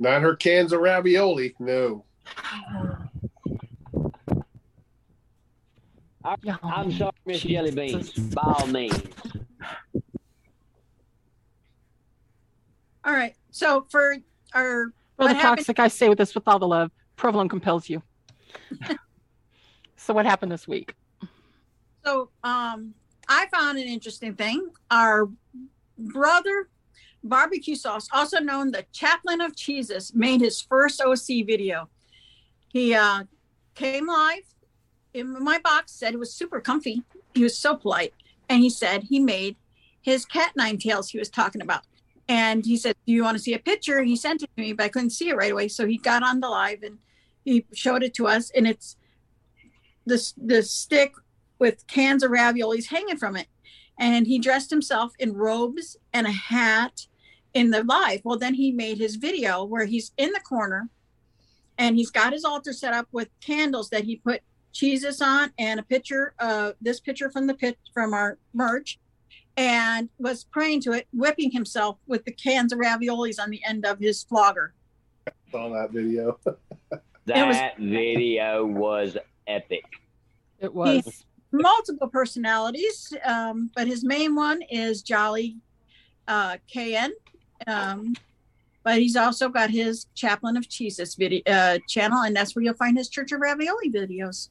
Not 0.00 0.22
her 0.22 0.34
cans 0.34 0.72
of 0.72 0.80
ravioli. 0.80 1.54
No. 1.60 2.04
Yeah. 6.42 6.56
I'm 6.62 6.90
sorry, 6.92 7.12
Miss 7.26 7.42
Jelly 7.42 7.70
Beans. 7.70 8.12
By 8.12 8.42
all 8.42 8.66
means. 8.66 9.02
all 13.04 13.12
right. 13.12 13.34
So 13.50 13.86
for 13.90 14.16
our 14.54 14.86
For 15.16 15.28
the 15.28 15.34
happened- 15.34 15.58
toxic, 15.58 15.78
I 15.78 15.88
say 15.88 16.08
with 16.08 16.18
this 16.18 16.34
with 16.34 16.46
all 16.48 16.58
the 16.58 16.66
love. 16.68 16.90
Provolone 17.16 17.48
compels 17.48 17.88
you. 17.88 18.02
so 19.96 20.12
what 20.14 20.26
happened 20.26 20.50
this 20.50 20.66
week? 20.66 20.94
So 22.04 22.30
um, 22.42 22.94
I 23.28 23.46
found 23.52 23.78
an 23.78 23.84
interesting 23.84 24.34
thing. 24.34 24.68
Our 24.90 25.28
brother 25.98 26.68
barbecue 27.22 27.76
sauce, 27.76 28.08
also 28.12 28.38
known 28.40 28.70
the 28.70 28.84
chaplain 28.92 29.40
of 29.40 29.56
cheeses, 29.56 30.12
made 30.14 30.40
his 30.40 30.60
first 30.60 31.00
OC 31.00 31.46
video. 31.46 31.88
He 32.68 32.94
uh, 32.94 33.24
came 33.74 34.06
live 34.08 34.38
in 34.38 34.44
my 35.22 35.58
box, 35.58 35.92
said 35.92 36.14
it 36.14 36.18
was 36.18 36.34
super 36.34 36.60
comfy. 36.60 37.02
He 37.34 37.42
was 37.42 37.56
so 37.56 37.76
polite, 37.76 38.14
and 38.48 38.62
he 38.62 38.70
said 38.70 39.04
he 39.04 39.20
made 39.20 39.56
his 40.02 40.24
cat 40.24 40.52
nine 40.56 40.78
tails 40.78 41.10
he 41.10 41.18
was 41.18 41.30
talking 41.30 41.62
about. 41.62 41.82
And 42.28 42.64
he 42.64 42.76
said, 42.76 42.96
"Do 43.06 43.12
you 43.12 43.22
want 43.22 43.36
to 43.36 43.42
see 43.42 43.54
a 43.54 43.58
picture?" 43.58 44.02
He 44.02 44.16
sent 44.16 44.42
it 44.42 44.50
to 44.56 44.62
me, 44.62 44.72
but 44.72 44.84
I 44.84 44.88
couldn't 44.88 45.10
see 45.10 45.28
it 45.28 45.36
right 45.36 45.52
away. 45.52 45.68
So 45.68 45.86
he 45.86 45.98
got 45.98 46.22
on 46.22 46.40
the 46.40 46.48
live 46.48 46.82
and 46.82 46.98
he 47.44 47.66
showed 47.72 48.02
it 48.02 48.14
to 48.14 48.26
us, 48.26 48.50
and 48.50 48.66
it's 48.66 48.96
the 50.06 50.32
the 50.36 50.62
stick 50.62 51.14
with 51.58 51.86
cans 51.86 52.22
of 52.22 52.30
raviolis 52.30 52.86
hanging 52.86 53.16
from 53.16 53.36
it. 53.36 53.46
And 53.98 54.26
he 54.26 54.38
dressed 54.38 54.70
himself 54.70 55.12
in 55.18 55.34
robes 55.34 55.96
and 56.12 56.26
a 56.26 56.32
hat 56.32 57.06
in 57.52 57.70
the 57.70 57.84
live. 57.84 58.22
Well, 58.24 58.38
then 58.38 58.54
he 58.54 58.72
made 58.72 58.98
his 58.98 59.16
video 59.16 59.64
where 59.64 59.84
he's 59.84 60.12
in 60.16 60.32
the 60.32 60.40
corner 60.40 60.88
and 61.78 61.96
he's 61.96 62.10
got 62.10 62.32
his 62.32 62.44
altar 62.44 62.72
set 62.72 62.92
up 62.92 63.08
with 63.12 63.28
candles 63.40 63.90
that 63.90 64.04
he 64.04 64.16
put 64.16 64.42
cheeses 64.74 65.22
on 65.22 65.50
and 65.58 65.80
a 65.80 65.82
picture, 65.82 66.34
uh, 66.38 66.72
this 66.82 67.00
picture 67.00 67.30
from 67.30 67.46
the 67.46 67.54
pit 67.54 67.78
from 67.94 68.12
our 68.12 68.36
merch, 68.52 68.98
and 69.56 70.10
was 70.18 70.44
praying 70.44 70.82
to 70.82 70.92
it, 70.92 71.06
whipping 71.12 71.50
himself 71.50 71.96
with 72.06 72.24
the 72.24 72.32
cans 72.32 72.72
of 72.72 72.78
raviolis 72.78 73.40
on 73.40 73.48
the 73.48 73.62
end 73.66 73.86
of 73.86 73.98
his 73.98 74.24
flogger. 74.24 74.74
Saw 75.50 75.70
that 75.70 75.90
video. 75.90 76.38
That 77.26 77.48
was- 77.48 77.56
video 77.78 78.66
was 78.66 79.16
epic. 79.46 79.84
It 80.60 80.74
was 80.74 81.24
multiple 81.52 82.08
personalities, 82.08 83.14
um, 83.24 83.70
but 83.74 83.86
his 83.86 84.04
main 84.04 84.34
one 84.34 84.60
is 84.70 85.00
Jolly 85.00 85.56
uh, 86.28 86.58
KN. 86.70 87.12
Um, 87.66 88.14
but 88.82 88.98
he's 88.98 89.16
also 89.16 89.48
got 89.48 89.70
his 89.70 90.06
Chaplain 90.14 90.58
of 90.58 90.68
Cheeses 90.68 91.14
video 91.14 91.40
uh, 91.46 91.78
channel, 91.88 92.24
and 92.24 92.36
that's 92.36 92.54
where 92.54 92.62
you'll 92.62 92.74
find 92.74 92.98
his 92.98 93.08
Church 93.08 93.32
of 93.32 93.40
Ravioli 93.40 93.90
videos. 93.90 94.50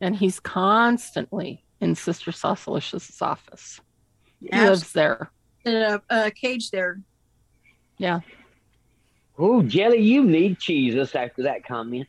And 0.00 0.16
he's 0.16 0.40
constantly 0.40 1.64
in 1.80 1.94
Sister 1.94 2.32
Sausalicious' 2.32 3.20
office. 3.20 3.80
He 4.40 4.50
Abs- 4.52 4.68
lives 4.70 4.92
there. 4.92 5.30
uh, 5.66 5.98
uh, 6.08 6.30
cage 6.34 6.70
there. 6.70 7.00
Yeah. 7.98 8.20
Oh, 9.38 9.62
Jelly, 9.62 10.00
you 10.02 10.24
need 10.24 10.58
Jesus 10.58 11.14
after 11.14 11.42
that 11.44 11.64
comment. 11.66 12.06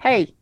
Hey, 0.00 0.34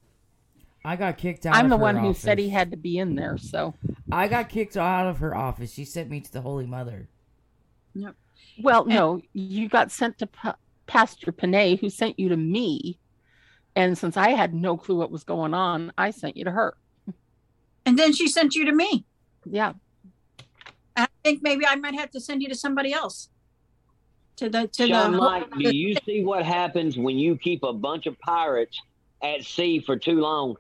I 0.85 0.97
got 0.97 1.17
kicked 1.17 1.47
out. 1.47 1.55
I'm 1.55 1.67
of 1.67 1.71
the 1.71 1.77
her 1.77 1.83
one 1.83 1.97
who 1.97 2.09
office. 2.09 2.21
said 2.21 2.39
he 2.39 2.49
had 2.51 2.71
to 2.73 2.77
be 2.77 2.99
in 2.99 3.15
there, 3.15 3.39
so 3.39 3.75
I 4.13 4.29
got 4.29 4.49
kicked 4.51 4.77
out 4.77 5.07
of 5.07 5.19
her 5.19 5.35
office. 5.35 5.73
She 5.73 5.85
sent 5.85 6.11
me 6.11 6.21
to 6.21 6.33
the 6.33 6.41
Holy 6.43 6.67
Mother. 6.67 7.09
Yep. 7.95 8.15
Well, 8.63 8.85
no, 8.85 9.21
you 9.33 9.69
got 9.69 9.91
sent 9.91 10.19
to 10.19 10.27
pa- 10.27 10.57
Pastor 10.87 11.33
Panay, 11.33 11.77
who 11.77 11.89
sent 11.89 12.19
you 12.19 12.29
to 12.29 12.37
me, 12.37 12.99
and 13.77 13.97
since 13.97 14.17
I 14.17 14.31
had 14.31 14.55
no 14.55 14.77
clue 14.77 14.97
what 14.97 15.11
was 15.11 15.25
going 15.25 15.55
on, 15.55 15.93
I 15.99 16.11
sent 16.11 16.37
you 16.37 16.45
to 16.45 16.51
her. 16.51 16.77
And 17.87 17.99
then 17.99 18.13
she 18.13 18.29
sent 18.29 18.55
you 18.55 18.65
to 18.67 18.73
me. 18.73 19.05
Yeah, 19.45 19.75
I 20.97 21.07
think 21.23 21.43
maybe 21.43 21.67
I 21.67 21.77
might 21.77 21.95
have 21.95 22.11
to 22.13 22.21
send 22.21 22.43
you 22.43 22.49
to 22.49 22.55
somebody 22.55 22.93
else. 22.93 23.29
To 24.37 24.49
the 24.49 24.67
to 24.69 24.89
Shawn 24.89 25.13
the 25.13 25.19
Mike, 25.19 25.51
do 25.53 25.77
you 25.77 25.95
see 26.05 26.25
what 26.25 26.45
happens 26.45 26.97
when 26.97 27.17
you 27.17 27.37
keep 27.37 27.63
a 27.63 27.73
bunch 27.73 28.07
of 28.07 28.19
pirates 28.19 28.81
at 29.23 29.45
sea 29.45 29.81
for 29.81 29.97
too 29.97 30.21
long? 30.21 30.57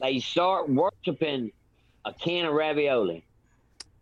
They 0.00 0.18
start 0.18 0.68
worshiping 0.68 1.52
a 2.04 2.12
can 2.12 2.46
of 2.46 2.54
ravioli. 2.54 3.24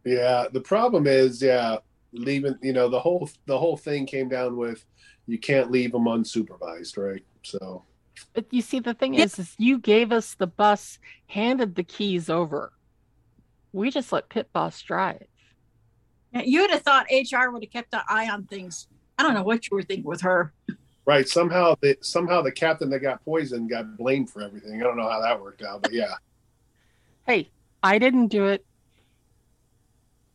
Yeah. 0.05 0.47
The 0.53 0.61
problem 0.61 1.07
is, 1.07 1.43
yeah, 1.43 1.79
leaving. 2.13 2.57
You 2.63 2.73
know, 2.73 2.89
the 2.89 3.01
whole 3.01 3.29
the 3.47 3.59
whole 3.59 3.77
thing 3.77 4.07
came 4.07 4.29
down 4.29 4.57
with 4.57 4.85
you 5.27 5.39
can't 5.39 5.71
leave 5.71 5.93
them 5.93 6.05
unsupervised, 6.05 6.97
right? 6.97 7.25
So 7.43 7.83
but 8.33 8.47
you 8.51 8.61
see, 8.63 8.79
the 8.81 8.95
thing 8.95 9.15
Yeah. 9.15 9.25
is, 9.25 9.39
is 9.39 9.55
you 9.59 9.79
gave 9.79 10.13
us 10.13 10.35
the 10.35 10.47
bus, 10.47 10.99
handed 11.27 11.75
the 11.75 11.85
keys 11.85 12.29
over. 12.31 12.73
We 13.73 13.91
just 13.91 14.13
let 14.13 14.29
Pit 14.29 14.49
Boss 14.53 14.81
drive. 14.83 15.27
you'd 16.33 16.71
have 16.71 16.83
thought 16.83 17.07
HR 17.11 17.51
would 17.51 17.63
have 17.65 17.73
kept 17.73 17.93
an 17.95 18.01
eye 18.09 18.29
on 18.29 18.45
things. 18.47 18.87
I 19.19 19.23
don't 19.23 19.35
know 19.35 19.43
what 19.45 19.69
you 19.71 19.77
were 19.77 19.83
thinking 19.83 20.05
with 20.05 20.21
her. 20.23 20.53
right, 21.07 21.29
somehow 21.29 21.75
the 21.81 21.97
somehow 22.01 22.43
the 22.43 22.51
captain 22.53 22.91
that 22.91 23.01
got 23.01 23.25
poisoned 23.25 23.71
got 23.71 23.97
blamed 23.97 24.31
for 24.31 24.43
everything. 24.43 24.81
I 24.81 24.85
don't 24.85 24.97
know 24.97 25.09
how 25.09 25.21
that 25.21 25.41
worked 25.41 25.63
out, 25.63 25.83
but 25.83 25.93
yeah. 25.93 26.15
Hey, 27.27 27.51
I 27.83 27.99
didn't 27.99 28.29
do 28.29 28.47
it. 28.47 28.67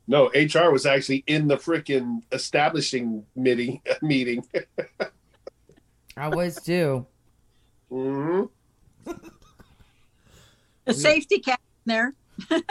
No, 0.07 0.31
HR 0.33 0.71
was 0.71 0.87
actually 0.87 1.23
in 1.27 1.47
the 1.47 1.55
freaking 1.57 2.21
establishing 2.31 3.25
meeting 3.35 3.81
meeting. 4.01 4.43
I 6.17 6.29
was 6.29 6.55
too. 6.61 7.05
hmm 7.95 8.43
The 10.85 10.93
safety 10.93 11.39
captain 11.39 11.65
there. 11.85 12.13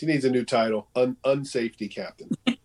She 0.00 0.06
needs 0.06 0.24
a 0.24 0.30
new 0.30 0.46
title, 0.46 0.88
Un- 0.96 1.18
unsafety 1.26 1.94
captain. 1.94 2.30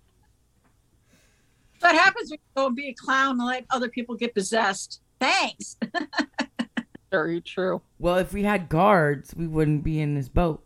What 1.81 1.93
happens 1.93 2.31
when 2.31 2.39
you 2.39 2.55
go 2.55 2.67
and 2.67 2.75
be 2.75 2.87
a 2.87 2.93
clown 2.93 3.31
and 3.31 3.45
let 3.45 3.65
other 3.69 3.89
people 3.89 4.15
get 4.15 4.33
possessed? 4.33 5.01
Thanks. 5.19 5.77
Very 7.11 7.41
true. 7.41 7.81
Well, 7.99 8.15
if 8.15 8.33
we 8.33 8.41
had 8.41 8.69
guards, 8.69 9.35
we 9.35 9.45
wouldn't 9.45 9.83
be 9.83 9.99
in 9.99 10.15
this 10.15 10.27
boat. 10.29 10.65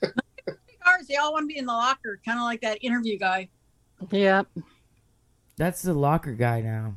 Guards, 0.00 1.06
they 1.06 1.16
all 1.16 1.32
want 1.32 1.42
to 1.42 1.46
be 1.52 1.58
in 1.58 1.66
the 1.66 1.72
locker, 1.72 2.18
kind 2.24 2.38
of 2.38 2.44
like 2.44 2.62
that 2.62 2.82
interview 2.82 3.18
guy. 3.18 3.48
Yep. 4.10 4.46
That's 5.56 5.82
the 5.82 5.92
locker 5.92 6.32
guy 6.32 6.62
now. 6.62 6.94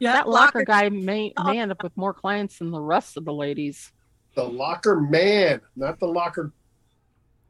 Yeah, 0.00 0.14
that 0.14 0.28
locker 0.28 0.64
guy 0.64 0.88
may 0.88 1.32
may 1.44 1.58
end 1.58 1.70
up 1.70 1.82
with 1.82 1.94
more 1.94 2.14
clients 2.14 2.58
than 2.58 2.70
the 2.70 2.80
rest 2.80 3.18
of 3.18 3.26
the 3.26 3.34
ladies. 3.34 3.92
The 4.34 4.42
locker 4.42 4.98
man, 4.98 5.60
not 5.76 6.00
the 6.00 6.06
locker. 6.06 6.52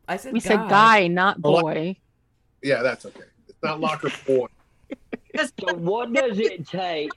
I 0.08 0.16
said 0.16 0.32
We 0.32 0.40
said 0.40 0.68
guy, 0.68 1.06
not 1.06 1.42
lo- 1.44 1.60
boy. 1.62 1.96
Yeah, 2.60 2.82
that's 2.82 3.06
okay. 3.06 3.20
It's 3.48 3.62
not 3.62 3.80
locker 3.80 4.10
boy. 4.26 4.46
So, 5.60 5.74
what 5.74 6.12
does 6.12 6.40
it 6.40 6.66
take 6.66 7.12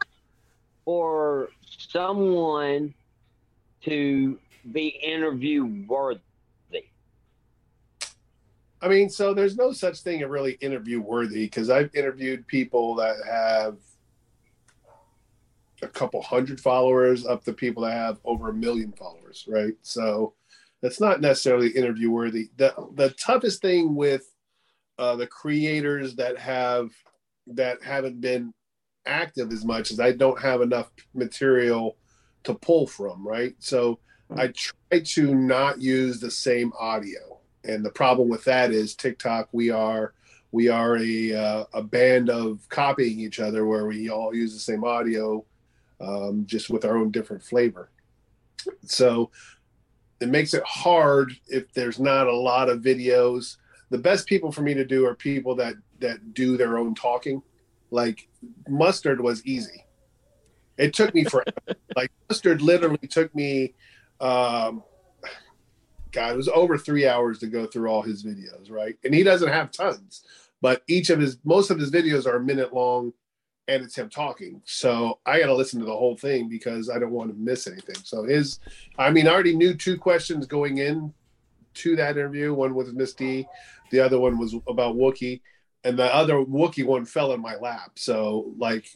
for 0.85 1.49
someone 1.65 2.93
to 3.85 4.39
be 4.71 4.87
interview 4.87 5.65
worthy? 5.65 6.21
I 8.81 8.87
mean, 8.87 9.09
so 9.09 9.33
there's 9.33 9.57
no 9.57 9.71
such 9.71 10.01
thing 10.01 10.21
as 10.21 10.29
really 10.29 10.53
interview 10.61 11.01
worthy 11.01 11.45
because 11.45 11.71
I've 11.71 11.93
interviewed 11.95 12.45
people 12.45 12.95
that 12.95 13.15
have 13.25 13.77
a 15.83 15.87
couple 15.87 16.21
hundred 16.21 16.59
followers 16.59 17.25
up 17.25 17.43
to 17.43 17.53
people 17.53 17.83
that 17.83 17.93
have 17.93 18.19
over 18.25 18.49
a 18.49 18.53
million 18.53 18.91
followers, 18.93 19.45
right? 19.47 19.73
So 19.81 20.33
that's 20.81 20.99
not 20.99 21.21
necessarily 21.21 21.69
interview 21.69 22.11
worthy. 22.11 22.49
The 22.57 22.73
the 22.95 23.11
toughest 23.11 23.61
thing 23.61 23.95
with 23.95 24.23
uh, 24.97 25.15
the 25.15 25.27
creators 25.27 26.15
that 26.15 26.37
have 26.37 26.91
that 27.47 27.83
haven't 27.83 28.21
been 28.21 28.53
active 29.05 29.51
as 29.51 29.65
much 29.65 29.91
as 29.91 29.99
I 29.99 30.11
don't 30.11 30.39
have 30.41 30.61
enough 30.61 30.89
material 31.13 31.97
to 32.43 32.53
pull 32.53 32.87
from, 32.87 33.25
right? 33.25 33.55
So 33.59 33.99
I 34.35 34.47
try 34.47 34.99
to 35.01 35.35
not 35.35 35.81
use 35.81 36.19
the 36.19 36.31
same 36.31 36.71
audio. 36.79 37.39
And 37.63 37.85
the 37.85 37.91
problem 37.91 38.29
with 38.29 38.43
that 38.45 38.71
is 38.71 38.95
TikTok. 38.95 39.49
We 39.51 39.69
are 39.69 40.13
we 40.51 40.69
are 40.69 40.97
a 40.97 41.33
uh, 41.33 41.65
a 41.73 41.83
band 41.83 42.29
of 42.29 42.67
copying 42.69 43.19
each 43.19 43.39
other 43.39 43.65
where 43.65 43.87
we 43.87 44.09
all 44.09 44.35
use 44.35 44.53
the 44.53 44.59
same 44.59 44.83
audio, 44.83 45.45
um, 46.03 46.45
just 46.45 46.69
with 46.69 46.85
our 46.85 46.97
own 46.97 47.11
different 47.11 47.43
flavor. 47.43 47.89
So 48.85 49.31
it 50.19 50.29
makes 50.29 50.53
it 50.53 50.63
hard 50.65 51.33
if 51.47 51.73
there's 51.73 51.99
not 51.99 52.27
a 52.27 52.35
lot 52.35 52.69
of 52.69 52.81
videos. 52.81 53.57
The 53.89 53.97
best 53.97 54.27
people 54.27 54.51
for 54.51 54.61
me 54.61 54.73
to 54.73 54.85
do 54.85 55.05
are 55.05 55.15
people 55.15 55.55
that 55.55 55.75
that 55.99 56.33
do 56.33 56.57
their 56.57 56.77
own 56.77 56.95
talking. 56.95 57.41
Like 57.91 58.27
mustard 58.67 59.21
was 59.21 59.45
easy. 59.45 59.85
It 60.77 60.93
took 60.93 61.13
me 61.13 61.23
forever. 61.23 61.51
like 61.95 62.11
mustard 62.29 62.61
literally 62.61 63.07
took 63.07 63.33
me 63.35 63.73
um 64.19 64.83
God, 66.11 66.33
it 66.33 66.37
was 66.37 66.47
over 66.49 66.77
three 66.77 67.07
hours 67.07 67.39
to 67.39 67.47
go 67.47 67.65
through 67.65 67.89
all 67.89 68.03
his 68.03 68.23
videos, 68.23 68.69
right? 68.69 68.95
And 69.03 69.15
he 69.15 69.23
doesn't 69.23 69.49
have 69.49 69.71
tons, 69.71 70.23
but 70.61 70.83
each 70.87 71.09
of 71.09 71.19
his 71.19 71.37
most 71.43 71.71
of 71.71 71.79
his 71.79 71.91
videos 71.91 72.25
are 72.27 72.37
a 72.37 72.43
minute 72.43 72.73
long 72.73 73.13
and 73.67 73.83
it's 73.83 73.97
him 73.97 74.09
talking. 74.09 74.61
So 74.65 75.19
I 75.25 75.39
got 75.39 75.47
to 75.47 75.55
listen 75.55 75.79
to 75.79 75.85
the 75.85 75.95
whole 75.95 76.17
thing 76.17 76.49
because 76.49 76.89
I 76.89 76.99
don't 76.99 77.11
want 77.11 77.31
to 77.31 77.37
miss 77.37 77.67
anything. 77.67 77.95
So 78.03 78.23
his, 78.23 78.59
I 78.97 79.09
mean, 79.09 79.27
I 79.27 79.31
already 79.31 79.55
knew 79.55 79.73
two 79.73 79.97
questions 79.97 80.45
going 80.45 80.79
in 80.79 81.13
to 81.75 81.95
that 81.95 82.17
interview. 82.17 82.53
One 82.53 82.75
was 82.75 82.93
Miss 82.93 83.13
D, 83.13 83.47
the 83.91 83.99
other 83.99 84.19
one 84.19 84.37
was 84.37 84.55
about 84.67 84.95
Wookie, 84.95 85.41
and 85.83 85.97
the 85.97 86.13
other 86.13 86.35
Wookie 86.35 86.85
one 86.85 87.05
fell 87.05 87.33
in 87.33 87.41
my 87.41 87.55
lap. 87.55 87.91
So 87.95 88.53
like, 88.57 88.87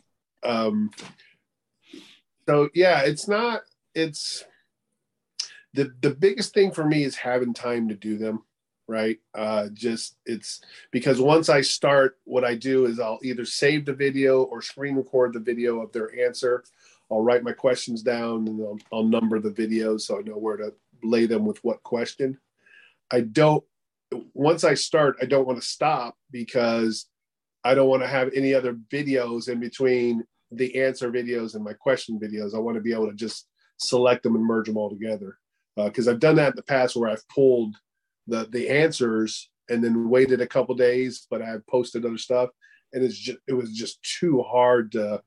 um, 0.44 0.92
so 2.48 2.70
yeah, 2.74 3.02
it's 3.02 3.28
not. 3.28 3.62
It's 3.96 4.44
the 5.74 5.94
the 6.02 6.12
biggest 6.12 6.54
thing 6.54 6.72
for 6.72 6.86
me 6.86 7.04
is 7.04 7.16
having 7.16 7.54
time 7.54 7.90
to 7.90 7.96
do 7.96 8.18
them 8.18 8.44
right? 8.88 9.18
Uh, 9.36 9.68
just 9.74 10.18
it's 10.26 10.62
because 10.92 11.20
once 11.20 11.50
I 11.50 11.62
start, 11.62 12.18
what 12.24 12.46
I 12.46 12.56
do 12.56 12.86
is 12.86 13.00
I'll 13.00 13.20
either 13.24 13.46
save 13.46 13.86
the 13.86 13.94
video 13.94 14.44
or 14.44 14.62
screen 14.62 14.96
record 14.96 15.34
the 15.34 15.40
video 15.40 15.82
of 15.82 15.92
their 15.92 16.18
answer. 16.26 16.64
I'll 17.12 17.22
write 17.22 17.44
my 17.44 17.54
questions 17.54 18.02
down 18.02 18.48
and 18.48 18.62
I'll, 18.62 18.80
I'll 18.92 19.04
number 19.04 19.40
the 19.40 19.52
videos 19.52 20.02
so 20.02 20.20
I 20.20 20.22
know 20.22 20.38
where 20.38 20.58
to 20.58 20.74
lay 21.04 21.26
them 21.26 21.46
with 21.46 21.64
what 21.64 21.84
question. 21.84 22.38
I 23.12 23.22
don't, 23.22 23.64
once 24.34 24.64
I 24.64 24.74
start, 24.74 25.18
I 25.22 25.26
don't 25.26 25.48
want 25.48 25.62
to 25.62 25.68
stop 25.68 26.16
because 26.32 27.08
I 27.64 27.76
don't 27.76 27.90
want 27.90 28.04
to 28.04 28.08
have 28.08 28.32
any 28.34 28.54
other 28.54 28.74
videos 28.74 29.50
in 29.50 29.60
between 29.60 30.24
the 30.52 30.82
answer 30.82 31.12
videos 31.12 31.56
and 31.56 31.64
my 31.64 31.74
question 31.74 32.20
videos. 32.20 32.56
I 32.56 32.60
want 32.60 32.76
to 32.76 32.82
be 32.82 32.94
able 32.94 33.10
to 33.10 33.16
just 33.16 33.48
select 33.78 34.24
them 34.24 34.36
and 34.36 34.46
merge 34.46 34.68
them 34.68 34.78
all 34.78 34.90
together. 34.90 35.38
Because 35.76 36.08
uh, 36.08 36.12
I've 36.12 36.20
done 36.20 36.38
that 36.38 36.52
in 36.52 36.56
the 36.56 36.64
past 36.64 36.96
where 36.96 37.10
I've 37.10 37.28
pulled 37.30 37.76
the 38.28 38.48
the 38.52 38.70
answers 38.70 39.50
and 39.70 39.84
then 39.84 40.10
waited 40.10 40.42
a 40.42 40.48
couple 40.48 40.76
days, 40.76 41.28
but 41.30 41.42
I 41.42 41.58
posted 41.70 42.06
other 42.06 42.18
stuff, 42.18 42.50
and 42.94 43.04
it's 43.04 43.18
just 43.18 43.40
it 43.48 43.54
was 43.54 43.72
just 43.72 44.02
too 44.20 44.42
hard 44.42 44.92
to 44.94 45.22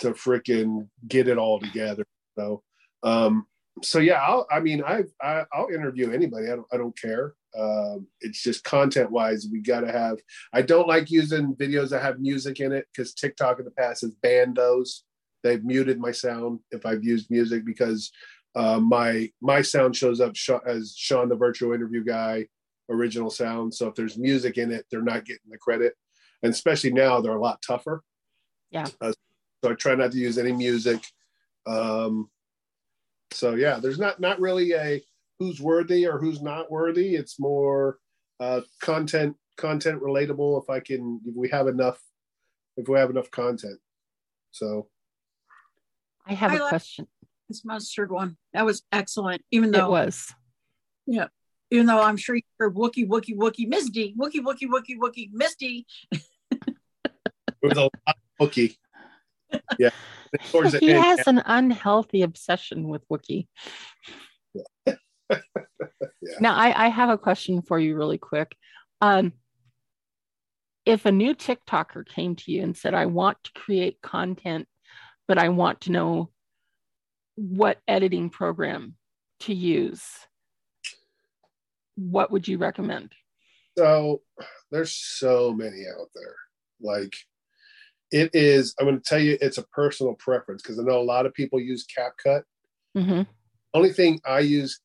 to 0.00 0.12
freaking 0.12 0.88
get 1.06 1.28
it 1.28 1.38
all 1.38 1.60
together. 1.60 2.04
So, 2.38 2.62
um, 3.02 3.46
so 3.82 3.98
yeah, 3.98 4.20
I'll, 4.22 4.46
I 4.50 4.60
mean, 4.60 4.82
I, 4.82 5.04
I 5.22 5.44
I'll 5.52 5.68
interview 5.68 6.10
anybody. 6.10 6.46
I 6.46 6.56
don't 6.56 6.66
I 6.72 6.76
don't 6.76 6.98
care. 6.98 7.34
Um, 7.58 8.06
it's 8.20 8.42
just 8.42 8.64
content 8.64 9.10
wise, 9.10 9.48
we 9.50 9.60
got 9.60 9.80
to 9.80 9.90
have. 9.90 10.18
I 10.52 10.62
don't 10.62 10.86
like 10.86 11.10
using 11.10 11.54
videos 11.56 11.90
that 11.90 12.02
have 12.02 12.20
music 12.20 12.60
in 12.60 12.72
it 12.72 12.86
because 12.94 13.12
TikTok 13.12 13.58
in 13.58 13.64
the 13.64 13.72
past 13.72 14.02
has 14.02 14.14
banned 14.22 14.56
those. 14.56 15.04
They've 15.42 15.64
muted 15.64 15.98
my 15.98 16.12
sound 16.12 16.60
if 16.70 16.86
I've 16.86 17.02
used 17.02 17.30
music 17.30 17.64
because 17.64 18.12
uh, 18.54 18.80
my 18.80 19.30
my 19.40 19.62
sound 19.62 19.96
shows 19.96 20.20
up 20.20 20.34
sh- 20.34 20.50
as 20.66 20.94
Shawn, 20.96 21.28
the 21.28 21.36
virtual 21.36 21.72
interview 21.72 22.04
guy, 22.04 22.46
original 22.88 23.30
sound. 23.30 23.72
So 23.74 23.88
if 23.88 23.94
there's 23.94 24.18
music 24.18 24.58
in 24.58 24.72
it, 24.72 24.86
they're 24.90 25.02
not 25.02 25.24
getting 25.24 25.50
the 25.50 25.58
credit, 25.58 25.94
and 26.42 26.52
especially 26.52 26.92
now 26.92 27.20
they're 27.20 27.32
a 27.36 27.40
lot 27.40 27.62
tougher. 27.66 28.02
Yeah. 28.70 28.86
Uh, 29.00 29.12
so 29.62 29.70
I 29.70 29.74
try 29.74 29.94
not 29.94 30.12
to 30.12 30.18
use 30.18 30.38
any 30.38 30.52
music. 30.52 31.00
Um, 31.66 32.28
so 33.32 33.54
yeah, 33.54 33.78
there's 33.78 33.98
not 33.98 34.20
not 34.20 34.40
really 34.40 34.72
a 34.72 35.02
who's 35.38 35.60
worthy 35.60 36.06
or 36.06 36.18
who's 36.18 36.42
not 36.42 36.70
worthy. 36.70 37.14
It's 37.14 37.38
more 37.38 37.98
uh, 38.40 38.62
content 38.82 39.36
content 39.56 40.02
relatable. 40.02 40.62
If 40.62 40.70
I 40.70 40.80
can, 40.80 41.20
if 41.24 41.34
we 41.36 41.48
have 41.50 41.68
enough, 41.68 42.00
if 42.76 42.88
we 42.88 42.98
have 42.98 43.10
enough 43.10 43.30
content. 43.30 43.78
So. 44.50 44.88
I 46.26 46.34
have 46.34 46.52
I 46.52 46.56
a 46.56 46.58
like- 46.60 46.68
question. 46.68 47.06
This 47.50 47.64
mustard 47.64 48.12
one. 48.12 48.36
That 48.52 48.64
was 48.64 48.84
excellent. 48.92 49.42
Even 49.50 49.72
though 49.72 49.86
It 49.86 49.90
was. 49.90 50.32
Yeah. 51.04 51.26
Even 51.72 51.86
though 51.86 52.00
I'm 52.00 52.16
sure 52.16 52.36
you 52.36 52.42
heard 52.60 52.76
Wookie, 52.76 53.08
Wookie, 53.08 53.36
Wookie, 53.36 53.66
Misty, 53.66 54.14
Wookie, 54.16 54.38
Wookie, 54.38 54.68
Wookie, 54.68 54.96
Wookie, 54.96 55.30
Misty. 55.32 55.84
It 56.12 56.20
was 57.60 57.76
a 57.76 57.82
lot 57.82 57.92
of 58.06 58.14
hooky. 58.38 58.78
Yeah. 59.80 59.90
Towards 60.52 60.72
the 60.72 60.78
he 60.78 60.92
end, 60.92 61.02
has 61.02 61.26
an 61.26 61.42
unhealthy 61.44 62.22
obsession 62.22 62.86
with 62.88 63.02
Wookiee. 63.08 63.48
Now, 66.40 66.54
I, 66.54 66.86
I 66.86 66.88
have 66.88 67.08
a 67.08 67.18
question 67.18 67.62
for 67.62 67.78
you, 67.78 67.96
really 67.96 68.18
quick. 68.18 68.56
Um, 69.00 69.32
if 70.86 71.04
a 71.04 71.12
new 71.12 71.34
TikToker 71.34 72.06
came 72.06 72.36
to 72.36 72.52
you 72.52 72.62
and 72.62 72.76
said, 72.76 72.94
I 72.94 73.06
want 73.06 73.38
to 73.44 73.52
create 73.54 74.00
content, 74.02 74.66
but 75.28 75.38
I 75.38 75.48
want 75.48 75.82
to 75.82 75.92
know 75.92 76.30
what 77.36 77.78
editing 77.88 78.30
program 78.30 78.94
to 79.40 79.54
use, 79.54 80.04
what 81.96 82.30
would 82.30 82.46
you 82.46 82.58
recommend? 82.58 83.12
So 83.78 84.22
there's 84.70 84.92
so 84.92 85.52
many 85.52 85.84
out 85.86 86.08
there. 86.14 86.34
Like 86.80 87.14
it 88.10 88.30
is, 88.34 88.74
I'm 88.78 88.86
going 88.86 88.98
to 88.98 89.04
tell 89.04 89.20
you, 89.20 89.38
it's 89.40 89.58
a 89.58 89.66
personal 89.68 90.14
preference 90.14 90.62
because 90.62 90.78
I 90.78 90.82
know 90.82 91.00
a 91.00 91.02
lot 91.02 91.26
of 91.26 91.34
people 91.34 91.60
use 91.60 91.86
CapCut. 91.86 92.42
hmm 92.94 93.22
Only 93.72 93.92
thing 93.92 94.20
I 94.24 94.40
use 94.40 94.80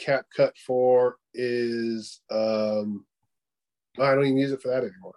CapCut 0.00 0.52
for 0.66 1.16
is 1.34 2.20
um, 2.30 3.04
I 3.98 4.14
don't 4.14 4.26
even 4.26 4.38
use 4.38 4.52
it 4.52 4.62
for 4.62 4.68
that 4.68 4.84
anymore. 4.84 5.14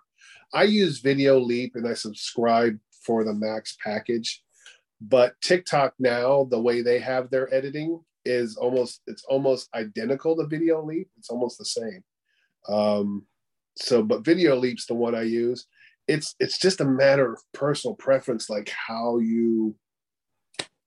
I 0.54 0.64
use 0.64 1.00
Video 1.00 1.40
Leap 1.40 1.76
and 1.76 1.88
I 1.88 1.94
subscribe 1.94 2.78
for 3.06 3.24
the 3.24 3.34
max 3.34 3.78
package. 3.84 4.44
But 5.02 5.34
TikTok 5.42 5.96
now, 6.00 6.48
the 6.50 6.62
way 6.62 6.82
they 6.82 7.00
have 7.00 7.30
their 7.30 7.54
editing 7.54 8.00
is 8.24 8.56
almost 8.56 9.02
it's 9.08 9.24
almost 9.28 9.68
identical 9.74 10.36
to 10.38 10.46
Video 10.46 10.84
Leap. 10.86 11.10
It's 11.18 11.30
almost 11.30 11.58
the 11.58 11.66
same. 11.66 12.04
Um, 12.70 13.26
so, 13.76 14.04
but 14.04 14.24
Video 14.24 14.56
Leap's 14.56 14.86
the 14.86 14.94
one 14.94 15.16
I 15.16 15.24
use. 15.24 15.66
It's 16.08 16.36
it's 16.40 16.60
just 16.60 16.82
a 16.82 16.86
matter 16.86 17.34
of 17.34 17.42
personal 17.54 17.96
preference, 17.96 18.50
like 18.50 18.70
how 18.70 19.18
you 19.18 19.76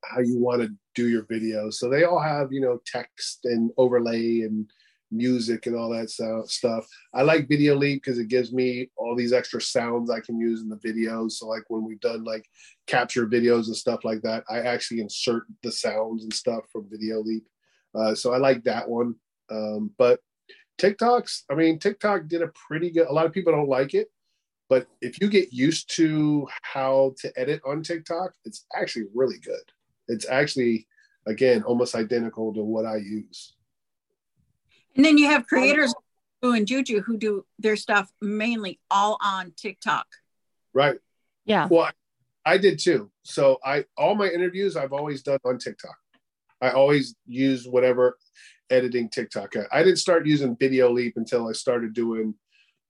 how 0.04 0.20
you 0.20 0.38
want 0.38 0.62
to 0.62 0.70
do 0.94 1.08
your 1.08 1.22
videos. 1.24 1.74
So 1.74 1.88
they 1.88 2.04
all 2.04 2.20
have 2.20 2.52
you 2.52 2.60
know 2.60 2.80
text 2.86 3.40
and 3.44 3.70
overlay 3.76 4.42
and 4.42 4.70
music 5.10 5.66
and 5.66 5.76
all 5.76 5.90
that 5.90 6.10
so- 6.10 6.44
stuff. 6.46 6.86
I 7.12 7.22
like 7.22 7.48
Video 7.48 7.74
Leap 7.74 8.02
because 8.02 8.18
it 8.18 8.28
gives 8.28 8.52
me 8.52 8.90
all 8.96 9.14
these 9.14 9.32
extra 9.32 9.60
sounds 9.60 10.10
I 10.10 10.20
can 10.20 10.38
use 10.38 10.62
in 10.62 10.68
the 10.68 10.76
videos. 10.76 11.32
So 11.32 11.46
like 11.46 11.64
when 11.68 11.84
we've 11.84 12.00
done 12.00 12.24
like 12.24 12.46
capture 12.86 13.26
videos 13.26 13.66
and 13.66 13.76
stuff 13.76 14.04
like 14.04 14.22
that, 14.22 14.44
I 14.48 14.60
actually 14.60 15.00
insert 15.00 15.44
the 15.62 15.72
sounds 15.72 16.24
and 16.24 16.32
stuff 16.32 16.64
from 16.72 16.88
Video 16.90 17.20
Leap. 17.20 17.46
Uh, 17.94 18.14
so 18.14 18.32
I 18.32 18.38
like 18.38 18.64
that 18.64 18.88
one. 18.88 19.14
Um, 19.50 19.90
but 19.98 20.20
TikToks, 20.78 21.42
I 21.50 21.54
mean, 21.54 21.78
TikTok 21.78 22.26
did 22.26 22.42
a 22.42 22.50
pretty 22.66 22.90
good. 22.90 23.06
A 23.06 23.12
lot 23.12 23.26
of 23.26 23.32
people 23.32 23.52
don't 23.52 23.68
like 23.68 23.94
it, 23.94 24.08
but 24.68 24.86
if 25.00 25.20
you 25.20 25.28
get 25.28 25.52
used 25.52 25.94
to 25.96 26.48
how 26.62 27.14
to 27.20 27.32
edit 27.38 27.60
on 27.64 27.82
TikTok, 27.82 28.32
it's 28.44 28.66
actually 28.74 29.06
really 29.14 29.38
good. 29.38 29.62
It's 30.08 30.28
actually 30.28 30.86
again 31.26 31.62
almost 31.62 31.94
identical 31.94 32.52
to 32.54 32.62
what 32.62 32.86
I 32.86 32.96
use. 32.96 33.54
And 34.96 35.04
then 35.04 35.18
you 35.18 35.26
have 35.26 35.46
creators 35.46 35.94
doing 36.42 36.66
Juju 36.66 37.00
who 37.00 37.16
do 37.16 37.44
their 37.58 37.76
stuff 37.76 38.12
mainly 38.20 38.78
all 38.90 39.16
on 39.22 39.52
TikTok. 39.56 40.06
Right. 40.72 40.98
Yeah. 41.44 41.68
Well, 41.70 41.90
I 42.44 42.58
did 42.58 42.78
too. 42.78 43.10
So 43.22 43.58
I 43.64 43.84
all 43.96 44.14
my 44.14 44.28
interviews 44.28 44.76
I've 44.76 44.92
always 44.92 45.22
done 45.22 45.38
on 45.44 45.58
TikTok. 45.58 45.96
I 46.60 46.70
always 46.70 47.14
use 47.26 47.66
whatever 47.66 48.18
editing 48.70 49.08
TikTok. 49.08 49.54
I 49.72 49.82
didn't 49.82 49.98
start 49.98 50.26
using 50.26 50.56
Video 50.56 50.90
Leap 50.90 51.14
until 51.16 51.48
I 51.48 51.52
started 51.52 51.94
doing 51.94 52.34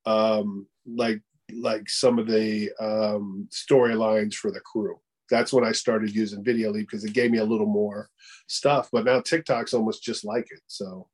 um 0.06 0.66
like 0.86 1.22
like 1.52 1.88
some 1.88 2.18
of 2.18 2.26
the 2.26 2.70
um 2.80 3.48
storylines 3.52 4.34
for 4.34 4.50
the 4.50 4.60
crew. 4.60 4.98
That's 5.30 5.52
when 5.52 5.64
I 5.64 5.72
started 5.72 6.14
using 6.14 6.44
Video 6.44 6.70
Leap 6.70 6.88
because 6.88 7.04
it 7.04 7.14
gave 7.14 7.30
me 7.30 7.38
a 7.38 7.44
little 7.44 7.66
more 7.66 8.10
stuff. 8.48 8.88
But 8.92 9.04
now 9.04 9.20
TikTok's 9.20 9.74
almost 9.74 10.02
just 10.02 10.24
like 10.24 10.50
it. 10.50 10.60
So 10.66 11.08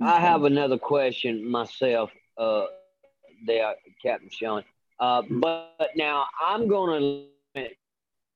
I 0.00 0.20
have 0.20 0.44
another 0.44 0.78
question 0.78 1.48
myself, 1.48 2.10
uh, 2.36 2.66
there, 3.46 3.74
Captain 4.02 4.30
Shawn. 4.30 4.64
Uh, 5.00 5.22
but 5.28 5.90
now 5.96 6.26
I'm 6.46 6.68
going 6.68 7.00
to 7.00 7.06
limit 7.54 7.76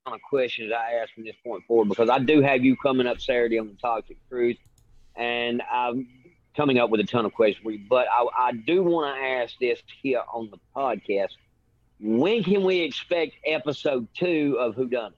on 0.06 0.18
questions 0.28 0.72
I 0.72 0.94
ask 0.94 1.12
from 1.14 1.24
this 1.24 1.36
point 1.44 1.64
forward 1.66 1.88
because 1.88 2.10
I 2.10 2.18
do 2.18 2.40
have 2.40 2.64
you 2.64 2.76
coming 2.76 3.06
up 3.06 3.20
Saturday 3.20 3.58
on 3.58 3.68
the 3.68 3.74
Toxic 3.74 4.16
Cruise, 4.28 4.56
and 5.16 5.62
I'm 5.70 6.08
coming 6.56 6.78
up 6.78 6.90
with 6.90 7.00
a 7.00 7.04
ton 7.04 7.24
of 7.24 7.32
questions 7.32 7.62
for 7.62 7.70
you. 7.70 7.80
But 7.88 8.06
I, 8.10 8.26
I 8.36 8.52
do 8.52 8.82
want 8.82 9.16
to 9.16 9.22
ask 9.22 9.56
this 9.60 9.80
here 10.02 10.22
on 10.32 10.50
the 10.50 10.58
podcast: 10.76 11.30
When 12.00 12.42
can 12.42 12.64
we 12.64 12.80
expect 12.80 13.34
episode 13.46 14.08
two 14.14 14.56
of 14.58 14.74
Who 14.74 14.88
Done 14.88 15.12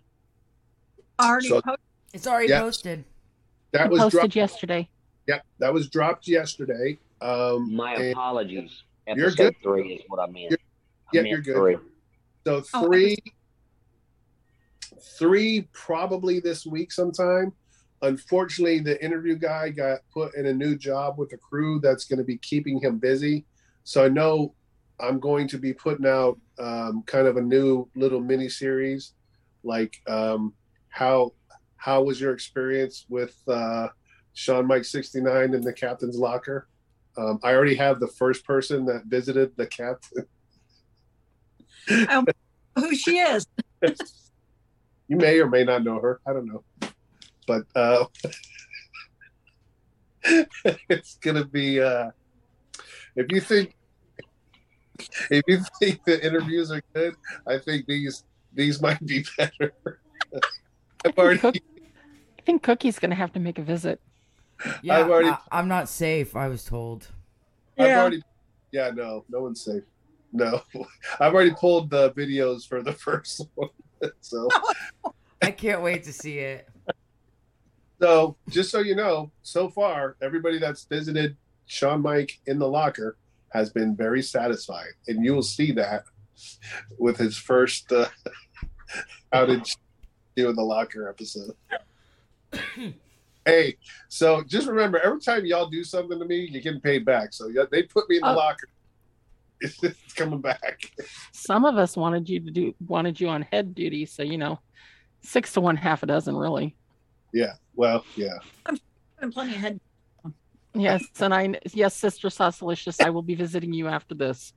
It? 0.99 1.05
Already 1.23 1.49
So- 1.49 1.63
posted. 1.63 1.81
It's 2.13 2.27
already 2.29 2.49
Yeah. 2.51 2.61
posted. 2.61 3.05
that 3.73 3.91
was 3.91 4.01
posted 4.01 4.21
dropped. 4.21 4.37
yesterday. 4.37 4.89
Yeah, 5.27 5.41
that 5.59 5.73
was 5.73 5.89
dropped 5.89 6.29
yesterday. 6.29 6.99
Um, 7.21 7.75
My 7.75 7.95
and 7.95 8.13
apologies. 8.13 8.83
You're 9.07 9.29
Episode 9.29 9.37
good. 9.37 9.57
three 9.63 9.93
is 9.95 10.03
what 10.09 10.19
I 10.21 10.27
meant. 10.27 10.51
You're- 10.51 10.57
I 11.07 11.11
yeah, 11.13 11.23
meant 11.23 11.31
you're 11.31 11.41
good. 11.41 11.57
three. 11.57 11.89
so 12.47 12.63
Oh, 12.75 12.87
three, 12.87 13.17
three 15.19 15.69
probably 15.73 16.41
this 16.41 16.67
week 16.67 16.93
sometime. 16.93 17.53
Unfortunately, 18.03 18.81
the 18.81 19.03
interview 19.03 19.37
guy 19.37 19.71
got 19.71 20.01
put 20.13 20.35
in 20.35 20.47
a 20.47 20.53
new 20.53 20.77
job 20.77 21.19
with 21.19 21.31
the 21.31 21.39
crew 21.39 21.81
that's 21.81 22.05
going 22.05 22.19
to 22.19 22.25
be 22.25 22.37
keeping 22.39 22.81
him 22.81 22.99
busy. 22.99 23.47
So 23.85 24.05
I 24.05 24.09
know 24.09 24.55
I'm 25.01 25.19
going 25.21 25.49
to 25.49 25.59
be 25.59 25.73
putting 25.73 26.07
out 26.07 26.39
um, 26.59 27.03
kind 27.07 27.27
of 27.27 27.37
a 27.37 27.41
new 27.43 27.89
little 27.97 28.21
mini 28.21 28.49
series, 28.49 29.13
like 29.63 29.97
um, 30.07 30.53
how 30.89 31.33
how 31.77 32.03
was 32.03 32.21
your 32.21 32.33
experience 32.33 33.05
with 33.09 33.37
uh, 33.49 33.89
ShawnMike 34.35 34.85
69 34.85 35.55
in 35.55 35.61
the 35.61 35.73
captain's 35.73 36.17
locker? 36.17 36.69
Um, 37.17 37.39
I 37.43 37.55
already 37.55 37.77
have 37.77 38.01
the 38.01 38.09
first 38.09 38.45
person 38.45 38.85
that 38.87 39.07
visited 39.07 39.57
the 39.57 39.67
captain. 39.67 40.27
Who 42.77 42.95
she 42.95 43.19
is? 43.19 43.47
You 45.07 45.19
may 45.19 45.39
or 45.39 45.49
may 45.49 45.65
not 45.65 45.85
know 45.85 46.01
her. 46.01 46.21
I 46.27 46.33
don't 46.33 46.47
know, 46.47 46.65
but 47.47 47.65
uh, 47.77 48.07
it's 50.89 51.17
gonna 51.17 51.45
be. 51.45 51.79
Uh, 51.79 52.11
if 53.15 53.27
you 53.31 53.41
think, 53.41 53.77
if 55.31 55.43
you 55.47 55.61
think 55.79 56.03
the 56.05 56.25
interviews 56.25 56.73
are 56.73 56.83
good, 56.95 57.17
I 57.47 57.59
think 57.59 57.87
these 57.87 58.25
these 58.55 58.81
might 58.81 59.05
be 59.05 59.27
better. 59.37 59.75
I've 61.05 61.19
already, 61.19 61.41
I 61.47 62.43
think 62.47 62.63
Cookie's 62.63 62.99
going 62.99 63.11
to 63.11 63.17
have 63.17 63.33
to 63.35 63.41
make 63.41 63.59
a 63.59 63.63
visit. 63.63 64.01
Yeah, 64.83 64.99
I've 64.99 65.11
already- 65.11 65.37
I, 65.51 65.59
am 65.59 65.69
not 65.69 65.89
safe. 65.89 66.37
I 66.37 66.49
was 66.49 66.65
told. 66.65 67.09
I've 67.79 67.87
Yeah. 67.87 68.01
already. 68.01 68.23
Yeah, 68.73 68.91
no, 68.91 69.25
no 69.29 69.43
one's 69.43 69.61
safe. 69.61 69.83
No, 70.33 70.63
I've 71.21 71.33
already 71.35 71.53
pulled 71.55 71.91
the 71.91 72.11
videos 72.13 72.67
for 72.67 72.83
the 72.83 72.93
first 73.07 73.43
one. 73.55 73.71
So, 74.21 74.49
I 75.41 75.51
can't 75.51 75.81
wait 75.81 76.05
to 76.05 76.13
see 76.13 76.39
it. 76.39 76.69
so 78.03 78.37
just 78.51 78.71
so 78.71 78.81
you 78.81 78.95
know, 78.95 79.31
so 79.43 79.71
far 79.71 80.17
everybody 80.21 80.59
that's 80.59 80.85
visited 80.85 81.37
ShawnMike 81.69 82.33
in 82.47 82.59
the 82.59 82.69
locker 82.69 83.17
has 83.55 83.71
been 83.71 83.97
very 83.97 84.21
satisfied, 84.21 84.91
and 85.09 85.25
you 85.25 85.33
will 85.33 85.43
see 85.43 85.73
that 85.73 86.05
with 86.99 87.17
his 87.17 87.35
first 87.37 87.91
uh, 87.93 88.09
outage 89.33 89.77
in 90.37 90.55
the 90.55 90.63
locker 90.63 91.09
episode. 91.09 91.55
hey, 93.45 93.77
so 94.09 94.43
just 94.43 94.67
remember, 94.67 94.99
every 95.01 95.21
time 95.21 95.45
y'all 95.45 95.69
do 95.69 95.85
something 95.85 96.19
to 96.19 96.25
me, 96.25 96.49
you're 96.51 96.63
getting 96.63 96.81
paid 96.81 97.05
back. 97.05 97.33
So 97.33 97.49
yeah, 97.49 97.65
they 97.71 97.83
put 97.83 98.09
me 98.09 98.17
in 98.17 98.23
the 98.23 98.31
Oh. 98.33 98.37
locker. 98.37 98.69
It's, 99.61 99.83
it's 99.85 100.13
coming 100.15 100.41
back. 100.41 100.81
Some 101.33 101.65
of 101.65 101.77
us 101.77 101.97
wanted 101.97 102.29
you 102.29 102.41
to 102.41 102.51
do 102.51 102.75
wanted 102.87 103.21
you 103.21 103.29
on 103.29 103.43
head 103.43 103.75
duty, 103.75 104.07
so 104.07 104.23
you 104.23 104.39
know, 104.39 104.59
six 105.23 105.53
to 105.55 105.61
one, 105.61 105.77
half 105.77 106.03
a 106.03 106.07
dozen, 106.07 106.37
really. 106.37 106.77
Yeah. 107.33 107.55
Well, 107.75 108.05
yeah. 108.17 108.39
And 109.19 109.33
plenty 109.33 109.55
of 109.55 109.61
head. 109.61 109.81
Yes, 110.77 111.05
and 111.21 111.33
I 111.33 111.55
yes, 111.73 111.95
Sister 111.95 112.31
Sausalicious, 112.31 113.01
I 113.01 113.11
will 113.11 113.23
be 113.23 113.37
visiting 113.37 113.73
you 113.73 113.87
after 113.87 114.15
this. 114.15 114.53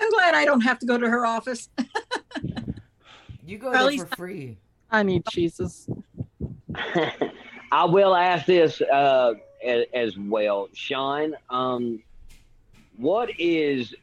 I'm 0.00 0.10
glad 0.10 0.34
I 0.34 0.44
don't 0.44 0.60
have 0.60 0.78
to 0.80 0.86
go 0.86 0.98
to 0.98 1.08
her 1.08 1.24
office. 1.26 1.68
You 3.46 3.58
go 3.58 3.72
there 3.72 4.06
for 4.06 4.16
free. 4.16 4.58
I 4.90 5.02
need 5.02 5.22
Jesus. 5.30 5.88
I 7.72 7.84
will 7.84 8.14
ask 8.14 8.46
this 8.46 8.80
uh, 8.80 9.34
as, 9.64 9.84
as 9.94 10.18
well, 10.18 10.68
Shawn. 10.72 11.34
Um, 11.50 12.02
what 12.96 13.30
is 13.38 13.94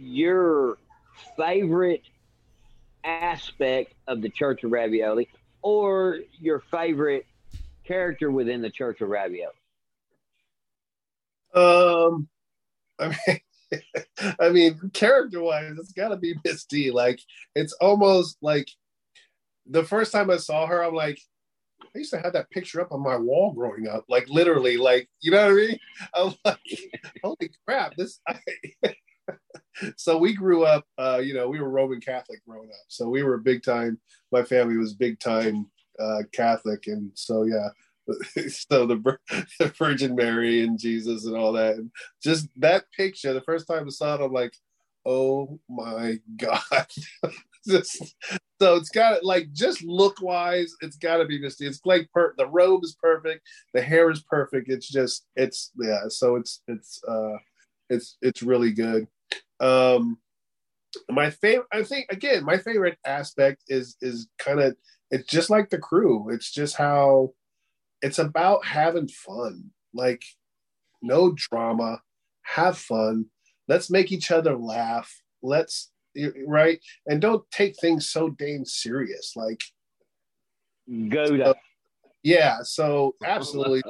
your 0.00 0.78
favorite 1.36 2.02
aspect 3.04 3.94
of 4.06 4.22
the 4.22 4.28
Church 4.28 4.64
of 4.64 4.72
Ravioli, 4.72 5.28
or 5.62 6.18
your 6.40 6.60
favorite 6.60 7.26
character 7.84 8.30
within 8.30 8.62
the 8.62 8.70
Church 8.70 9.00
of 9.00 9.08
Ravioli? 9.08 9.52
Um, 11.54 12.28
I 12.98 13.08
mean, 13.08 13.40
I 14.40 14.48
mean, 14.50 14.90
character-wise, 14.92 15.76
it's 15.78 15.92
got 15.92 16.08
to 16.08 16.16
be 16.16 16.34
Miss 16.44 16.64
D. 16.64 16.90
Like, 16.90 17.20
it's 17.54 17.72
almost 17.74 18.36
like 18.40 18.68
the 19.66 19.84
first 19.84 20.12
time 20.12 20.30
I 20.30 20.36
saw 20.36 20.66
her, 20.66 20.82
I'm 20.82 20.94
like, 20.94 21.18
I 21.94 21.98
used 21.98 22.12
to 22.12 22.20
have 22.20 22.32
that 22.32 22.50
picture 22.50 22.80
up 22.80 22.92
on 22.92 23.02
my 23.02 23.16
wall 23.16 23.52
growing 23.52 23.86
up. 23.86 24.04
Like, 24.08 24.28
literally, 24.28 24.76
like, 24.76 25.08
you 25.20 25.30
know 25.30 25.44
what 25.44 25.52
I 25.52 25.54
mean? 25.54 25.78
I'm 26.14 26.34
like, 26.44 26.80
holy 27.22 27.50
crap! 27.66 27.96
This. 27.96 28.20
So 29.96 30.18
we 30.18 30.34
grew 30.34 30.64
up. 30.64 30.84
Uh, 30.98 31.20
you 31.24 31.32
know, 31.32 31.48
we 31.48 31.58
were 31.58 31.70
Roman 31.70 32.00
Catholic 32.00 32.44
growing 32.46 32.68
up. 32.68 32.84
So 32.88 33.08
we 33.08 33.22
were 33.22 33.38
big 33.38 33.62
time. 33.62 33.98
My 34.30 34.42
family 34.42 34.76
was 34.76 34.92
big 34.92 35.18
time 35.18 35.70
uh, 35.98 36.22
Catholic, 36.32 36.86
and 36.86 37.10
so 37.14 37.44
yeah. 37.44 37.68
so 38.48 38.84
the, 38.84 39.18
the 39.58 39.68
Virgin 39.78 40.14
Mary 40.14 40.62
and 40.62 40.78
Jesus 40.78 41.24
and 41.24 41.36
all 41.36 41.52
that, 41.52 41.76
and 41.76 41.90
just 42.22 42.48
that 42.56 42.84
picture. 42.96 43.32
The 43.32 43.40
first 43.42 43.66
time 43.66 43.86
I 43.86 43.90
saw 43.90 44.16
it, 44.16 44.20
I'm 44.20 44.32
like, 44.32 44.54
oh 45.06 45.58
my 45.68 46.18
god! 46.36 46.86
so 47.66 48.76
it's 48.76 48.90
got 48.90 49.24
like 49.24 49.52
just 49.52 49.82
look 49.82 50.20
wise, 50.20 50.74
it's 50.80 50.96
got 50.96 51.18
to 51.18 51.24
be 51.24 51.40
Misty. 51.40 51.66
It's 51.66 51.80
like 51.84 52.10
per- 52.12 52.34
the 52.36 52.48
robe 52.48 52.82
is 52.84 52.96
perfect, 53.00 53.46
the 53.74 53.82
hair 53.82 54.10
is 54.10 54.22
perfect. 54.22 54.68
It's 54.68 54.88
just 54.88 55.26
it's 55.36 55.70
yeah. 55.80 56.08
So 56.08 56.36
it's 56.36 56.62
it's 56.66 57.00
uh 57.08 57.36
it's 57.88 58.16
it's 58.20 58.42
really 58.42 58.72
good. 58.72 59.06
Um, 59.60 60.18
my 61.10 61.30
favorite, 61.30 61.68
I 61.72 61.82
think 61.82 62.06
again, 62.10 62.44
my 62.44 62.58
favorite 62.58 62.98
aspect 63.06 63.62
is 63.68 63.96
is 64.00 64.28
kind 64.38 64.60
of 64.60 64.76
it's 65.10 65.30
just 65.30 65.50
like 65.50 65.70
the 65.70 65.78
crew. 65.78 66.30
It's 66.30 66.50
just 66.50 66.76
how 66.76 67.34
it's 68.00 68.18
about 68.18 68.64
having 68.64 69.08
fun. 69.08 69.70
Like 69.94 70.22
no 71.02 71.32
drama, 71.36 72.00
have 72.42 72.78
fun. 72.78 73.26
Let's 73.68 73.90
make 73.90 74.10
each 74.10 74.30
other 74.30 74.56
laugh. 74.56 75.12
Let's 75.42 75.90
right 76.46 76.80
and 77.06 77.20
don't 77.20 77.44
take 77.50 77.74
things 77.80 78.08
so 78.08 78.30
dang 78.30 78.64
serious. 78.64 79.32
Like 79.36 79.62
Goda. 81.08 81.54
yeah, 82.22 82.58
so 82.62 83.14
absolutely 83.24 83.82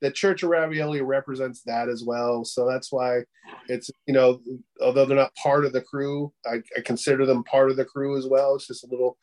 the 0.00 0.10
Church 0.10 0.42
of 0.42 0.50
Ravioli 0.50 1.00
represents 1.00 1.62
that 1.62 1.88
as 1.88 2.04
well. 2.04 2.44
So 2.44 2.68
that's 2.68 2.92
why 2.92 3.20
it's 3.68 3.90
you 4.06 4.14
know, 4.14 4.40
although 4.80 5.04
they're 5.04 5.16
not 5.16 5.34
part 5.34 5.64
of 5.64 5.72
the 5.72 5.82
crew, 5.82 6.32
I, 6.46 6.62
I 6.76 6.80
consider 6.84 7.26
them 7.26 7.44
part 7.44 7.70
of 7.70 7.76
the 7.76 7.84
crew 7.84 8.16
as 8.16 8.26
well. 8.26 8.54
It's 8.54 8.66
just 8.66 8.84
a 8.84 8.88
little 8.88 9.16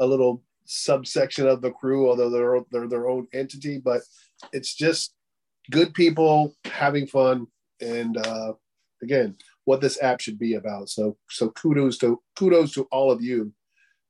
a 0.00 0.06
little 0.06 0.42
subsection 0.64 1.46
of 1.46 1.60
the 1.60 1.72
crew, 1.72 2.08
although 2.08 2.30
they're 2.30 2.60
they're 2.70 2.88
their 2.88 3.08
own 3.08 3.26
entity. 3.32 3.78
But 3.78 4.02
it's 4.52 4.74
just 4.74 5.14
good 5.70 5.92
people 5.94 6.54
having 6.64 7.06
fun, 7.06 7.46
and 7.80 8.16
uh, 8.16 8.54
again, 9.02 9.36
what 9.64 9.80
this 9.80 10.02
app 10.02 10.20
should 10.20 10.38
be 10.38 10.54
about. 10.54 10.88
So 10.88 11.16
so 11.30 11.50
kudos 11.50 11.98
to 11.98 12.20
kudos 12.36 12.72
to 12.74 12.84
all 12.90 13.10
of 13.10 13.22
you. 13.22 13.52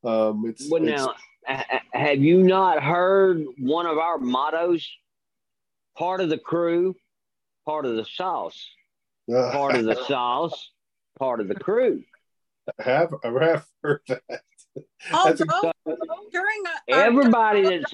Um, 0.03 0.45
it's, 0.47 0.69
Well, 0.69 0.83
it's- 0.83 0.99
now, 0.99 1.13
ha- 1.47 1.65
ha- 1.69 1.81
have 1.93 2.19
you 2.19 2.43
not 2.43 2.83
heard 2.83 3.43
one 3.59 3.85
of 3.85 3.97
our 3.97 4.17
mottos? 4.17 4.85
Part 5.97 6.21
of 6.21 6.29
the 6.29 6.39
crew, 6.39 6.95
part 7.65 7.85
of 7.85 7.95
the 7.95 8.03
sauce. 8.05 8.59
uh, 9.33 9.51
Part 9.51 9.75
of 9.75 9.85
the 9.85 9.95
sauce, 10.07 10.71
part 11.19 11.39
of 11.39 11.47
the 11.47 11.55
crew. 11.55 12.03
I 12.79 12.83
have 12.83 13.13
I 13.23 13.27
have 13.45 13.65
heard 13.83 14.01
that. 14.07 14.21
That's 15.11 15.41
a- 15.41 15.45
Although 15.85 16.29
during 16.31 16.63
our- 16.65 17.05
Everybody 17.05 17.61
that's 17.61 17.93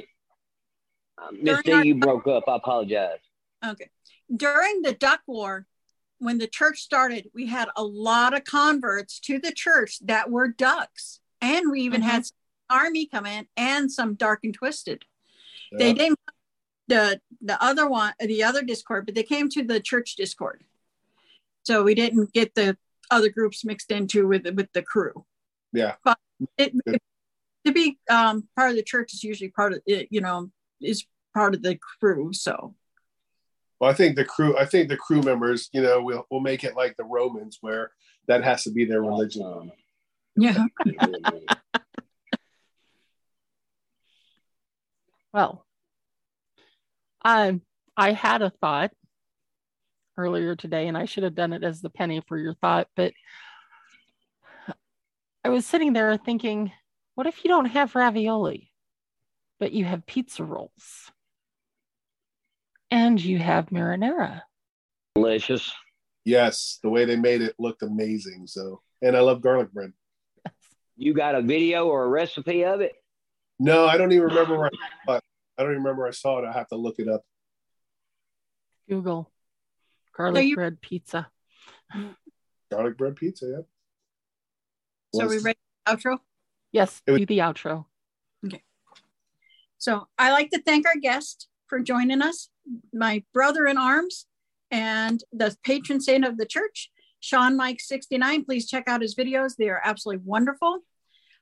uh, 1.17 1.31
Miss 1.33 1.57
D, 1.57 1.63
During 1.63 1.77
our- 1.79 1.85
you 1.85 1.95
broke 1.95 2.27
up. 2.27 2.45
I 2.47 2.55
apologize. 2.55 3.19
Okay. 3.65 3.89
During 4.33 4.81
the 4.83 4.93
Duck 4.93 5.21
War, 5.27 5.67
when 6.19 6.37
the 6.37 6.47
church 6.47 6.79
started, 6.79 7.29
we 7.33 7.47
had 7.47 7.69
a 7.75 7.83
lot 7.83 8.33
of 8.35 8.43
converts 8.43 9.19
to 9.21 9.39
the 9.39 9.51
church 9.51 9.99
that 10.05 10.29
were 10.29 10.47
ducks. 10.47 11.19
And 11.41 11.71
we 11.71 11.81
even 11.81 12.01
Mhm. 12.01 12.05
had 12.05 12.25
some 12.25 12.35
army 12.69 13.05
come 13.07 13.25
in 13.25 13.47
and 13.57 13.91
some 13.91 14.13
dark 14.15 14.41
and 14.43 14.53
twisted. 14.53 15.05
They 15.71 15.93
didn't 15.93 16.19
the 16.87 17.21
the 17.41 17.61
other 17.63 17.87
one 17.87 18.13
the 18.19 18.43
other 18.43 18.63
discord, 18.63 19.05
but 19.05 19.13
they 19.15 19.23
came 19.23 19.47
to 19.49 19.63
the 19.63 19.79
church 19.79 20.15
discord. 20.15 20.63
So 21.63 21.83
we 21.83 21.93
didn't 21.95 22.33
get 22.33 22.55
the 22.55 22.77
other 23.11 23.29
groups 23.29 23.63
mixed 23.63 23.91
into 23.91 24.27
with 24.27 24.45
with 24.55 24.71
the 24.73 24.81
crew. 24.81 25.25
Yeah. 25.71 25.95
But 26.03 26.17
it, 26.57 26.73
it- 26.85 27.01
to 27.65 27.71
be 27.73 27.99
um, 28.09 28.47
part 28.55 28.71
of 28.71 28.77
the 28.77 28.83
church 28.83 29.13
is 29.13 29.23
usually 29.23 29.49
part 29.49 29.73
of 29.73 29.81
it, 29.85 30.07
you 30.09 30.21
know, 30.21 30.49
is 30.81 31.05
part 31.33 31.53
of 31.53 31.61
the 31.61 31.77
crew. 31.77 32.31
So 32.33 32.73
Well, 33.79 33.89
I 33.89 33.93
think 33.93 34.15
the 34.15 34.25
crew. 34.25 34.57
I 34.57 34.65
think 34.65 34.89
the 34.89 34.97
crew 34.97 35.21
members, 35.21 35.69
you 35.71 35.81
know, 35.81 36.01
will 36.01 36.25
will 36.29 36.41
make 36.41 36.63
it 36.63 36.75
like 36.75 36.97
the 36.97 37.05
Romans, 37.05 37.59
where 37.61 37.91
that 38.27 38.43
has 38.43 38.63
to 38.63 38.71
be 38.71 38.85
their 38.85 39.01
religion. 39.01 39.71
Yeah. 40.35 40.65
Well, 45.31 45.63
Um, 47.23 47.61
I 47.95 48.13
had 48.13 48.41
a 48.41 48.49
thought 48.49 48.91
earlier 50.17 50.55
today, 50.55 50.87
and 50.87 50.97
I 50.97 51.05
should 51.05 51.23
have 51.23 51.35
done 51.35 51.53
it 51.53 51.63
as 51.63 51.81
the 51.81 51.89
penny 51.91 52.21
for 52.27 52.37
your 52.37 52.55
thought, 52.55 52.87
but 52.95 53.13
I 55.43 55.49
was 55.49 55.65
sitting 55.67 55.93
there 55.93 56.17
thinking, 56.17 56.71
what 57.13 57.27
if 57.27 57.43
you 57.43 57.49
don't 57.49 57.65
have 57.65 57.93
ravioli, 57.95 58.71
but 59.59 59.71
you 59.71 59.85
have 59.85 60.05
pizza 60.05 60.43
rolls 60.43 61.11
and 62.91 63.21
you 63.21 63.39
have 63.39 63.67
marinara? 63.67 64.41
Delicious. 65.15 65.71
Yes, 66.25 66.79
the 66.83 66.89
way 66.89 67.05
they 67.05 67.15
made 67.15 67.41
it 67.41 67.55
looked 67.59 67.81
amazing. 67.81 68.47
So, 68.47 68.81
and 69.01 69.15
I 69.15 69.21
love 69.21 69.41
garlic 69.41 69.71
bread. 69.71 69.93
You 70.95 71.13
got 71.13 71.35
a 71.35 71.41
video 71.41 71.87
or 71.87 72.03
a 72.03 72.07
recipe 72.09 72.63
of 72.65 72.81
it? 72.81 72.93
No, 73.57 73.85
I 73.87 73.97
don't 73.97 74.11
even 74.11 74.27
remember 74.27 74.57
where 74.57 74.67
I 74.67 75.05
saw 75.05 75.15
it. 75.15 75.23
I 75.57 75.63
don't 75.63 75.71
even 75.71 75.83
remember 75.83 76.01
where 76.01 76.07
I 76.09 76.11
saw 76.11 76.39
it. 76.39 76.45
I 76.45 76.51
have 76.51 76.67
to 76.69 76.75
look 76.75 76.99
it 76.99 77.07
up. 77.07 77.21
Google 78.87 79.31
garlic 80.15 80.45
you- 80.45 80.55
bread 80.55 80.81
pizza. 80.81 81.29
Garlic 82.71 82.97
bread 82.97 83.15
pizza. 83.15 83.45
Yeah. 83.47 83.61
So 85.13 85.25
Was- 85.25 85.29
we 85.29 85.39
ready 85.39 85.59
for 85.85 85.95
the 85.95 85.97
outro? 85.97 86.19
Yes, 86.71 87.01
It 87.05 87.11
was- 87.11 87.19
do 87.21 87.25
the 87.25 87.39
outro. 87.39 87.85
Okay. 88.45 88.63
So 89.77 90.07
I 90.17 90.31
like 90.31 90.51
to 90.51 90.61
thank 90.61 90.85
our 90.87 90.97
guest 90.97 91.47
for 91.67 91.79
joining 91.79 92.21
us, 92.21 92.49
my 92.93 93.23
brother 93.33 93.65
in 93.65 93.77
arms 93.77 94.25
and 94.71 95.23
the 95.31 95.55
patron 95.63 96.01
saint 96.01 96.25
of 96.25 96.37
the 96.37 96.45
church, 96.45 96.91
ShawnMike 97.21 97.81
69. 97.81 98.45
Please 98.45 98.69
check 98.69 98.85
out 98.87 99.01
his 99.01 99.15
videos. 99.15 99.55
They 99.57 99.69
are 99.69 99.81
absolutely 99.83 100.23
wonderful. 100.25 100.79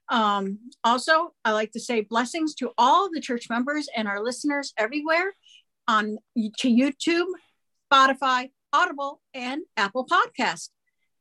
Um, 0.09 0.59
also, 0.83 1.33
I 1.43 1.51
like 1.51 1.71
to 1.73 1.79
say 1.79 2.01
blessings 2.01 2.55
to 2.55 2.71
all 2.77 3.09
the 3.11 3.19
church 3.19 3.49
members 3.49 3.89
and 3.95 4.07
our 4.07 4.23
listeners 4.23 4.73
everywhere 4.77 5.33
on 5.87 6.17
to 6.37 6.67
YouTube, 6.67 7.27
Spotify, 7.91 8.51
Audible, 8.71 9.21
and 9.33 9.63
Apple 9.75 10.05
Podcast. 10.05 10.69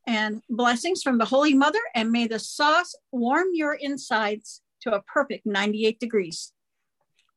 And 0.06 0.40
blessings 0.48 1.02
from 1.02 1.18
the 1.18 1.24
Holy 1.24 1.52
Mother, 1.52 1.80
and 1.94 2.12
may 2.12 2.28
the 2.28 2.38
sauce 2.38 2.94
warm 3.10 3.48
your 3.52 3.74
insides 3.74 4.62
to 4.82 4.94
a 4.94 5.02
perfect 5.02 5.46
98 5.46 5.98
degrees 5.98 6.52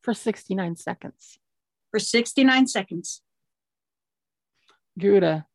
for 0.04 0.14
69 0.14 0.76
seconds. 0.76 1.40
For 1.92 2.00
69 2.00 2.68
seconds. 2.68 3.22
Gouda. 4.98 5.46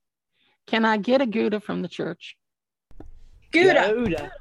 Can 0.66 0.84
I 0.84 0.96
get 0.96 1.20
a 1.20 1.26
Gouda 1.26 1.60
from 1.60 1.82
the 1.82 1.88
church? 1.88 2.36
Gouda. 3.52 3.92
Gouda. 3.94 4.32